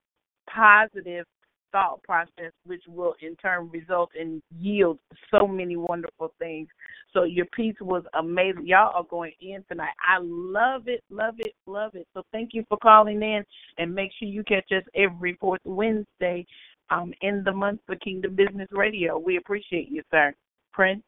positive 0.48 1.26
thought 1.72 2.02
process, 2.02 2.52
which 2.66 2.82
will 2.88 3.14
in 3.20 3.36
turn 3.36 3.70
result 3.70 4.10
and 4.18 4.42
yield 4.58 4.98
so 5.30 5.46
many 5.46 5.76
wonderful 5.76 6.32
things. 6.38 6.68
So 7.12 7.24
your 7.24 7.46
piece 7.46 7.76
was 7.80 8.04
amazing. 8.18 8.66
Y'all 8.66 8.94
are 8.94 9.06
going 9.08 9.32
in 9.40 9.64
tonight. 9.68 9.94
I 10.06 10.18
love 10.20 10.88
it, 10.88 11.02
love 11.10 11.34
it, 11.38 11.54
love 11.66 11.94
it. 11.94 12.06
So 12.14 12.22
thank 12.32 12.50
you 12.52 12.64
for 12.68 12.78
calling 12.78 13.22
in 13.22 13.44
and 13.78 13.94
make 13.94 14.10
sure 14.18 14.28
you 14.28 14.44
catch 14.44 14.70
us 14.72 14.84
every 14.94 15.36
fourth 15.40 15.60
Wednesday 15.64 16.46
um, 16.90 17.12
in 17.22 17.42
the 17.44 17.52
month 17.52 17.80
for 17.86 17.96
Kingdom 17.96 18.34
Business 18.34 18.68
Radio. 18.72 19.18
We 19.18 19.36
appreciate 19.36 19.88
you, 19.90 20.02
sir. 20.10 20.34
Prince. 20.72 21.02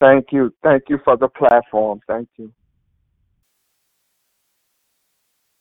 Thank 0.00 0.26
you. 0.30 0.52
Thank 0.62 0.84
you 0.88 0.98
for 1.04 1.16
the 1.16 1.28
platform. 1.28 2.00
Thank 2.06 2.28
you. 2.36 2.52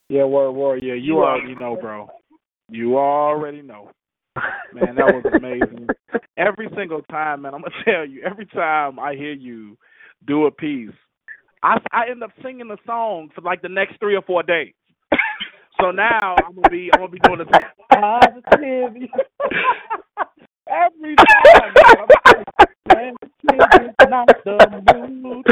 Yeah, 0.10 0.26
word 0.26 0.52
warrior. 0.52 0.96
You 0.96 1.24
already 1.24 1.56
know, 1.56 1.76
bro. 1.76 2.08
You 2.70 2.98
already 2.98 3.62
know. 3.62 3.92
Man, 4.74 4.96
that 4.96 5.06
was 5.14 5.24
amazing. 5.34 5.88
every 6.38 6.68
single 6.76 7.02
time, 7.04 7.44
man, 7.44 7.54
I'm 7.54 7.62
gonna 7.62 7.74
tell 7.86 8.06
you, 8.06 8.22
every 8.24 8.46
time 8.48 9.00
I 9.00 9.14
hear 9.16 9.34
you 9.34 9.78
do 10.28 10.46
a 10.46 10.52
piece, 10.52 10.90
I 11.64 11.78
I 11.92 12.10
end 12.10 12.24
up 12.24 12.32
singing 12.44 12.68
the 12.68 12.78
song 12.86 13.30
for 13.34 13.42
like 13.42 13.62
the 13.62 13.70
next 13.70 14.00
three 14.00 14.16
or 14.16 14.22
four 14.24 14.44
days. 14.44 14.74
so 15.80 15.92
now 15.92 16.36
I'm 16.46 16.56
gonna 16.56 16.70
be 16.70 16.90
I'm 16.94 17.02
gonna 17.02 17.12
be 17.12 17.20
doing 17.20 17.40
the 17.40 17.62
positivity 17.94 19.12
every 20.70 21.16
time. 21.16 21.74
Man. 22.94 23.16
I'm 24.00 24.10
not 24.10 24.28
the 24.44 25.12
mood. 25.22 25.46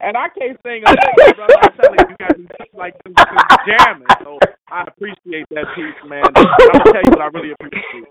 And 0.00 0.16
I 0.16 0.28
can't 0.32 0.58
sing 0.64 0.82
a 0.86 0.90
lick, 0.90 1.36
brother. 1.36 1.54
I'm 1.60 1.72
telling 1.76 1.98
you, 2.00 2.06
you 2.08 2.16
got 2.16 2.38
me 2.38 2.46
like 2.74 2.94
this, 3.04 3.14
this 3.14 3.58
jamming. 3.68 4.08
So 4.24 4.38
I 4.68 4.84
appreciate 4.88 5.46
that 5.50 5.66
piece, 5.76 6.00
man. 6.08 6.24
I'm 6.24 6.44
gonna 6.44 6.84
tell 6.84 7.04
you 7.04 7.10
what 7.10 7.20
I 7.20 7.28
really 7.34 7.52
appreciate. 7.52 8.08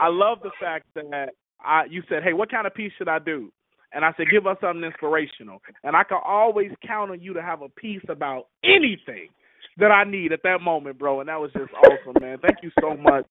I 0.00 0.08
love 0.08 0.38
the 0.42 0.52
fact 0.60 0.86
that 0.94 1.30
I 1.60 1.84
you 1.90 2.02
said, 2.08 2.22
Hey, 2.22 2.32
what 2.32 2.50
kind 2.50 2.66
of 2.66 2.74
piece 2.74 2.92
should 2.96 3.08
I 3.08 3.18
do? 3.18 3.52
And 3.92 4.04
I 4.04 4.12
said, 4.16 4.26
Give 4.30 4.46
us 4.46 4.56
something 4.60 4.84
inspirational. 4.84 5.60
And 5.82 5.96
I 5.96 6.04
can 6.04 6.18
always 6.24 6.70
count 6.86 7.10
on 7.10 7.20
you 7.20 7.34
to 7.34 7.42
have 7.42 7.62
a 7.62 7.68
piece 7.68 8.04
about 8.08 8.46
anything 8.62 9.28
that 9.78 9.90
I 9.90 10.04
need 10.04 10.32
at 10.32 10.42
that 10.44 10.60
moment, 10.60 10.98
bro. 10.98 11.20
And 11.20 11.28
that 11.28 11.40
was 11.40 11.50
just 11.52 11.72
awesome, 11.74 12.22
man. 12.22 12.38
Thank 12.38 12.58
you 12.62 12.70
so 12.80 12.96
much 12.96 13.26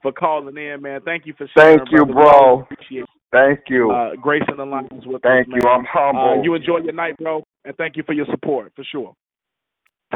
for 0.00 0.12
calling 0.12 0.56
in, 0.56 0.80
man. 0.80 1.00
Thank 1.04 1.26
you 1.26 1.34
for 1.36 1.48
sharing. 1.56 1.78
Thank 1.78 1.90
you, 1.90 2.04
brother. 2.06 2.12
bro. 2.12 2.60
Appreciate. 2.60 3.04
Thank 3.30 3.60
you. 3.68 3.90
Uh, 3.90 4.16
Grace 4.20 4.42
and 4.48 4.58
Alliance 4.58 5.04
with 5.04 5.22
Thank 5.22 5.48
us, 5.48 5.54
you. 5.54 5.60
man. 5.62 5.80
I'm 5.80 5.84
humble. 5.90 6.40
Uh, 6.40 6.42
you 6.42 6.54
enjoy 6.54 6.78
your 6.78 6.94
night, 6.94 7.16
bro, 7.18 7.42
and 7.64 7.76
thank 7.76 7.96
you 7.96 8.02
for 8.04 8.14
your 8.14 8.26
support, 8.30 8.72
for 8.74 8.84
sure. 8.84 9.14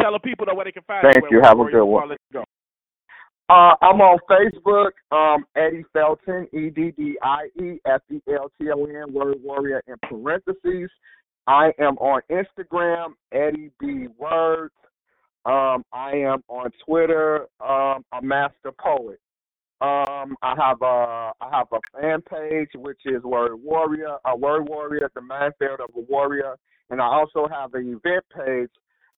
Tell 0.00 0.12
the 0.12 0.18
people 0.18 0.46
though 0.46 0.54
where 0.54 0.64
they 0.64 0.72
can 0.72 0.82
find 0.84 1.02
Thank 1.02 1.16
you. 1.16 1.22
Thank 1.22 1.32
you. 1.32 1.40
Have 1.42 1.60
a 1.60 1.70
good 1.70 1.84
one. 1.84 2.16
Go. 2.32 2.44
Uh, 3.50 3.74
I'm 3.82 4.00
on 4.00 4.18
Facebook, 4.30 4.92
um, 5.10 5.44
Eddie 5.56 5.84
Felton, 5.92 6.48
E 6.54 6.70
D 6.70 6.92
D 6.96 7.18
I 7.22 7.48
E 7.62 7.78
F 7.84 8.00
E 8.10 8.18
L 8.28 8.50
T 8.58 8.70
O 8.70 8.84
N, 8.86 9.12
Word 9.12 9.36
Warrior 9.42 9.82
in 9.86 9.96
parentheses. 10.08 10.90
I 11.46 11.72
am 11.78 11.98
on 11.98 12.22
Instagram, 12.30 13.10
Eddie 13.32 13.70
B 13.78 14.06
Words. 14.16 14.72
Um, 15.44 15.84
I 15.92 16.12
am 16.12 16.42
on 16.48 16.70
Twitter, 16.86 17.48
um, 17.60 18.04
a 18.12 18.22
master 18.22 18.72
poet. 18.80 19.18
Um, 19.82 20.36
I 20.42 20.54
have 20.56 20.80
a 20.80 21.32
I 21.40 21.50
have 21.50 21.66
a 21.72 21.80
fan 21.92 22.22
page 22.22 22.68
which 22.76 23.00
is 23.04 23.20
Word 23.24 23.56
Warrior, 23.56 24.16
a 24.24 24.36
Word 24.36 24.68
Warrior, 24.68 25.10
the 25.16 25.20
Manfield 25.20 25.80
of 25.80 25.90
a 25.96 26.00
Warrior, 26.08 26.54
and 26.90 27.00
I 27.00 27.06
also 27.06 27.48
have 27.52 27.74
an 27.74 27.88
event 27.88 28.24
page, 28.32 28.70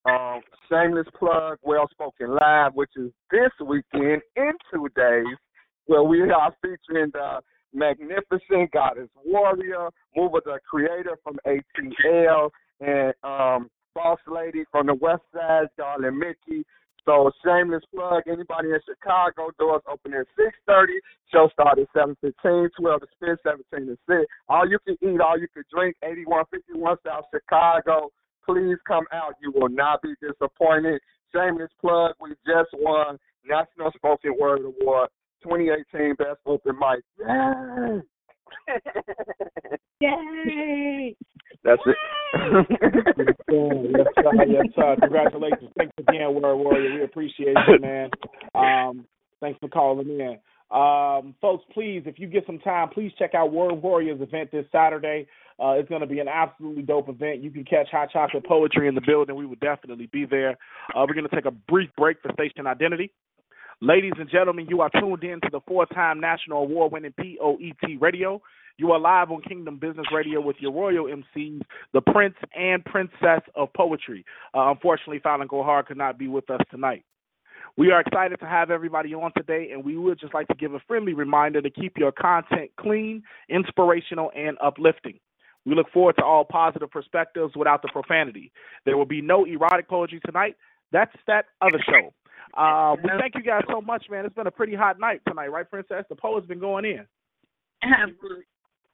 um, 0.06 0.40
Shameless 0.70 1.06
Plug, 1.18 1.58
Well 1.62 1.86
Spoken 1.90 2.34
Live, 2.40 2.72
which 2.72 2.92
is 2.96 3.10
this 3.30 3.50
weekend 3.62 4.22
in 4.36 4.52
two 4.72 4.88
days 4.96 5.36
where 5.84 6.02
we 6.02 6.22
are 6.30 6.54
featuring 6.62 7.10
the 7.12 7.40
magnificent 7.74 8.70
goddess 8.72 9.10
warrior, 9.22 9.90
Mover 10.16 10.40
the 10.46 10.60
creator 10.66 11.18
from 11.22 11.36
ATL, 11.46 12.48
and 12.80 13.12
um, 13.22 13.68
boss 13.94 14.18
lady 14.26 14.64
from 14.70 14.86
the 14.86 14.94
West 14.94 15.24
Side, 15.34 15.66
Darling 15.76 16.18
Mickey. 16.18 16.64
So 17.04 17.30
shameless 17.44 17.82
plug, 17.94 18.22
anybody 18.26 18.70
in 18.70 18.80
Chicago, 18.88 19.50
doors 19.58 19.82
open 19.90 20.14
at 20.14 20.26
six 20.36 20.56
thirty. 20.66 20.94
Show 21.32 21.48
start 21.52 21.78
at 21.78 21.86
seven 21.94 22.16
fifteen, 22.20 22.68
twelve 22.80 23.00
to 23.02 23.06
spin, 23.16 23.36
seventeen 23.42 23.88
to 23.88 23.98
sit. 24.08 24.26
All 24.48 24.68
you 24.68 24.78
can 24.86 24.96
eat, 25.02 25.20
all 25.20 25.38
you 25.38 25.48
can 25.52 25.64
drink, 25.72 25.96
eighty 26.02 26.24
one 26.24 26.44
fifty 26.50 26.72
one 26.72 26.96
South 27.04 27.24
Chicago. 27.32 28.10
Please 28.46 28.76
come 28.86 29.04
out. 29.12 29.34
You 29.40 29.52
will 29.54 29.68
not 29.68 30.02
be 30.02 30.14
disappointed. 30.20 31.00
Shameless 31.34 31.70
plug, 31.80 32.14
we 32.20 32.30
just 32.46 32.70
won 32.74 33.18
National 33.44 33.90
Spoken 33.96 34.34
Word 34.38 34.60
Award 34.60 35.08
2018 35.42 36.14
Best 36.14 36.38
Open 36.46 36.78
Mic. 36.78 37.02
Yay! 37.18 38.00
Yay! 40.00 41.16
That's 41.64 41.82
it. 41.86 41.96
yes, 42.36 44.06
sir. 44.16 44.44
Yes, 44.46 44.66
sir. 44.74 44.96
Congratulations. 45.00 45.70
Thanks 45.78 45.92
again, 45.98 46.34
Word 46.34 46.56
Warrior. 46.56 46.94
We 46.94 47.04
appreciate 47.04 47.56
you, 47.68 47.78
man. 47.80 48.10
Um, 48.54 49.06
thanks 49.40 49.58
for 49.60 49.68
calling 49.68 50.08
in. 50.08 50.38
Um, 50.70 51.34
folks, 51.40 51.64
please, 51.72 52.02
if 52.06 52.18
you 52.18 52.26
get 52.26 52.44
some 52.46 52.58
time, 52.58 52.88
please 52.88 53.12
check 53.18 53.34
out 53.34 53.52
Word 53.52 53.74
Warriors 53.74 54.20
event 54.20 54.50
this 54.50 54.66
Saturday. 54.72 55.26
Uh, 55.62 55.72
it's 55.72 55.88
going 55.88 56.00
to 56.00 56.06
be 56.06 56.18
an 56.18 56.26
absolutely 56.28 56.82
dope 56.82 57.08
event. 57.08 57.42
You 57.42 57.50
can 57.50 57.64
catch 57.64 57.88
Hot 57.92 58.10
Chocolate 58.10 58.44
Poetry 58.44 58.88
in 58.88 58.94
the 58.94 59.00
building. 59.06 59.36
We 59.36 59.46
will 59.46 59.56
definitely 59.60 60.08
be 60.12 60.24
there. 60.24 60.58
Uh, 60.94 61.06
we're 61.06 61.14
going 61.14 61.28
to 61.28 61.34
take 61.34 61.44
a 61.44 61.50
brief 61.52 61.90
break 61.96 62.20
for 62.20 62.32
station 62.32 62.66
identity. 62.66 63.12
Ladies 63.80 64.12
and 64.18 64.30
gentlemen, 64.30 64.66
you 64.68 64.80
are 64.82 64.90
tuned 65.00 65.24
in 65.24 65.40
to 65.40 65.48
the 65.50 65.60
four-time 65.66 66.20
national 66.20 66.62
award-winning 66.62 67.12
POET 67.18 68.00
Radio. 68.00 68.40
You 68.78 68.92
are 68.92 69.00
live 69.00 69.30
on 69.32 69.42
Kingdom 69.42 69.78
Business 69.78 70.06
Radio 70.14 70.40
with 70.40 70.56
your 70.60 70.72
royal 70.72 71.06
MCs, 71.06 71.60
the 71.92 72.00
Prince 72.00 72.36
and 72.56 72.84
Princess 72.84 73.40
of 73.56 73.72
Poetry. 73.76 74.24
Uh, 74.54 74.70
unfortunately, 74.70 75.18
Fallon 75.18 75.48
Gohar 75.48 75.84
could 75.84 75.96
not 75.96 76.18
be 76.18 76.28
with 76.28 76.48
us 76.50 76.60
tonight. 76.70 77.04
We 77.76 77.90
are 77.90 78.00
excited 78.00 78.38
to 78.40 78.46
have 78.46 78.70
everybody 78.70 79.12
on 79.12 79.32
today, 79.36 79.70
and 79.72 79.84
we 79.84 79.96
would 79.96 80.20
just 80.20 80.34
like 80.34 80.46
to 80.48 80.54
give 80.54 80.74
a 80.74 80.80
friendly 80.86 81.12
reminder 81.12 81.60
to 81.60 81.70
keep 81.70 81.98
your 81.98 82.12
content 82.12 82.70
clean, 82.78 83.24
inspirational, 83.48 84.30
and 84.36 84.56
uplifting. 84.62 85.18
We 85.66 85.74
look 85.74 85.90
forward 85.92 86.16
to 86.18 86.24
all 86.24 86.44
positive 86.44 86.90
perspectives 86.90 87.54
without 87.56 87.82
the 87.82 87.88
profanity. 87.92 88.52
There 88.84 88.96
will 88.96 89.06
be 89.06 89.20
no 89.20 89.44
erotic 89.44 89.88
poetry 89.88 90.20
tonight. 90.24 90.56
That's 90.92 91.14
that 91.26 91.46
other 91.60 91.82
show. 91.84 92.12
Uh, 92.56 92.96
we 93.02 93.10
thank 93.18 93.34
you 93.34 93.42
guys 93.42 93.62
so 93.68 93.80
much, 93.80 94.06
man. 94.10 94.24
It's 94.24 94.34
been 94.34 94.46
a 94.46 94.50
pretty 94.50 94.74
hot 94.74 95.00
night 95.00 95.20
tonight, 95.26 95.48
right, 95.48 95.68
Princess? 95.68 96.04
The 96.08 96.14
poet's 96.14 96.46
been 96.46 96.60
going 96.60 96.84
in. 96.84 97.06
Absolutely. 97.82 98.44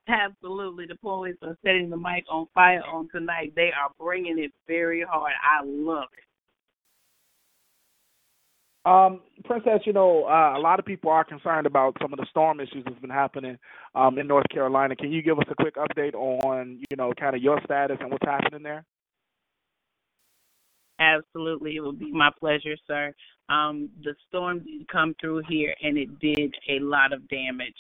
Absolutely. 0.09 0.87
The 0.87 0.97
poets 0.97 1.39
are 1.43 1.57
setting 1.65 1.91
the 1.91 1.97
mic 1.97 2.25
on 2.31 2.47
fire 2.55 2.83
on 2.83 3.09
tonight. 3.13 3.53
They 3.55 3.71
are 3.71 3.91
bringing 3.99 4.39
it 4.39 4.53
very 4.67 5.05
hard. 5.09 5.33
I 5.43 5.65
love 5.65 6.09
it. 6.17 6.25
Um, 8.87 9.21
Princess, 9.45 9.81
you 9.85 9.93
know, 9.93 10.25
uh, 10.25 10.57
a 10.57 10.61
lot 10.61 10.79
of 10.79 10.87
people 10.87 11.11
are 11.11 11.23
concerned 11.23 11.67
about 11.67 11.97
some 12.01 12.15
of 12.15 12.19
the 12.19 12.27
storm 12.31 12.61
issues 12.61 12.83
that's 12.85 12.99
been 12.99 13.11
happening 13.11 13.59
um, 13.95 14.19
in 14.19 14.27
North 14.27 14.49
Carolina. 14.51 14.97
Can 14.97 15.13
you 15.13 15.23
give 15.23 15.39
us 15.39 15.45
a 15.51 15.55
quick 15.55 15.77
update 15.77 16.15
on, 16.15 16.81
you 16.91 16.97
know, 16.97 17.13
kind 17.21 17.37
of 17.37 17.43
your 17.43 17.61
status 17.65 17.99
and 18.01 18.11
what's 18.11 18.25
happening 18.25 18.63
there? 18.63 18.85
Absolutely, 21.01 21.77
it 21.77 21.81
would 21.81 21.99
be 21.99 22.13
my 22.13 22.31
pleasure, 22.39 22.77
sir. 22.87 23.13
Um, 23.49 23.89
the 24.05 24.15
storm 24.29 24.61
did 24.61 24.87
come 24.89 25.15
through 25.21 25.43
here, 25.49 25.75
and 25.83 25.97
it 25.97 26.19
did 26.21 26.55
a 26.69 26.79
lot 26.81 27.13
of 27.13 27.27
damage. 27.29 27.75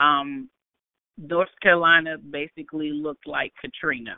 Um, 0.00 0.48
North 1.18 1.50
Carolina 1.62 2.16
basically 2.18 2.90
looked 2.90 3.26
like 3.26 3.52
Katrina 3.60 4.16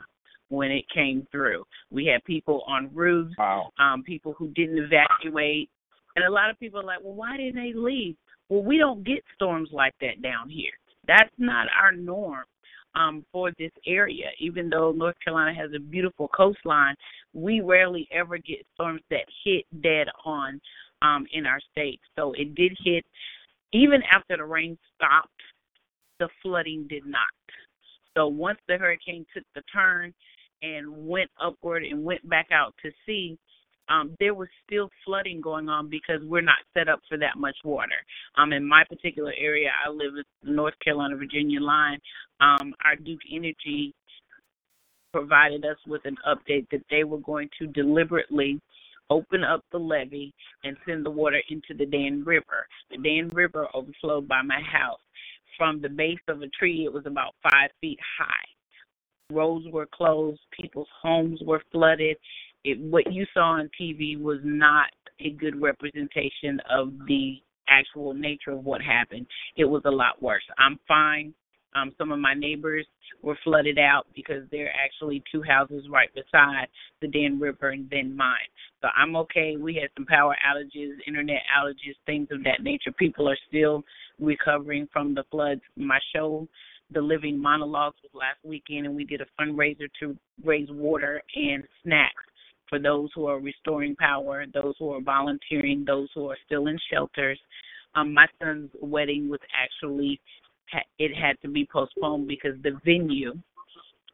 when 0.49 0.71
it 0.71 0.85
came 0.93 1.27
through. 1.31 1.65
We 1.91 2.05
had 2.05 2.23
people 2.23 2.63
on 2.67 2.89
roofs, 2.93 3.35
wow. 3.37 3.69
um, 3.79 4.01
people 4.03 4.33
who 4.33 4.47
didn't 4.49 4.77
evacuate, 4.77 5.69
and 6.15 6.25
a 6.25 6.31
lot 6.31 6.49
of 6.49 6.57
people 6.57 6.79
are 6.79 6.85
like, 6.85 6.99
"Well, 7.03 7.13
why 7.13 7.37
didn't 7.37 7.61
they 7.61 7.73
leave?" 7.73 8.15
Well, 8.49 8.63
we 8.63 8.77
don't 8.77 9.03
get 9.03 9.23
storms 9.35 9.69
like 9.73 9.93
that 9.99 10.21
down 10.21 10.49
here. 10.49 10.71
That's 11.05 11.33
not 11.37 11.67
our 11.79 11.91
norm 11.91 12.45
um, 12.95 13.25
for 13.31 13.51
this 13.59 13.71
area. 13.85 14.29
Even 14.39 14.69
though 14.69 14.91
North 14.91 15.15
Carolina 15.23 15.53
has 15.53 15.71
a 15.75 15.79
beautiful 15.79 16.27
coastline, 16.29 16.95
we 17.37 17.61
rarely 17.61 18.07
ever 18.11 18.37
get 18.37 18.65
storms 18.73 19.01
that 19.11 19.25
hit 19.45 19.65
dead 19.83 20.07
on 20.25 20.59
um, 21.03 21.25
in 21.31 21.45
our 21.45 21.59
state. 21.71 21.99
So 22.17 22.33
it 22.33 22.55
did 22.55 22.75
hit, 22.83 23.05
even 23.73 24.01
after 24.11 24.37
the 24.37 24.43
rain 24.43 24.77
stopped, 24.95 25.29
the 26.19 26.29
flooding 26.41 26.87
did 26.89 27.05
not. 27.05 27.21
So 28.15 28.27
once 28.27 28.57
the 28.67 28.77
hurricane 28.77 29.25
took 29.33 29.43
the 29.53 29.61
turn 29.71 30.13
and 30.63 31.07
went 31.07 31.29
upward 31.39 31.83
and 31.83 32.03
went 32.03 32.27
back 32.27 32.47
out 32.51 32.73
to 32.83 32.89
sea, 33.05 33.37
um, 33.89 34.15
there 34.19 34.33
was 34.33 34.47
still 34.65 34.89
flooding 35.05 35.39
going 35.39 35.69
on 35.69 35.89
because 35.89 36.19
we're 36.23 36.41
not 36.41 36.57
set 36.75 36.89
up 36.89 36.99
for 37.07 37.17
that 37.19 37.37
much 37.37 37.55
water. 37.63 37.95
Um, 38.35 38.51
in 38.51 38.67
my 38.67 38.83
particular 38.89 39.31
area, 39.39 39.69
I 39.85 39.89
live 39.89 40.13
in 40.15 40.23
the 40.43 40.51
North 40.51 40.73
Carolina 40.83 41.15
Virginia 41.15 41.61
line. 41.61 41.99
Um, 42.41 42.73
our 42.83 42.95
Duke 42.95 43.21
Energy 43.31 43.93
provided 45.11 45.65
us 45.65 45.77
with 45.87 46.01
an 46.05 46.17
update 46.27 46.67
that 46.71 46.83
they 46.89 47.03
were 47.03 47.19
going 47.19 47.49
to 47.59 47.67
deliberately 47.67 48.59
open 49.09 49.43
up 49.43 49.63
the 49.71 49.77
levee 49.77 50.33
and 50.63 50.75
send 50.85 51.05
the 51.05 51.09
water 51.09 51.41
into 51.49 51.73
the 51.77 51.85
Dan 51.85 52.23
River. 52.25 52.67
The 52.91 52.97
Dan 52.97 53.29
River 53.29 53.67
overflowed 53.73 54.27
by 54.27 54.41
my 54.41 54.59
house. 54.61 54.99
From 55.57 55.81
the 55.81 55.89
base 55.89 56.19
of 56.27 56.41
a 56.41 56.47
tree, 56.49 56.85
it 56.85 56.93
was 56.93 57.05
about 57.05 57.33
five 57.41 57.71
feet 57.81 57.99
high. 58.19 59.33
Roads 59.33 59.65
were 59.71 59.87
closed, 59.87 60.39
people's 60.59 60.87
homes 61.01 61.41
were 61.45 61.61
flooded, 61.71 62.17
it, 62.63 62.79
what 62.79 63.11
you 63.11 63.25
saw 63.33 63.59
on 63.59 63.69
TV 63.79 64.19
was 64.19 64.39
not 64.43 64.87
a 65.19 65.31
good 65.31 65.59
representation 65.61 66.59
of 66.69 66.91
the 67.07 67.37
actual 67.69 68.13
nature 68.13 68.51
of 68.51 68.65
what 68.65 68.81
happened. 68.81 69.25
It 69.55 69.65
was 69.65 69.81
a 69.85 69.91
lot 69.91 70.21
worse. 70.21 70.43
I'm 70.57 70.79
fine. 70.87 71.33
Um, 71.77 71.93
some 71.97 72.11
of 72.11 72.19
my 72.19 72.33
neighbors 72.33 72.85
were 73.21 73.37
flooded 73.43 73.77
out 73.77 74.07
because 74.15 74.43
they're 74.51 74.73
actually 74.73 75.23
two 75.31 75.41
houses 75.41 75.85
right 75.91 76.09
beside 76.13 76.67
the 77.01 77.07
Dan 77.07 77.39
River 77.39 77.69
and 77.69 77.89
then 77.89 78.15
mine. 78.15 78.49
So 78.81 78.89
I'm 78.95 79.15
okay. 79.17 79.55
We 79.59 79.75
had 79.75 79.89
some 79.95 80.05
power 80.05 80.35
outages, 80.47 80.93
internet 81.07 81.41
outages, 81.57 81.95
things 82.05 82.27
of 82.31 82.43
that 82.43 82.63
nature. 82.63 82.91
People 82.91 83.27
are 83.29 83.37
still 83.47 83.83
recovering 84.19 84.87
from 84.91 85.13
the 85.15 85.23
floods. 85.31 85.61
My 85.75 85.99
show, 86.15 86.47
The 86.91 87.01
Living 87.01 87.41
Monologues, 87.41 87.97
was 88.03 88.11
last 88.13 88.37
weekend, 88.43 88.85
and 88.85 88.95
we 88.95 89.03
did 89.03 89.21
a 89.21 89.25
fundraiser 89.41 89.87
to 89.99 90.15
raise 90.43 90.69
water 90.71 91.21
and 91.35 91.63
snacks 91.83 92.23
for 92.69 92.79
those 92.79 93.09
who 93.15 93.25
are 93.25 93.39
restoring 93.39 93.95
power, 93.95 94.45
those 94.53 94.75
who 94.77 94.91
are 94.91 95.01
volunteering, 95.01 95.85
those 95.85 96.09
who 96.13 96.29
are 96.29 96.37
still 96.45 96.67
in 96.67 96.77
shelters. 96.91 97.39
Um, 97.95 98.13
my 98.13 98.27
son's 98.39 98.69
wedding 98.81 99.29
was 99.29 99.39
actually 99.55 100.19
it 100.99 101.15
had 101.15 101.39
to 101.41 101.47
be 101.47 101.67
postponed 101.71 102.27
because 102.27 102.55
the 102.63 102.79
venue 102.85 103.33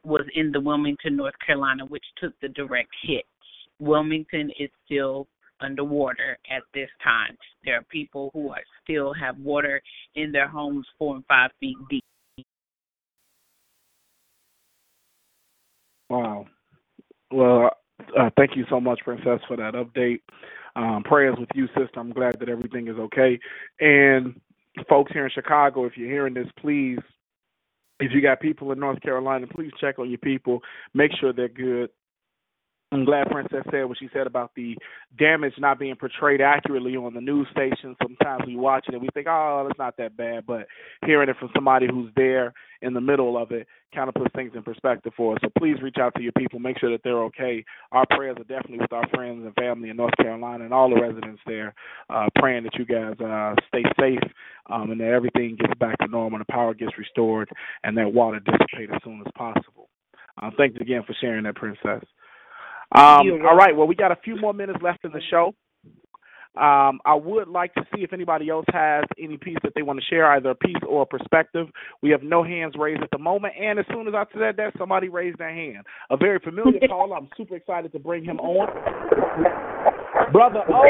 was 0.04 0.26
in 0.36 0.52
the 0.52 0.60
Wilmington, 0.60 1.16
North 1.16 1.36
Carolina, 1.46 1.86
which 1.86 2.04
took 2.22 2.34
the 2.42 2.50
direct 2.50 2.90
hit. 3.04 3.26
Wilmington 3.80 4.52
is 4.60 4.70
still 4.86 5.28
underwater 5.62 6.38
at 6.52 6.64
this 6.74 6.90
time. 7.04 7.38
There 7.64 7.78
are 7.78 7.84
people 7.84 8.30
who 8.34 8.50
are 8.50 8.64
still 8.84 9.14
have 9.14 9.38
water 9.38 9.82
in 10.16 10.32
their 10.32 10.48
homes 10.48 10.86
four 10.98 11.16
and 11.16 11.26
five 11.26 11.52
feet 11.60 11.78
deep. 11.90 12.04
Wow. 16.10 16.46
Well, 17.32 17.72
uh, 18.20 18.30
thank 18.38 18.56
you 18.56 18.66
so 18.70 18.80
much, 18.80 19.00
Princess, 19.04 19.40
for 19.48 19.58
that 19.58 19.74
update. 19.74 20.22
Um, 20.76 21.04
prayers 21.04 21.36
with 21.40 21.50
you, 21.56 21.68
sister. 21.68 22.00
I'm 22.00 22.12
glad 22.12 22.40
that 22.40 22.50
everything 22.50 22.88
is 22.88 22.98
okay. 22.98 23.40
And 23.80 24.40
folks 24.90 25.12
here 25.14 25.26
in 25.26 25.32
Chicago, 25.34 25.86
if 25.86 25.98
you're 25.98 26.10
hearing 26.10 26.34
this, 26.34 26.48
please, 26.60 27.00
if 28.00 28.12
you 28.14 28.22
got 28.22 28.40
people 28.40 28.72
in 28.72 28.80
North 28.80 29.02
Carolina, 29.02 29.48
please 29.48 29.72
check 29.80 30.00
on 30.00 30.10
your 30.10 30.18
people. 30.20 30.62
Make 30.94 31.12
sure 31.20 31.32
they're 31.32 31.48
good. 31.48 31.90
I'm 32.94 33.06
glad 33.06 33.30
Princess 33.32 33.64
said 33.72 33.86
what 33.86 33.98
she 33.98 34.08
said 34.14 34.28
about 34.28 34.52
the 34.56 34.78
damage 35.18 35.54
not 35.58 35.80
being 35.80 35.96
portrayed 35.96 36.42
accurately 36.42 36.96
on 36.96 37.16
the 37.16 37.22
news 37.22 37.48
station. 37.52 37.96
Sometimes 38.02 38.44
we 38.46 38.56
watch 38.56 38.86
it 38.88 38.94
and 38.94 39.02
we 39.02 39.10
think, 39.16 39.26
oh, 39.28 39.68
it's 39.68 39.80
not 39.80 39.98
that 39.98 40.16
bad. 40.16 40.46
But 40.46 40.68
hearing 41.04 41.28
it 41.28 41.38
from 41.40 41.50
somebody 41.56 41.88
who's 41.90 42.12
there 42.16 42.54
in 42.84 42.94
the 42.94 43.02
middle 43.02 43.36
of 43.42 43.52
it 43.52 43.68
kind 43.96 44.10
of 44.10 44.16
puts 44.16 44.34
things 44.36 44.52
in 44.56 44.62
perspective 44.62 45.14
for 45.18 45.34
us. 45.34 45.40
So 45.42 45.50
please 45.58 45.82
reach 45.82 45.96
out 46.00 46.14
to 46.16 46.22
your 46.22 46.34
people, 46.34 46.60
make 46.60 46.78
sure 46.80 46.92
that 46.92 47.02
they're 47.04 47.24
okay. 47.26 47.66
Our 47.92 48.06
prayers 48.12 48.38
are 48.40 48.44
definitely 48.44 48.80
with 48.80 48.94
our 48.94 49.08
friends 49.10 49.44
and 49.44 49.56
family 49.56 49.90
in 49.90 49.98
North 49.98 50.16
Carolina 50.18 50.64
and 50.64 50.74
all 50.74 50.90
the 50.90 51.02
residents 51.02 51.42
there, 51.48 51.74
uh, 52.10 52.28
praying 52.36 52.64
that 52.64 52.76
you 52.76 52.86
guys 52.86 53.16
uh, 53.20 53.56
stay 53.70 53.84
safe 54.00 54.32
um, 54.70 54.92
and 54.92 55.00
that 55.02 55.08
everything 55.08 55.58
gets 55.60 55.74
back 55.80 55.98
to 56.00 56.08
normal, 56.08 56.38
and 56.38 56.46
the 56.48 56.52
power 56.52 56.74
gets 56.74 56.98
restored, 56.98 57.50
and 57.84 57.98
that 57.98 58.14
water 58.14 58.40
dissipates 58.40 58.92
as 58.94 59.02
soon 59.04 59.22
as 59.26 59.32
possible. 59.36 59.90
Uh, 60.42 60.50
thanks 60.58 60.78
again 60.82 61.04
for 61.06 61.16
sharing 61.22 61.44
that, 61.44 61.56
Princess. 61.56 62.04
Um, 62.94 63.42
all 63.46 63.56
right. 63.56 63.76
Well, 63.76 63.88
we 63.88 63.96
got 63.96 64.12
a 64.12 64.18
few 64.24 64.36
more 64.40 64.54
minutes 64.54 64.80
left 64.82 65.04
in 65.04 65.12
the 65.12 65.22
show. 65.30 65.54
Um, 66.56 67.00
I 67.04 67.16
would 67.16 67.48
like 67.48 67.74
to 67.74 67.82
see 67.96 68.04
if 68.04 68.14
anybody 68.14 68.50
else 68.50 68.66
has 68.72 69.06
any 69.20 69.38
piece 69.38 69.58
that 69.64 69.74
they 69.74 69.82
want 69.82 70.00
to 70.00 70.06
share, 70.06 70.32
either 70.34 70.52
a 70.52 70.56
piece 70.56 70.78
or 70.88 71.02
a 71.02 71.06
perspective. 71.06 71.66
We 72.04 72.12
have 72.12 72.22
no 72.22 72.44
hands 72.44 72.76
raised 72.78 73.02
at 73.02 73.10
the 73.12 73.18
moment, 73.18 73.56
and 73.60 73.80
as 73.80 73.86
soon 73.92 74.08
as 74.08 74.14
I 74.14 74.26
said 74.34 74.58
that, 74.58 74.74
somebody 74.78 75.10
raised 75.10 75.40
their 75.40 75.52
hand. 75.54 75.84
A 76.12 76.18
very 76.18 76.38
familiar 76.38 76.80
caller. 76.88 77.18
I'm 77.18 77.30
super 77.36 77.56
excited 77.56 77.92
to 77.94 78.00
bring 78.00 78.24
him 78.24 78.40
on. 78.40 78.68
Brother 80.32 80.62
O, 80.70 80.84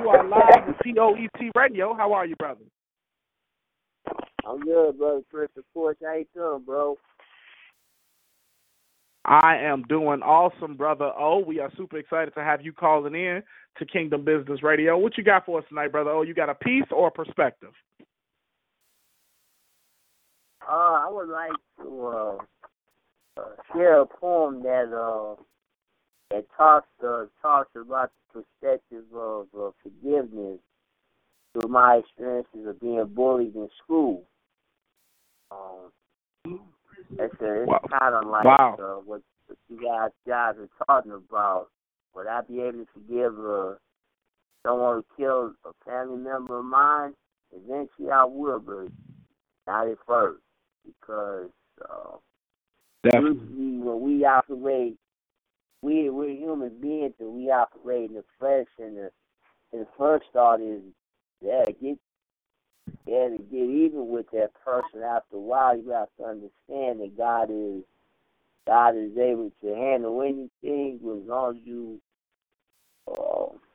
you 0.00 0.08
are 0.10 0.28
live 0.28 0.68
with 0.68 0.76
POET 0.84 1.50
Radio. 1.54 1.94
How 1.94 2.12
are 2.12 2.26
you, 2.26 2.36
brother? 2.36 2.60
I'm 4.46 4.60
good, 4.60 4.98
brother 4.98 5.22
Chris. 5.30 5.48
Of 5.56 5.64
course, 5.72 5.96
how 6.02 6.14
you 6.14 6.26
doing, 6.34 6.62
bro? 6.64 6.96
I 9.26 9.56
am 9.56 9.82
doing 9.88 10.22
awesome, 10.22 10.76
brother 10.76 11.10
O. 11.18 11.40
We 11.44 11.58
are 11.58 11.70
super 11.76 11.98
excited 11.98 12.32
to 12.34 12.44
have 12.44 12.64
you 12.64 12.72
calling 12.72 13.16
in 13.16 13.42
to 13.78 13.84
Kingdom 13.84 14.24
Business 14.24 14.62
Radio. 14.62 14.96
What 14.96 15.18
you 15.18 15.24
got 15.24 15.44
for 15.44 15.58
us 15.58 15.64
tonight, 15.68 15.90
brother 15.90 16.10
O? 16.10 16.22
You 16.22 16.32
got 16.32 16.48
a 16.48 16.54
piece 16.54 16.84
or 16.92 17.08
a 17.08 17.10
perspective? 17.10 17.72
Uh, 20.62 20.72
I 20.72 21.08
would 21.10 21.28
like 21.28 21.50
to 21.82 22.06
uh, 22.06 22.36
uh, 23.36 23.42
share 23.72 24.00
a 24.00 24.06
poem 24.06 24.62
that 24.62 24.92
uh, 24.96 25.42
that 26.30 26.46
talks 26.56 26.88
uh, 27.04 27.24
talks 27.42 27.70
about 27.74 28.12
the 28.32 28.42
perspective 28.42 29.04
of 29.12 29.46
uh, 29.58 29.70
forgiveness 29.82 30.60
through 31.52 31.68
my 31.68 31.96
experiences 31.96 32.66
of 32.66 32.80
being 32.80 33.04
bullied 33.12 33.56
in 33.56 33.68
school. 33.82 34.22
Um, 35.50 35.90
it's, 37.18 37.34
a, 37.40 37.62
it's 37.62 37.70
Wow. 37.70 37.80
kind 37.98 38.14
of 38.14 38.26
like 38.30 38.44
Wow. 38.44 38.76
uh, 38.80 39.00
what, 39.04 39.22
what 39.46 39.58
you 39.68 39.80
guys 39.82 40.10
guys 40.26 40.54
are 40.58 40.86
talking 40.86 41.12
about. 41.12 41.68
Would 42.14 42.26
I 42.26 42.40
be 42.42 42.60
able 42.60 42.84
to 42.84 42.86
forgive 42.94 43.38
uh, 43.38 43.74
someone 44.66 45.02
who 45.16 45.22
killed 45.22 45.54
a 45.64 45.70
family 45.84 46.18
member 46.18 46.58
of 46.58 46.64
mine? 46.64 47.14
Eventually, 47.52 48.10
I 48.10 48.24
will, 48.24 48.58
but 48.58 48.88
not 49.66 49.88
at 49.88 49.98
first 50.06 50.42
because 50.84 51.50
uh, 51.82 52.16
usually 53.04 53.78
when 53.78 54.00
we 54.00 54.24
operate, 54.24 54.96
we 55.82 56.10
we're 56.10 56.30
human 56.30 56.80
beings 56.80 57.14
and 57.20 57.34
we 57.34 57.50
operate 57.50 58.10
in 58.10 58.16
the 58.16 58.24
flesh, 58.38 58.66
and 58.78 58.96
the 58.96 59.10
and 59.72 59.82
the 59.82 59.88
first 59.98 60.26
thought 60.32 60.60
is, 60.60 60.82
yeah, 61.40 61.64
get 61.66 61.98
yeah, 63.06 63.28
to 63.28 63.38
get 63.50 63.68
even 63.70 64.08
with 64.08 64.26
that 64.32 64.50
person. 64.64 65.02
After 65.02 65.36
a 65.36 65.40
while, 65.40 65.76
you 65.76 65.90
have 65.90 66.08
to 66.18 66.24
understand 66.24 67.00
that 67.00 67.16
God 67.16 67.50
is 67.50 67.84
God 68.66 68.96
is 68.96 69.16
able 69.16 69.52
to 69.62 69.74
handle 69.74 70.22
anything 70.22 70.96
as 70.96 71.28
long 71.28 71.56
as 71.56 71.62
you 71.64 72.00
uh, 73.08 73.46
as 73.54 73.72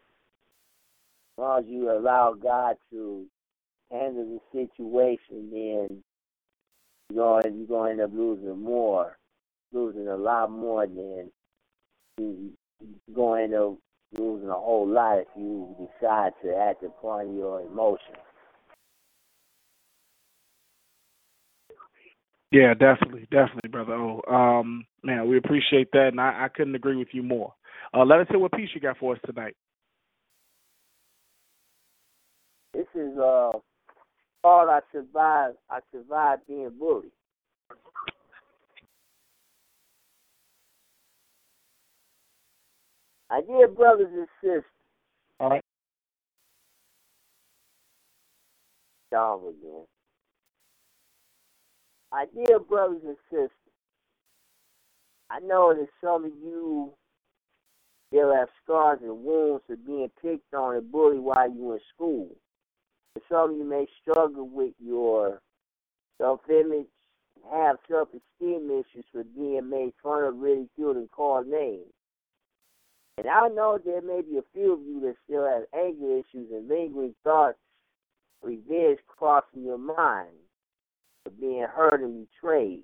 long 1.38 1.59
as 1.59 1.66
you 1.68 1.91
allow 1.91 2.34
God 2.34 2.78
to 2.91 3.26
handle 3.91 4.39
the 4.53 4.68
situation, 4.68 5.49
then 5.51 6.03
you're 7.14 7.41
going 7.43 7.57
you're 7.57 7.68
going 7.68 7.97
to 7.97 8.03
end 8.03 8.12
up 8.12 8.18
losing 8.18 8.62
more, 8.62 9.18
losing 9.74 10.07
a 10.07 10.18
lot 10.18 10.51
more 10.51 10.88
than 10.88 11.32
you 12.18 12.51
you're 12.82 13.16
going 13.16 13.51
to 13.51 13.78
losing 14.18 14.49
a 14.49 14.53
whole 14.53 14.88
lot 14.88 15.20
if 15.20 15.28
you 15.38 15.76
decide 16.01 16.34
to 16.43 16.55
act 16.55 16.84
upon 16.84 17.36
your 17.36 17.62
emotions. 17.62 18.18
Yeah, 22.52 22.74
definitely, 22.74 23.28
definitely, 23.32 23.70
brother 23.70 23.93
O. 23.93 24.22
Um, 24.30 24.86
man, 25.04 25.28
we 25.28 25.38
appreciate 25.38 25.89
that, 25.93 26.10
and 26.10 26.20
I, 26.20 26.45
I 26.45 26.47
couldn't 26.49 26.76
agree 26.76 26.97
with 26.97 27.08
you 27.14 27.24
more. 27.24 27.54
Uh, 27.93 28.04
let 28.04 28.20
us 28.20 28.28
hear 28.30 28.39
what 28.39 28.52
piece 28.52 28.70
you 28.76 28.82
got 28.82 28.97
for 28.97 29.14
us 29.14 29.20
tonight. 29.26 29.56
This 32.74 32.88
is 32.95 33.18
uh 33.18 33.52
called 34.43 34.70
I 34.70 34.80
survived 34.91 35.58
I 35.70 35.80
survived 35.91 36.43
being 36.47 36.72
bullied. 36.78 37.12
I 43.30 43.41
dear 43.41 43.68
brothers 43.70 44.10
and 44.14 44.28
sisters, 44.41 44.64
All 45.39 45.49
right. 45.49 45.64
y'all 49.12 49.49
again. 49.49 49.86
My 52.12 52.26
dear 52.36 52.59
brothers 52.59 53.01
and 53.05 53.16
sisters, 53.30 53.51
I 55.30 55.39
know 55.39 55.74
that 55.74 55.88
some 56.03 56.26
of 56.26 56.32
you 56.43 56.91
still 58.07 58.36
have 58.36 58.49
scars 58.62 58.99
and 59.01 59.24
wounds 59.24 59.64
of 59.70 59.86
being 59.86 60.12
picked 60.22 60.53
on 60.53 60.76
and 60.76 60.91
bullied 60.91 61.22
while 61.22 61.49
you 61.49 61.62
were 61.64 61.76
in 61.76 61.82
school. 61.95 62.28
And 63.16 63.24
some 63.30 63.51
of 63.51 63.57
you 63.57 63.64
may 63.64 63.88
struggle 64.01 64.49
with 64.49 64.74
your 64.78 65.39
self-image, 66.20 66.88
have 67.49 67.78
self-esteem 67.89 68.70
issues 68.70 69.05
for 69.14 69.24
being 69.24 69.70
made 69.70 69.93
fun 70.03 70.26
of, 70.26 70.36
ridiculed, 70.36 70.97
and 70.97 71.09
called 71.12 71.47
names. 71.47 71.93
And 73.18 73.28
I 73.28 73.47
know 73.47 73.80
there 73.84 74.01
may 74.01 74.22
be 74.22 74.38
a 74.38 74.43
few 74.53 74.74
of 74.74 74.82
you 74.82 74.99
that 75.01 75.16
still 75.24 75.47
have 75.47 75.64
anger 75.74 76.18
issues 76.18 76.51
and 76.51 76.68
lingering 76.68 77.16
thoughts, 77.24 77.57
revenge 78.43 78.99
crossing 79.07 79.64
your 79.64 79.78
mind 79.78 80.36
being 81.30 81.66
hurt 81.74 82.02
and 82.02 82.28
betrayed. 82.28 82.84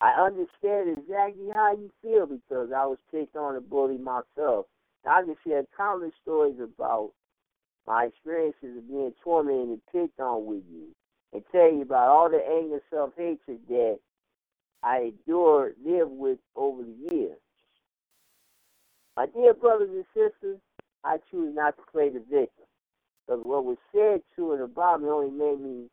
I 0.00 0.10
understand 0.20 0.96
exactly 0.96 1.48
how 1.52 1.72
you 1.72 1.90
feel 2.02 2.26
because 2.26 2.70
I 2.74 2.86
was 2.86 2.98
picked 3.10 3.36
on 3.36 3.56
and 3.56 3.68
bullied 3.68 4.00
myself. 4.00 4.66
I 5.08 5.22
can 5.22 5.36
share 5.46 5.64
countless 5.76 6.12
stories 6.22 6.58
about 6.60 7.12
my 7.86 8.04
experiences 8.04 8.76
of 8.78 8.88
being 8.88 9.14
tormented 9.24 9.68
and 9.68 9.80
picked 9.92 10.20
on 10.20 10.46
with 10.46 10.62
you 10.70 10.88
and 11.32 11.42
tell 11.50 11.72
you 11.72 11.82
about 11.82 12.08
all 12.08 12.30
the 12.30 12.42
anger, 12.46 12.80
self 12.90 13.10
hatred 13.16 13.60
that 13.68 13.98
I 14.82 15.12
endured, 15.12 15.74
lived 15.84 16.10
with 16.10 16.38
over 16.54 16.82
the 16.82 17.14
years. 17.14 17.38
My 19.16 19.26
dear 19.26 19.54
brothers 19.54 19.90
and 19.90 20.04
sisters, 20.14 20.58
I 21.04 21.18
choose 21.30 21.54
not 21.54 21.76
to 21.76 21.82
play 21.90 22.08
the 22.08 22.20
victim. 22.20 22.66
Because 23.26 23.42
what 23.44 23.64
was 23.64 23.78
said 23.92 24.22
to 24.36 24.52
and 24.52 24.62
about 24.62 25.02
me 25.02 25.08
only 25.08 25.30
made 25.30 25.60
me 25.60 25.88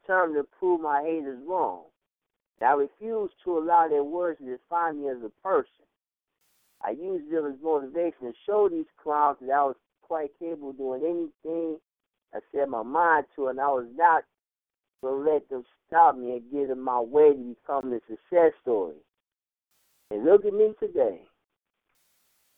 determined 0.00 0.36
to 0.36 0.58
prove 0.58 0.80
my 0.80 1.02
haters 1.02 1.40
wrong. 1.46 1.84
And 2.60 2.68
I 2.68 2.72
refuse 2.74 3.30
to 3.44 3.58
allow 3.58 3.88
their 3.88 4.04
words 4.04 4.38
to 4.38 4.44
define 4.44 5.02
me 5.02 5.08
as 5.08 5.18
a 5.18 5.30
person. 5.42 5.86
I 6.84 6.90
used 6.90 7.30
them 7.32 7.46
as 7.46 7.62
motivation 7.62 8.22
to 8.22 8.32
show 8.44 8.68
these 8.68 8.86
clowns 9.02 9.38
that 9.40 9.50
I 9.50 9.64
was 9.64 9.76
quite 10.02 10.30
capable 10.38 10.70
of 10.70 10.76
doing 10.78 11.02
anything 11.04 11.78
I 12.34 12.38
set 12.52 12.68
my 12.68 12.82
mind 12.82 13.26
to, 13.36 13.48
and 13.48 13.60
I 13.60 13.68
was 13.68 13.86
not 13.94 14.24
going 15.02 15.24
to 15.24 15.32
let 15.32 15.48
them 15.48 15.64
stop 15.86 16.16
me 16.16 16.32
and 16.32 16.50
get 16.50 16.70
in 16.70 16.80
my 16.80 17.00
way 17.00 17.32
to 17.32 17.56
become 17.56 17.92
a 17.92 18.00
success 18.08 18.52
story. 18.62 18.96
And 20.10 20.24
look 20.24 20.44
at 20.44 20.52
me 20.52 20.74
today. 20.80 21.22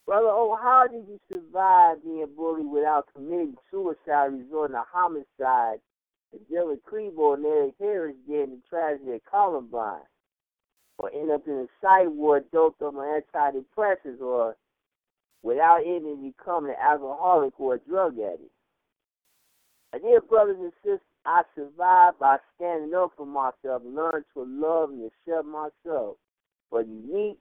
Brother, 0.06 0.28
oh, 0.28 0.58
how 0.60 0.86
did 0.86 1.06
you 1.08 1.18
survive 1.32 2.02
being 2.04 2.26
bullied 2.36 2.66
without 2.66 3.08
committing 3.14 3.56
suicide, 3.70 4.32
resorting 4.32 4.76
to 4.76 4.84
homicide, 4.92 5.80
Dylan 6.50 6.78
Klebold 6.90 7.36
and 7.36 7.46
Eric 7.46 7.74
Harris 7.78 8.16
did 8.28 8.48
in 8.48 8.50
the 8.50 8.62
tragedy 8.68 9.12
at 9.12 9.24
Columbine? 9.30 10.00
Or 10.98 11.10
end 11.12 11.30
up 11.30 11.46
in 11.46 11.54
a 11.54 11.66
psych 11.80 12.08
ward 12.08 12.44
doped 12.52 12.80
on 12.82 12.94
my 12.94 13.20
antidepressants, 13.20 14.20
or 14.20 14.56
without 15.42 15.82
even 15.84 16.32
becoming 16.36 16.70
an 16.70 16.76
alcoholic 16.80 17.58
or 17.58 17.74
a 17.74 17.78
drug 17.78 18.18
addict? 18.18 18.50
My 19.92 19.98
dear 19.98 20.20
brothers 20.20 20.56
and 20.60 20.72
sisters, 20.82 21.00
I 21.26 21.42
survived 21.54 22.18
by 22.18 22.38
standing 22.56 22.94
up 22.94 23.12
for 23.16 23.26
myself, 23.26 23.82
learned 23.84 24.24
to 24.34 24.44
love 24.44 24.90
and 24.90 25.10
accept 25.10 25.46
myself 25.46 26.16
for 26.70 26.82
the 26.82 26.90
unique 26.90 27.38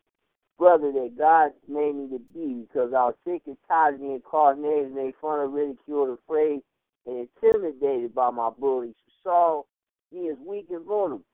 brother 0.58 0.91
that 0.91 1.18
God 1.18 1.52
made 1.68 1.96
me 1.96 2.08
to 2.10 2.22
be 2.34 2.66
because 2.68 2.94
I 2.94 3.06
was 3.06 3.16
sick 3.26 3.41
and 3.48 3.58
tired 3.68 3.96
of 3.96 4.02
being 4.02 4.22
called 4.22 4.60
names, 4.60 4.96
made 4.96 5.16
fun 5.20 5.39
of, 5.39 5.52
ridiculed, 5.52 6.18
afraid, 6.18 6.62
and 7.06 7.28
intimidated 7.41 8.14
by 8.16 8.30
my 8.30 8.49
bullies 8.58 8.95
saw 9.24 9.64
me 10.12 10.30
as 10.30 10.38
weak 10.45 10.68
and 10.70 10.86
vulnerable. 10.86 11.26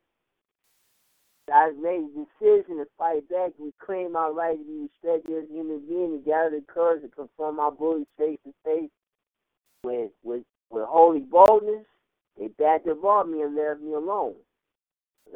I 1.51 1.72
made 1.72 2.05
a 2.05 2.26
decision 2.26 2.78
to 2.78 2.86
fight 2.97 3.28
back 3.30 3.51
and 3.57 3.74
reclaim 3.74 4.11
my 4.13 4.28
right 4.28 4.57
to 4.57 4.63
be 4.63 4.88
respected 4.88 5.43
as 5.43 5.49
a 5.49 5.53
human 5.53 5.82
being 5.88 6.13
and 6.13 6.26
gather 6.26 6.51
the 6.51 6.63
courage 6.67 7.01
to 7.01 7.09
confront 7.09 7.57
my 7.57 7.70
bullies 7.72 8.07
face 8.17 8.38
to 8.45 8.53
face 8.63 8.91
with 9.84 10.11
with 10.24 10.43
with 10.70 10.86
holy 10.88 11.22
boldness. 11.22 11.86
They 12.38 12.47
backed 12.47 12.88
up 12.88 13.03
on 13.03 13.32
me 13.32 13.41
and 13.41 13.55
left 13.55 13.82
me 13.82 13.93
alone. 13.93 14.36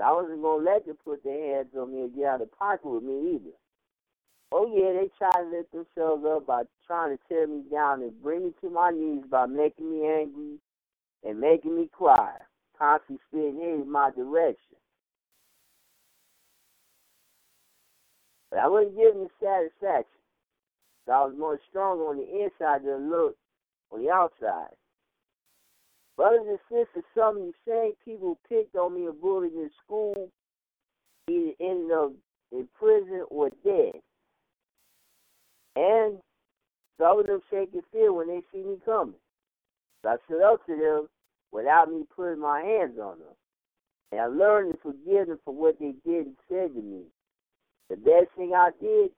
I 0.03 0.11
wasn't 0.11 0.41
gonna 0.41 0.63
let 0.63 0.86
them 0.86 0.97
put 1.03 1.23
their 1.23 1.55
hands 1.57 1.69
on 1.77 1.93
me 1.93 2.01
and 2.01 2.15
get 2.15 2.25
out 2.25 2.41
of 2.41 2.51
pocket 2.57 2.86
with 2.86 3.03
me 3.03 3.36
either. 3.36 3.55
Oh 4.55 4.67
yeah, 4.67 4.93
they 4.93 5.09
try 5.17 5.31
to 5.41 5.49
lift 5.49 5.71
themselves 5.71 6.23
up 6.27 6.45
by 6.45 6.61
trying 6.85 7.17
to 7.17 7.23
tear 7.27 7.47
me 7.47 7.63
down 7.71 8.03
and 8.03 8.21
bring 8.21 8.43
me 8.43 8.51
to 8.61 8.69
my 8.69 8.91
knees 8.91 9.23
by 9.27 9.47
making 9.47 9.89
me 9.89 10.05
angry 10.05 10.59
and 11.23 11.39
making 11.39 11.75
me 11.75 11.89
cry, 11.91 12.35
constantly 12.77 13.19
spitting 13.27 13.59
in 13.61 13.91
my 13.91 14.11
direction. 14.11 14.77
But 18.51 18.59
I 18.59 18.67
wasn't 18.67 18.95
giving 18.95 19.27
satisfaction. 19.41 20.21
I 21.07 21.25
was 21.25 21.33
more 21.35 21.59
strong 21.71 21.97
on 22.01 22.17
the 22.17 22.43
inside 22.43 22.85
than 22.85 23.09
look 23.09 23.35
on 23.91 24.03
the 24.03 24.11
outside. 24.11 24.75
Brothers 26.15 26.45
and 26.47 26.59
sisters, 26.69 27.03
some 27.17 27.37
of 27.37 27.43
the 27.43 27.53
same 27.67 27.93
people 28.05 28.37
picked 28.47 28.75
on 28.75 28.93
me 28.93 29.07
and 29.07 29.19
bullied 29.19 29.53
in 29.53 29.71
school 29.83 30.29
either 31.27 31.53
ended 31.59 31.91
up 31.91 32.11
in 32.51 32.69
prison 32.77 33.25
or 33.31 33.49
dead. 33.63 33.93
And 35.76 36.19
some 36.99 37.19
of 37.19 37.28
them 37.28 37.41
shake 37.49 37.69
and 37.74 37.84
fear 37.91 38.13
when 38.13 38.28
they 38.28 38.41
see 38.51 38.63
me 38.63 38.78
coming. 38.86 39.15
So 40.01 40.09
I 40.09 40.15
stood 40.26 40.43
up 40.43 40.65
to 40.67 40.76
them 40.76 41.07
without 41.51 41.89
me 41.89 42.03
putting 42.15 42.39
my 42.39 42.61
hands 42.61 42.97
on 43.01 43.19
them. 43.19 43.36
And 44.11 44.21
I 44.21 44.26
learned 44.28 44.74
to 44.74 44.80
forgive 44.82 45.28
them 45.28 45.39
for 45.43 45.53
what 45.53 45.80
they 45.80 45.93
did 46.05 46.28
and 46.28 46.36
said 46.49 46.74
to 46.76 46.82
me. 46.82 47.03
The 47.89 47.97
best 47.97 48.36
thing 48.38 48.53
I 48.55 48.69
did 48.80 49.11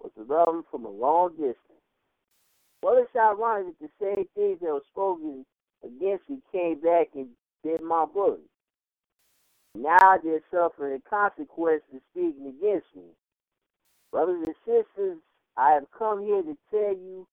was 0.00 0.12
to 0.16 0.24
love 0.24 0.46
them 0.46 0.64
from 0.70 0.84
a 0.84 0.90
long 0.90 1.30
distance. 1.32 1.56
Well, 2.82 2.96
it's 2.98 3.14
ironic 3.14 3.78
that 3.78 3.88
the 4.00 4.14
same 4.16 4.26
things 4.34 4.58
that 4.60 4.72
were 4.72 4.80
spoken 4.90 5.44
against 5.84 6.28
me 6.28 6.38
came 6.50 6.80
back 6.80 7.08
and 7.14 7.28
did 7.62 7.82
my 7.82 8.04
bully. 8.12 8.40
Now 9.74 10.18
they're 10.22 10.40
suffering 10.50 11.00
the 11.02 11.08
consequences 11.08 11.88
of 11.94 12.00
speaking 12.10 12.46
against 12.46 12.86
me. 12.94 13.04
Brothers 14.10 14.44
and 14.46 14.54
sisters, 14.66 15.18
I 15.56 15.72
have 15.72 15.84
come 15.96 16.22
here 16.24 16.42
to 16.42 16.56
tell 16.70 16.94
you 16.96 17.26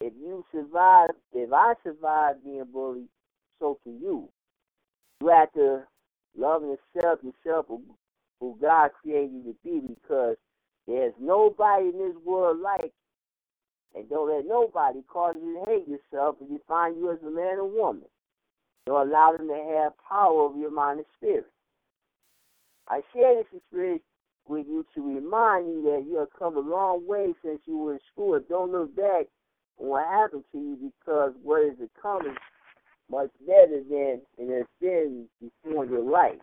if 0.00 0.12
you 0.20 0.44
survive, 0.52 1.10
if 1.32 1.52
I 1.52 1.74
survive 1.84 2.44
being 2.44 2.66
bullied, 2.72 3.08
so 3.60 3.78
can 3.84 4.00
you. 4.00 4.28
You 5.22 5.28
have 5.28 5.52
to 5.54 5.84
love 6.36 6.62
accept 6.64 7.24
yourself 7.24 7.66
who 8.40 8.58
God 8.60 8.90
created 9.02 9.32
you 9.32 9.42
to 9.52 9.56
be 9.64 9.80
because 9.94 10.36
there's 10.86 11.14
nobody 11.20 11.86
in 11.88 11.98
this 11.98 12.16
world 12.24 12.60
like 12.60 12.92
and 13.94 14.08
don't 14.10 14.30
let 14.34 14.46
nobody 14.46 15.00
cause 15.08 15.34
you 15.40 15.54
to 15.64 15.70
hate 15.70 15.88
yourself 15.88 16.36
and 16.40 16.50
define 16.50 16.96
you 16.96 17.12
as 17.12 17.18
a 17.26 17.30
man 17.30 17.58
or 17.58 17.68
woman. 17.68 18.04
Don't 18.86 19.08
allow 19.08 19.32
them 19.36 19.48
to 19.48 19.54
have 19.78 19.92
power 20.08 20.42
over 20.42 20.58
your 20.58 20.70
mind 20.72 20.98
and 21.00 21.06
spirit. 21.16 21.46
I 22.88 23.02
share 23.14 23.36
this 23.36 23.46
experience 23.56 24.02
with 24.48 24.66
you 24.66 24.84
to 24.94 25.02
remind 25.02 25.66
you 25.68 25.82
that 25.84 26.04
you 26.06 26.18
have 26.18 26.28
come 26.38 26.56
a 26.56 26.60
long 26.60 27.06
way 27.06 27.34
since 27.44 27.60
you 27.66 27.78
were 27.78 27.94
in 27.94 28.00
school. 28.12 28.38
Don't 28.48 28.72
look 28.72 28.94
back 28.94 29.26
on 29.78 29.88
what 29.88 30.06
happened 30.06 30.44
to 30.52 30.58
you 30.58 30.92
because 31.00 31.32
what 31.42 31.64
is 31.64 31.78
coming 32.00 32.34
much 33.10 33.30
better 33.46 33.82
than 33.88 34.20
it 34.38 34.56
has 34.56 34.66
been 34.80 35.26
before 35.40 35.84
in 35.84 35.90
your 35.90 36.10
life. 36.10 36.40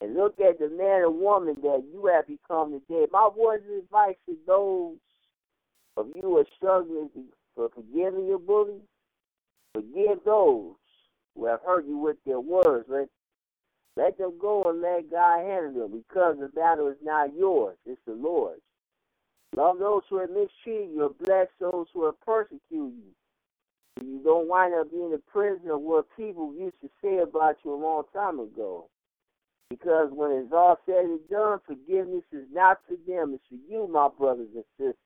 And 0.00 0.14
look 0.14 0.40
at 0.40 0.58
the 0.58 0.68
man 0.68 1.02
or 1.02 1.10
woman 1.10 1.56
that 1.62 1.84
you 1.92 2.06
have 2.06 2.26
become 2.26 2.72
today. 2.72 3.06
My 3.12 3.28
words 3.36 3.64
of 3.70 3.84
advice 3.84 4.16
to 4.26 4.36
those 4.46 4.96
of 5.96 6.08
you 6.14 6.22
who 6.22 6.38
are 6.38 6.46
struggling 6.56 7.08
for 7.54 7.68
forgiving 7.68 8.26
your 8.26 8.38
bullies, 8.38 8.82
forgive 9.74 10.24
those 10.24 10.74
who 11.34 11.46
have 11.46 11.60
hurt 11.64 11.86
you 11.86 11.98
with 11.98 12.16
their 12.26 12.40
words. 12.40 12.86
Let, 12.88 13.08
let 13.96 14.18
them 14.18 14.34
go 14.40 14.62
and 14.64 14.82
let 14.82 15.10
God 15.10 15.44
handle 15.44 15.88
them 15.88 16.02
because 16.08 16.36
the 16.40 16.48
battle 16.48 16.88
is 16.88 16.96
not 17.02 17.34
yours, 17.36 17.76
it's 17.86 18.00
the 18.06 18.14
Lord's. 18.14 18.62
Love 19.56 19.78
those 19.78 20.02
who 20.08 20.18
have 20.18 20.30
mistreated 20.30 20.90
you, 20.94 21.14
bless 21.22 21.48
those 21.60 21.86
who 21.94 22.06
have 22.06 22.20
persecuted 22.22 22.60
you. 22.70 23.12
You 24.02 24.20
don't 24.24 24.48
wind 24.48 24.74
up 24.74 24.90
being 24.90 25.14
a 25.14 25.30
prisoner 25.30 25.74
of 25.74 25.82
what 25.82 26.06
people 26.16 26.54
used 26.54 26.80
to 26.82 26.90
say 27.02 27.18
about 27.18 27.56
you 27.64 27.74
a 27.74 27.76
long 27.76 28.04
time 28.14 28.40
ago. 28.40 28.88
Because 29.70 30.10
when 30.12 30.32
it's 30.32 30.52
all 30.52 30.78
said 30.86 31.04
and 31.04 31.20
done, 31.30 31.60
forgiveness 31.66 32.24
is 32.32 32.46
not 32.52 32.80
for 32.88 32.96
them, 33.06 33.34
it's 33.34 33.44
for 33.48 33.72
you, 33.72 33.88
my 33.88 34.08
brothers 34.18 34.48
and 34.54 34.64
sisters. 34.78 34.96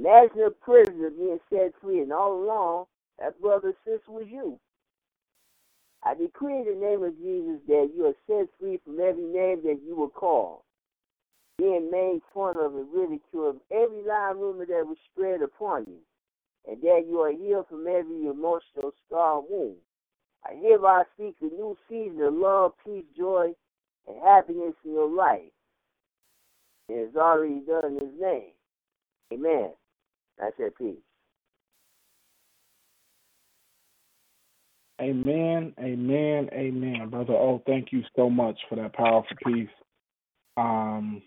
Imagine 0.00 0.42
a 0.46 0.50
prisoner 0.50 1.10
being 1.10 1.38
set 1.50 1.72
free, 1.82 2.00
and 2.00 2.12
all 2.12 2.32
along, 2.44 2.86
that 3.18 3.40
brother 3.40 3.68
and 3.68 3.76
sister 3.84 4.10
was 4.12 4.26
you. 4.28 4.58
I 6.04 6.14
decree 6.14 6.58
in 6.58 6.64
the 6.64 6.86
name 6.86 7.02
of 7.04 7.16
Jesus 7.18 7.60
that 7.68 7.90
you 7.94 8.06
are 8.06 8.14
set 8.26 8.48
free 8.58 8.80
from 8.84 8.98
every 9.00 9.22
name 9.22 9.62
that 9.64 9.80
you 9.86 9.94
were 9.94 10.08
called, 10.08 10.62
being 11.58 11.90
made 11.92 12.20
fun 12.34 12.56
of 12.58 12.74
and 12.74 12.92
ridiculed, 12.92 13.56
of 13.56 13.60
every 13.70 14.02
lying 14.04 14.40
rumor 14.40 14.66
that 14.66 14.86
was 14.86 14.96
spread 15.12 15.42
upon 15.42 15.84
you, 15.86 15.98
and 16.68 16.82
that 16.82 17.04
you 17.08 17.20
are 17.20 17.30
healed 17.30 17.66
from 17.68 17.86
every 17.86 18.26
emotional 18.26 18.92
scar 19.06 19.38
and 19.38 19.46
wound. 19.48 19.76
I 20.44 20.54
hereby 20.54 21.04
speak 21.14 21.36
a 21.40 21.44
new 21.44 21.76
season 21.88 22.20
of 22.20 22.34
love, 22.34 22.72
peace, 22.84 23.04
joy, 23.16 23.52
and 24.08 24.16
happiness 24.24 24.74
in 24.84 24.92
your 24.92 25.08
life. 25.08 25.52
It 26.88 26.94
is 26.94 27.16
already 27.16 27.60
done 27.60 27.96
in 27.96 28.08
His 28.08 28.20
name. 28.20 28.52
Amen. 29.32 29.70
I 30.40 30.50
said 30.56 30.74
peace. 30.76 30.96
Amen, 35.02 35.74
amen, 35.80 36.48
amen, 36.52 37.08
brother. 37.10 37.32
Oh, 37.32 37.60
thank 37.66 37.88
you 37.90 38.02
so 38.14 38.30
much 38.30 38.56
for 38.68 38.76
that 38.76 38.94
powerful 38.94 39.36
piece. 39.44 39.68
Um, 40.56 41.20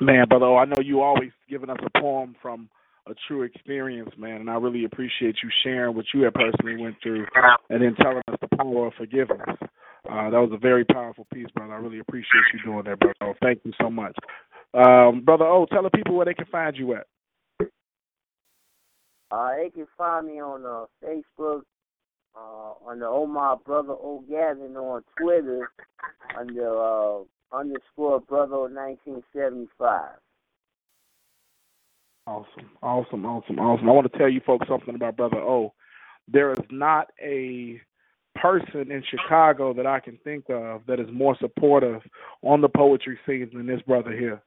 man, 0.00 0.28
brother. 0.28 0.46
Oh, 0.46 0.56
I 0.56 0.66
know 0.66 0.80
you 0.80 1.00
always 1.00 1.32
giving 1.48 1.68
us 1.68 1.78
a 1.84 2.00
poem 2.00 2.36
from 2.40 2.68
a 3.08 3.14
true 3.26 3.42
experience, 3.42 4.10
man, 4.16 4.40
and 4.40 4.48
I 4.48 4.54
really 4.54 4.84
appreciate 4.84 5.34
you 5.42 5.50
sharing 5.64 5.96
what 5.96 6.04
you 6.14 6.22
had 6.22 6.34
personally 6.34 6.80
went 6.80 6.94
through, 7.02 7.26
and 7.70 7.82
then 7.82 7.96
telling 7.96 8.22
us 8.28 8.38
the 8.40 8.56
power 8.56 8.86
of 8.86 8.94
forgiveness. 8.94 9.56
Uh, 10.08 10.30
that 10.30 10.38
was 10.38 10.52
a 10.52 10.58
very 10.58 10.84
powerful 10.84 11.26
piece, 11.34 11.48
brother. 11.56 11.74
I 11.74 11.78
really 11.78 11.98
appreciate 11.98 12.44
you 12.54 12.62
doing 12.64 12.84
that, 12.84 13.00
brother. 13.00 13.14
Oh, 13.22 13.34
thank 13.42 13.62
you 13.64 13.72
so 13.80 13.90
much, 13.90 14.16
um, 14.74 15.24
brother. 15.24 15.44
Oh, 15.44 15.66
tell 15.72 15.82
the 15.82 15.90
people 15.90 16.14
where 16.14 16.26
they 16.26 16.34
can 16.34 16.46
find 16.46 16.76
you 16.76 16.94
at. 16.94 17.06
Uh, 19.32 19.56
they 19.56 19.70
can 19.70 19.88
find 19.98 20.28
me 20.28 20.40
on 20.40 20.64
uh, 20.64 20.86
Facebook, 21.04 21.62
uh, 22.36 22.88
on 22.88 22.98
the 23.00 23.06
Omar 23.06 23.58
Brother 23.64 23.92
O 23.92 24.24
Gavin 24.28 24.76
on 24.76 25.02
Twitter 25.18 25.70
under 26.38 26.76
uh, 26.76 27.22
underscore 27.52 28.20
Brother 28.20 28.68
1975. 28.68 30.10
Awesome, 32.26 32.70
awesome, 32.82 33.26
awesome, 33.26 33.58
awesome. 33.58 33.88
I 33.88 33.92
want 33.92 34.10
to 34.12 34.18
tell 34.18 34.28
you 34.28 34.40
folks 34.46 34.68
something 34.68 34.94
about 34.94 35.16
Brother 35.16 35.38
O. 35.38 35.72
There 36.28 36.52
is 36.52 36.64
not 36.70 37.08
a 37.20 37.80
person 38.36 38.90
in 38.90 39.02
Chicago 39.10 39.74
that 39.74 39.86
I 39.86 40.00
can 40.00 40.18
think 40.22 40.44
of 40.48 40.82
that 40.86 41.00
is 41.00 41.08
more 41.12 41.36
supportive 41.40 42.02
on 42.42 42.60
the 42.60 42.68
poetry 42.68 43.18
scene 43.26 43.50
than 43.52 43.66
this 43.66 43.82
brother 43.82 44.12
here. 44.12 44.42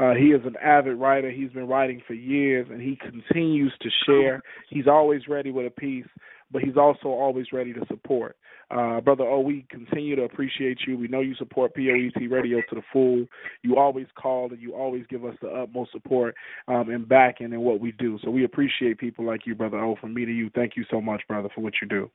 Uh, 0.00 0.14
he 0.14 0.28
is 0.28 0.40
an 0.44 0.56
avid 0.60 0.96
writer. 0.96 1.30
He's 1.30 1.50
been 1.50 1.68
writing 1.68 2.02
for 2.06 2.14
years, 2.14 2.66
and 2.70 2.80
he 2.80 2.96
continues 2.96 3.72
to 3.82 3.88
share. 4.06 4.42
He's 4.68 4.88
always 4.88 5.28
ready 5.28 5.52
with 5.52 5.66
a 5.66 5.70
piece, 5.70 6.06
but 6.52 6.62
he's 6.62 6.76
also 6.76 7.08
always 7.08 7.46
ready 7.52 7.72
to 7.72 7.84
support. 7.88 8.36
Uh, 8.70 9.00
Brother 9.00 9.24
O, 9.24 9.40
we 9.40 9.66
continue 9.68 10.16
to 10.16 10.22
appreciate 10.22 10.78
you. 10.86 10.96
We 10.96 11.08
know 11.08 11.20
you 11.20 11.34
support 11.34 11.74
POET 11.74 12.30
Radio 12.30 12.60
to 12.68 12.74
the 12.74 12.82
full. 12.92 13.26
You 13.62 13.76
always 13.76 14.06
call 14.14 14.50
and 14.50 14.60
you 14.60 14.74
always 14.74 15.04
give 15.10 15.24
us 15.24 15.34
the 15.42 15.48
utmost 15.48 15.92
support 15.92 16.34
um, 16.68 16.88
and 16.88 17.08
backing 17.08 17.52
in 17.52 17.60
what 17.60 17.80
we 17.80 17.92
do. 17.92 18.18
So 18.24 18.30
we 18.30 18.44
appreciate 18.44 18.98
people 18.98 19.26
like 19.26 19.46
you, 19.46 19.54
Brother 19.54 19.78
O. 19.78 19.96
From 20.00 20.14
me 20.14 20.24
to 20.24 20.32
you, 20.32 20.50
thank 20.54 20.76
you 20.76 20.84
so 20.90 21.00
much, 21.00 21.22
brother, 21.28 21.48
for 21.54 21.60
what 21.60 21.74
you 21.82 21.88
do. 21.88 22.10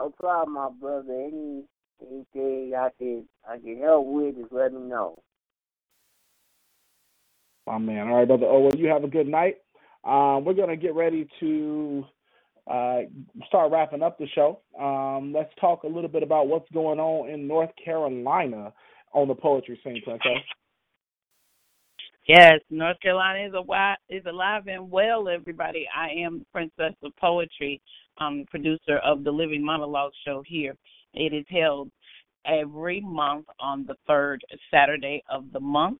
No 0.00 0.10
problem, 0.10 0.54
my 0.54 0.70
brother. 0.80 1.12
Any 1.12 1.64
anything 2.00 2.72
I 2.76 2.88
can 2.98 3.28
I 3.48 3.58
can 3.58 3.78
help 3.80 4.06
with, 4.06 4.36
just 4.36 4.52
let 4.52 4.72
me 4.72 4.80
know. 4.80 5.18
Oh 7.66 7.78
man. 7.78 8.08
All 8.08 8.16
right, 8.16 8.26
brother. 8.26 8.46
O. 8.46 8.60
well, 8.60 8.74
you 8.74 8.88
have 8.88 9.04
a 9.04 9.08
good 9.08 9.28
night. 9.28 9.58
Um, 10.02 10.44
we're 10.44 10.54
gonna 10.54 10.76
get 10.76 10.94
ready 10.94 11.28
to 11.40 12.04
uh, 12.70 13.00
start 13.48 13.72
wrapping 13.72 14.02
up 14.02 14.18
the 14.18 14.28
show. 14.34 14.60
Um, 14.80 15.32
let's 15.32 15.52
talk 15.60 15.82
a 15.82 15.88
little 15.88 16.08
bit 16.08 16.22
about 16.22 16.46
what's 16.46 16.70
going 16.72 17.00
on 17.00 17.28
in 17.28 17.48
North 17.48 17.70
Carolina 17.82 18.72
on 19.12 19.28
the 19.28 19.34
poetry 19.34 19.80
scene, 19.82 20.00
Princess. 20.04 20.44
Yes, 22.28 22.60
North 22.70 23.00
Carolina 23.00 23.48
is 23.48 23.54
a 23.54 23.96
is 24.08 24.24
alive 24.26 24.68
and 24.68 24.88
well. 24.88 25.28
Everybody, 25.28 25.88
I 25.94 26.10
am 26.24 26.46
Princess 26.52 26.94
of 27.02 27.16
Poetry, 27.16 27.80
um, 28.18 28.44
producer 28.50 28.98
of 29.04 29.24
the 29.24 29.32
Living 29.32 29.64
Monologue 29.64 30.12
Show 30.24 30.44
here. 30.46 30.76
It 31.12 31.34
is 31.34 31.44
held 31.48 31.90
every 32.46 33.00
month 33.00 33.46
on 33.58 33.84
the 33.84 33.96
third 34.06 34.44
Saturday 34.70 35.24
of 35.28 35.50
the 35.52 35.58
month 35.58 35.98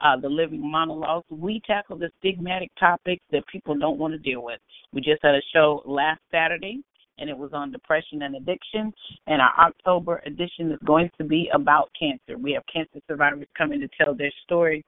uh, 0.00 0.16
the 0.16 0.28
living 0.28 0.68
monologues. 0.68 1.26
We 1.30 1.60
tackle 1.66 1.98
the 1.98 2.10
stigmatic 2.22 2.70
topics 2.78 3.24
that 3.32 3.46
people 3.46 3.78
don't 3.78 3.98
want 3.98 4.12
to 4.14 4.18
deal 4.18 4.42
with. 4.42 4.60
We 4.92 5.00
just 5.00 5.22
had 5.22 5.34
a 5.34 5.42
show 5.52 5.82
last 5.84 6.20
Saturday, 6.30 6.80
and 7.18 7.28
it 7.28 7.36
was 7.36 7.50
on 7.52 7.70
depression 7.70 8.22
and 8.22 8.36
addiction. 8.36 8.92
And 9.26 9.40
our 9.42 9.52
October 9.66 10.22
edition 10.26 10.70
is 10.72 10.78
going 10.84 11.10
to 11.18 11.24
be 11.24 11.50
about 11.54 11.90
cancer. 11.98 12.38
We 12.38 12.52
have 12.52 12.62
cancer 12.72 13.00
survivors 13.06 13.46
coming 13.56 13.80
to 13.80 13.88
tell 14.02 14.14
their 14.14 14.32
story. 14.44 14.84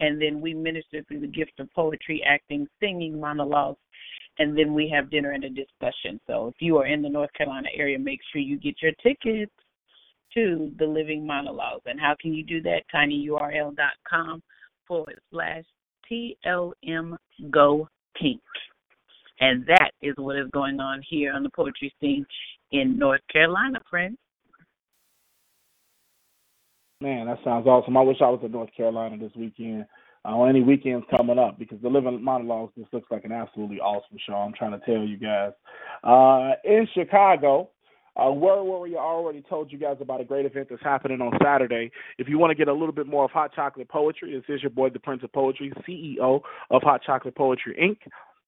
And 0.00 0.20
then 0.20 0.40
we 0.40 0.54
minister 0.54 1.04
through 1.06 1.20
the 1.20 1.26
gift 1.26 1.52
of 1.60 1.72
poetry, 1.72 2.22
acting, 2.26 2.66
singing 2.80 3.20
monologues. 3.20 3.78
And 4.38 4.58
then 4.58 4.74
we 4.74 4.88
have 4.92 5.10
dinner 5.10 5.30
and 5.30 5.44
a 5.44 5.48
discussion. 5.48 6.20
So 6.26 6.48
if 6.48 6.54
you 6.58 6.76
are 6.78 6.86
in 6.86 7.02
the 7.02 7.08
North 7.08 7.32
Carolina 7.34 7.68
area, 7.76 7.98
make 7.98 8.18
sure 8.32 8.40
you 8.40 8.58
get 8.58 8.74
your 8.82 8.90
tickets 9.00 9.52
to 10.34 10.72
the 10.78 10.86
Living 10.86 11.26
Monologues. 11.26 11.82
And 11.86 12.00
how 12.00 12.14
can 12.20 12.34
you 12.34 12.44
do 12.44 12.60
that? 12.62 12.82
tinyurl.com 12.94 14.42
forward 14.86 15.18
slash 15.30 15.64
TLM 16.10 17.16
Go 17.50 17.88
pink. 18.20 18.40
And 19.40 19.66
that 19.66 19.90
is 20.00 20.14
what 20.16 20.36
is 20.36 20.50
going 20.52 20.78
on 20.80 21.02
here 21.08 21.32
on 21.32 21.42
the 21.42 21.50
poetry 21.50 21.92
scene 22.00 22.24
in 22.72 22.98
North 22.98 23.20
Carolina, 23.32 23.80
friends. 23.90 24.16
Man, 27.00 27.26
that 27.26 27.38
sounds 27.44 27.66
awesome. 27.66 27.96
I 27.96 28.02
wish 28.02 28.18
I 28.20 28.30
was 28.30 28.40
in 28.44 28.52
North 28.52 28.70
Carolina 28.76 29.18
this 29.18 29.32
weekend. 29.36 29.86
Uh, 30.26 30.36
or 30.36 30.48
any 30.48 30.62
weekends 30.62 31.04
coming 31.14 31.38
up 31.38 31.58
because 31.58 31.78
the 31.82 31.88
Living 31.88 32.22
Monologues 32.24 32.72
just 32.78 32.90
looks 32.94 33.10
like 33.10 33.26
an 33.26 33.32
absolutely 33.32 33.78
awesome 33.78 34.16
show. 34.26 34.32
I'm 34.32 34.54
trying 34.54 34.70
to 34.70 34.86
tell 34.86 35.04
you 35.04 35.18
guys. 35.18 35.52
Uh, 36.02 36.52
in 36.64 36.88
Chicago, 36.94 37.68
uh, 38.16 38.30
Word 38.30 38.62
Warrior 38.64 38.98
already 38.98 39.42
told 39.42 39.72
you 39.72 39.78
guys 39.78 39.96
about 40.00 40.20
a 40.20 40.24
great 40.24 40.46
event 40.46 40.68
that's 40.70 40.82
happening 40.82 41.20
on 41.20 41.32
Saturday. 41.42 41.90
If 42.18 42.28
you 42.28 42.38
want 42.38 42.50
to 42.50 42.54
get 42.54 42.68
a 42.68 42.72
little 42.72 42.92
bit 42.92 43.06
more 43.06 43.24
of 43.24 43.30
Hot 43.32 43.52
Chocolate 43.54 43.88
Poetry, 43.88 44.32
this 44.32 44.54
is 44.56 44.62
your 44.62 44.70
boy, 44.70 44.90
the 44.90 45.00
Prince 45.00 45.22
of 45.24 45.32
Poetry, 45.32 45.72
CEO 45.88 46.40
of 46.70 46.82
Hot 46.82 47.02
Chocolate 47.02 47.34
Poetry 47.34 47.76
Inc. 47.80 47.98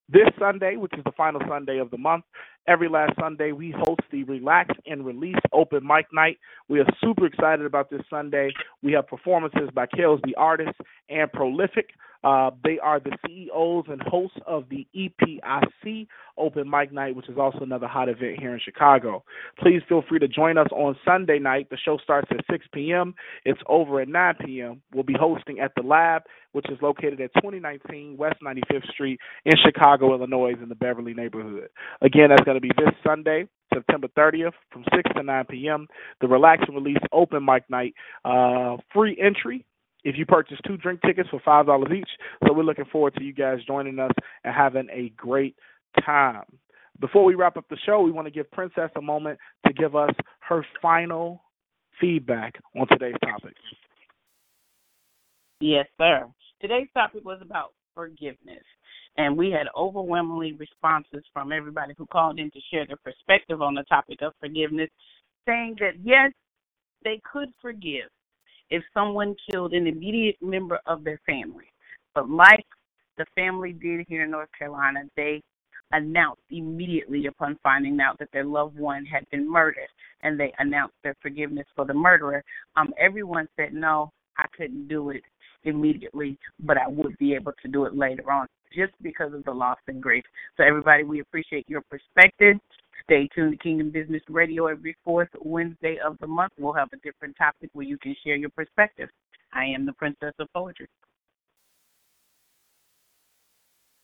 This 0.08 0.28
Sunday, 0.38 0.76
which 0.76 0.92
is 0.96 1.02
the 1.02 1.10
final 1.16 1.40
Sunday 1.48 1.78
of 1.78 1.90
the 1.90 1.98
month, 1.98 2.24
every 2.68 2.88
last 2.88 3.14
Sunday, 3.20 3.50
we 3.50 3.74
host 3.76 4.02
the 4.12 4.22
Relax 4.22 4.72
and 4.86 5.04
Release 5.04 5.34
Open 5.52 5.84
Mic 5.84 6.06
Night. 6.12 6.38
We 6.68 6.78
are 6.78 6.86
super 7.02 7.26
excited 7.26 7.66
about 7.66 7.90
this 7.90 8.02
Sunday. 8.08 8.52
We 8.84 8.92
have 8.92 9.08
performances 9.08 9.68
by 9.74 9.86
Kales 9.86 10.22
the 10.22 10.36
Artist 10.36 10.78
and 11.08 11.32
Prolific. 11.32 11.90
Uh, 12.24 12.50
they 12.64 12.78
are 12.78 13.00
the 13.00 13.16
CEOs 13.26 13.84
and 13.88 14.02
hosts 14.02 14.38
of 14.46 14.64
the 14.68 14.86
EPIC 14.94 16.08
Open 16.38 16.68
Mic 16.68 16.92
Night, 16.92 17.16
which 17.16 17.28
is 17.28 17.38
also 17.38 17.60
another 17.60 17.86
hot 17.86 18.08
event 18.08 18.38
here 18.38 18.52
in 18.52 18.60
Chicago. 18.64 19.24
Please 19.58 19.82
feel 19.88 20.02
free 20.08 20.18
to 20.18 20.28
join 20.28 20.58
us 20.58 20.68
on 20.72 20.96
Sunday 21.04 21.38
night. 21.38 21.68
The 21.70 21.78
show 21.78 21.98
starts 22.02 22.28
at 22.30 22.44
6 22.50 22.66
p.m. 22.72 23.14
It's 23.44 23.60
over 23.68 24.00
at 24.00 24.08
9 24.08 24.34
p.m. 24.44 24.82
We'll 24.94 25.04
be 25.04 25.16
hosting 25.18 25.60
at 25.60 25.72
the 25.76 25.82
Lab, 25.82 26.22
which 26.52 26.66
is 26.70 26.78
located 26.82 27.20
at 27.20 27.32
2019 27.34 28.16
West 28.16 28.36
95th 28.44 28.90
Street 28.90 29.20
in 29.44 29.54
Chicago, 29.64 30.14
Illinois, 30.14 30.54
in 30.60 30.68
the 30.68 30.74
Beverly 30.74 31.14
neighborhood. 31.14 31.68
Again, 32.02 32.30
that's 32.30 32.44
going 32.44 32.56
to 32.56 32.60
be 32.60 32.72
this 32.76 32.94
Sunday, 33.04 33.48
September 33.72 34.08
30th, 34.16 34.52
from 34.70 34.84
6 34.94 35.10
to 35.16 35.22
9 35.22 35.44
p.m. 35.46 35.86
The 36.20 36.28
Relax 36.28 36.64
and 36.66 36.76
Release 36.76 37.02
Open 37.12 37.44
Mic 37.44 37.68
Night, 37.70 37.94
uh, 38.24 38.76
free 38.92 39.16
entry 39.22 39.64
if 40.06 40.16
you 40.16 40.24
purchase 40.24 40.56
two 40.64 40.76
drink 40.76 41.00
tickets 41.04 41.28
for 41.28 41.40
five 41.44 41.66
dollars 41.66 41.90
each. 41.92 42.08
So 42.46 42.52
we're 42.52 42.62
looking 42.62 42.84
forward 42.86 43.14
to 43.16 43.24
you 43.24 43.32
guys 43.32 43.58
joining 43.66 43.98
us 43.98 44.12
and 44.44 44.54
having 44.54 44.88
a 44.92 45.12
great 45.16 45.56
time. 46.04 46.44
Before 47.00 47.24
we 47.24 47.34
wrap 47.34 47.56
up 47.56 47.68
the 47.68 47.76
show, 47.84 48.00
we 48.00 48.12
want 48.12 48.26
to 48.26 48.30
give 48.30 48.50
Princess 48.52 48.90
a 48.96 49.02
moment 49.02 49.38
to 49.66 49.72
give 49.72 49.96
us 49.96 50.14
her 50.48 50.64
final 50.80 51.42
feedback 52.00 52.54
on 52.78 52.86
today's 52.86 53.16
topic. 53.24 53.54
Yes, 55.60 55.86
sir. 55.98 56.26
Today's 56.60 56.88
topic 56.94 57.24
was 57.24 57.40
about 57.42 57.72
forgiveness. 57.94 58.64
And 59.18 59.36
we 59.36 59.50
had 59.50 59.66
overwhelmingly 59.76 60.52
responses 60.52 61.24
from 61.32 61.50
everybody 61.50 61.94
who 61.98 62.06
called 62.06 62.38
in 62.38 62.50
to 62.52 62.60
share 62.70 62.86
their 62.86 62.98
perspective 62.98 63.60
on 63.60 63.74
the 63.74 63.82
topic 63.84 64.20
of 64.22 64.34
forgiveness, 64.38 64.90
saying 65.48 65.76
that 65.80 65.94
yes, 66.04 66.30
they 67.02 67.20
could 67.30 67.48
forgive 67.60 68.08
if 68.70 68.82
someone 68.94 69.34
killed 69.50 69.72
an 69.72 69.86
immediate 69.86 70.36
member 70.40 70.80
of 70.86 71.04
their 71.04 71.20
family. 71.26 71.66
But 72.14 72.30
like 72.30 72.66
the 73.18 73.26
family 73.34 73.72
did 73.72 74.06
here 74.08 74.24
in 74.24 74.30
North 74.30 74.48
Carolina, 74.58 75.00
they 75.16 75.42
announced 75.92 76.42
immediately 76.50 77.26
upon 77.26 77.58
finding 77.62 78.00
out 78.00 78.18
that 78.18 78.28
their 78.32 78.44
loved 78.44 78.78
one 78.78 79.04
had 79.04 79.28
been 79.30 79.50
murdered 79.50 79.88
and 80.22 80.38
they 80.38 80.52
announced 80.58 80.94
their 81.04 81.14
forgiveness 81.22 81.66
for 81.76 81.84
the 81.84 81.94
murderer. 81.94 82.42
Um, 82.76 82.92
everyone 82.98 83.48
said, 83.56 83.72
No, 83.72 84.10
I 84.38 84.46
couldn't 84.56 84.88
do 84.88 85.10
it 85.10 85.22
immediately, 85.64 86.38
but 86.60 86.76
I 86.78 86.88
would 86.88 87.16
be 87.18 87.34
able 87.34 87.52
to 87.62 87.68
do 87.68 87.84
it 87.84 87.96
later 87.96 88.30
on 88.30 88.46
just 88.74 88.92
because 89.02 89.32
of 89.32 89.44
the 89.44 89.52
loss 89.52 89.78
and 89.88 90.02
grief. 90.02 90.24
So, 90.56 90.64
everybody, 90.64 91.04
we 91.04 91.20
appreciate 91.20 91.68
your 91.68 91.82
perspective. 91.82 92.56
Stay 93.06 93.28
tuned 93.32 93.52
to 93.52 93.58
Kingdom 93.58 93.90
Business 93.90 94.22
Radio 94.28 94.66
every 94.66 94.96
fourth 95.04 95.28
Wednesday 95.40 95.96
of 96.04 96.18
the 96.18 96.26
month. 96.26 96.52
We'll 96.58 96.72
have 96.72 96.88
a 96.92 96.96
different 97.04 97.36
topic 97.36 97.70
where 97.72 97.86
you 97.86 97.96
can 97.98 98.16
share 98.24 98.34
your 98.34 98.50
perspective. 98.50 99.08
I 99.52 99.64
am 99.64 99.86
the 99.86 99.92
Princess 99.92 100.32
of 100.40 100.52
Poetry. 100.52 100.88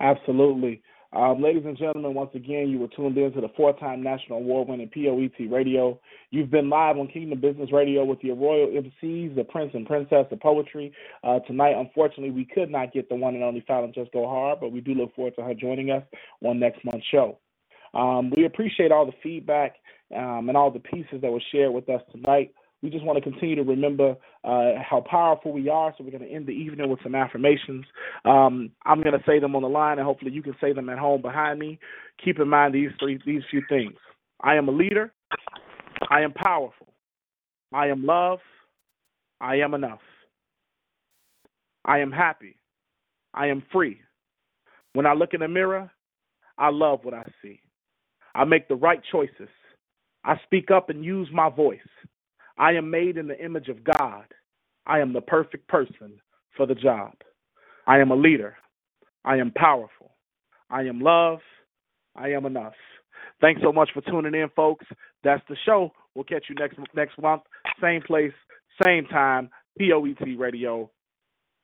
Absolutely. 0.00 0.82
Um, 1.12 1.42
ladies 1.42 1.64
and 1.66 1.76
gentlemen, 1.76 2.14
once 2.14 2.30
again, 2.34 2.68
you 2.70 2.78
were 2.78 2.88
tuned 2.88 3.18
in 3.18 3.32
to 3.32 3.40
the 3.40 3.50
four 3.56 3.76
time 3.78 4.04
national 4.04 4.38
award 4.38 4.68
winning 4.68 4.88
POET 4.88 5.50
radio. 5.50 5.98
You've 6.30 6.50
been 6.50 6.70
live 6.70 6.96
on 6.96 7.08
Kingdom 7.08 7.40
Business 7.40 7.72
Radio 7.72 8.04
with 8.04 8.20
your 8.22 8.36
royal 8.36 8.68
MCs, 8.68 9.34
the 9.34 9.44
Prince 9.44 9.72
and 9.74 9.84
Princess 9.84 10.26
of 10.30 10.40
Poetry. 10.40 10.92
Uh, 11.24 11.40
tonight, 11.40 11.74
unfortunately, 11.76 12.30
we 12.30 12.44
could 12.44 12.70
not 12.70 12.92
get 12.92 13.08
the 13.08 13.16
one 13.16 13.34
and 13.34 13.42
only 13.42 13.64
Fallon 13.66 13.92
Just 13.92 14.12
Go 14.12 14.28
Hard, 14.28 14.60
but 14.60 14.70
we 14.70 14.80
do 14.80 14.94
look 14.94 15.12
forward 15.14 15.34
to 15.36 15.42
her 15.42 15.54
joining 15.54 15.90
us 15.90 16.04
on 16.40 16.60
next 16.60 16.84
month's 16.84 17.06
show. 17.10 17.38
Um, 17.94 18.32
we 18.36 18.44
appreciate 18.44 18.92
all 18.92 19.06
the 19.06 19.12
feedback 19.22 19.76
um, 20.16 20.48
and 20.48 20.56
all 20.56 20.70
the 20.70 20.80
pieces 20.80 21.20
that 21.22 21.30
were 21.30 21.42
shared 21.52 21.72
with 21.72 21.88
us 21.88 22.02
tonight. 22.10 22.52
We 22.82 22.90
just 22.90 23.04
want 23.04 23.22
to 23.22 23.30
continue 23.30 23.54
to 23.56 23.62
remember 23.62 24.16
uh, 24.42 24.72
how 24.82 25.04
powerful 25.08 25.52
we 25.52 25.68
are. 25.68 25.94
So 25.96 26.02
we're 26.02 26.10
going 26.10 26.28
to 26.28 26.34
end 26.34 26.46
the 26.46 26.52
evening 26.52 26.90
with 26.90 26.98
some 27.02 27.14
affirmations. 27.14 27.84
Um, 28.24 28.72
I'm 28.84 29.02
going 29.02 29.16
to 29.16 29.24
say 29.24 29.38
them 29.38 29.54
on 29.54 29.62
the 29.62 29.68
line, 29.68 29.98
and 29.98 30.06
hopefully 30.06 30.32
you 30.32 30.42
can 30.42 30.56
say 30.60 30.72
them 30.72 30.88
at 30.88 30.98
home 30.98 31.22
behind 31.22 31.60
me. 31.60 31.78
Keep 32.24 32.40
in 32.40 32.48
mind 32.48 32.74
these 32.74 32.90
three, 32.98 33.20
these 33.24 33.42
few 33.50 33.62
things. 33.68 33.94
I 34.40 34.56
am 34.56 34.68
a 34.68 34.72
leader. 34.72 35.12
I 36.10 36.22
am 36.22 36.32
powerful. 36.32 36.92
I 37.72 37.86
am 37.86 38.04
love. 38.04 38.40
I 39.40 39.56
am 39.56 39.74
enough. 39.74 40.00
I 41.84 41.98
am 41.98 42.10
happy. 42.10 42.56
I 43.34 43.46
am 43.46 43.62
free. 43.72 44.00
When 44.94 45.06
I 45.06 45.14
look 45.14 45.34
in 45.34 45.40
the 45.40 45.48
mirror, 45.48 45.90
I 46.58 46.70
love 46.70 47.00
what 47.02 47.14
I 47.14 47.24
see. 47.42 47.60
I 48.34 48.44
make 48.44 48.68
the 48.68 48.74
right 48.74 49.00
choices. 49.10 49.48
I 50.24 50.36
speak 50.44 50.70
up 50.70 50.88
and 50.90 51.04
use 51.04 51.28
my 51.32 51.50
voice. 51.50 51.78
I 52.58 52.72
am 52.72 52.90
made 52.90 53.16
in 53.16 53.26
the 53.26 53.44
image 53.44 53.68
of 53.68 53.84
God. 53.84 54.24
I 54.86 55.00
am 55.00 55.12
the 55.12 55.20
perfect 55.20 55.68
person 55.68 56.20
for 56.56 56.66
the 56.66 56.74
job. 56.74 57.12
I 57.86 57.98
am 57.98 58.10
a 58.10 58.16
leader. 58.16 58.56
I 59.24 59.36
am 59.36 59.52
powerful. 59.52 60.12
I 60.70 60.82
am 60.82 61.00
love. 61.00 61.40
I 62.14 62.30
am 62.30 62.46
enough. 62.46 62.74
Thanks 63.40 63.60
so 63.62 63.72
much 63.72 63.90
for 63.92 64.00
tuning 64.02 64.34
in, 64.34 64.48
folks. 64.54 64.86
That's 65.24 65.42
the 65.48 65.56
show. 65.64 65.92
We'll 66.14 66.24
catch 66.24 66.44
you 66.48 66.54
next 66.54 66.78
next 66.94 67.18
month, 67.20 67.42
same 67.80 68.02
place, 68.02 68.32
same 68.84 69.06
time. 69.06 69.50
POET 69.78 70.38
Radio. 70.38 70.90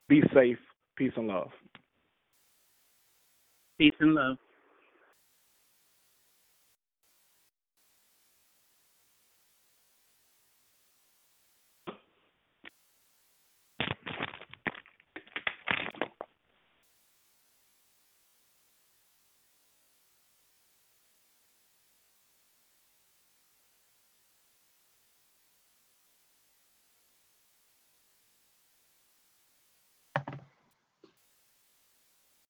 Be 0.09 0.23
safe. 0.35 0.59
Peace 0.97 1.12
and 1.16 1.28
love. 1.28 1.51
Peace 3.78 3.93
and 4.01 4.15
love. 4.15 4.39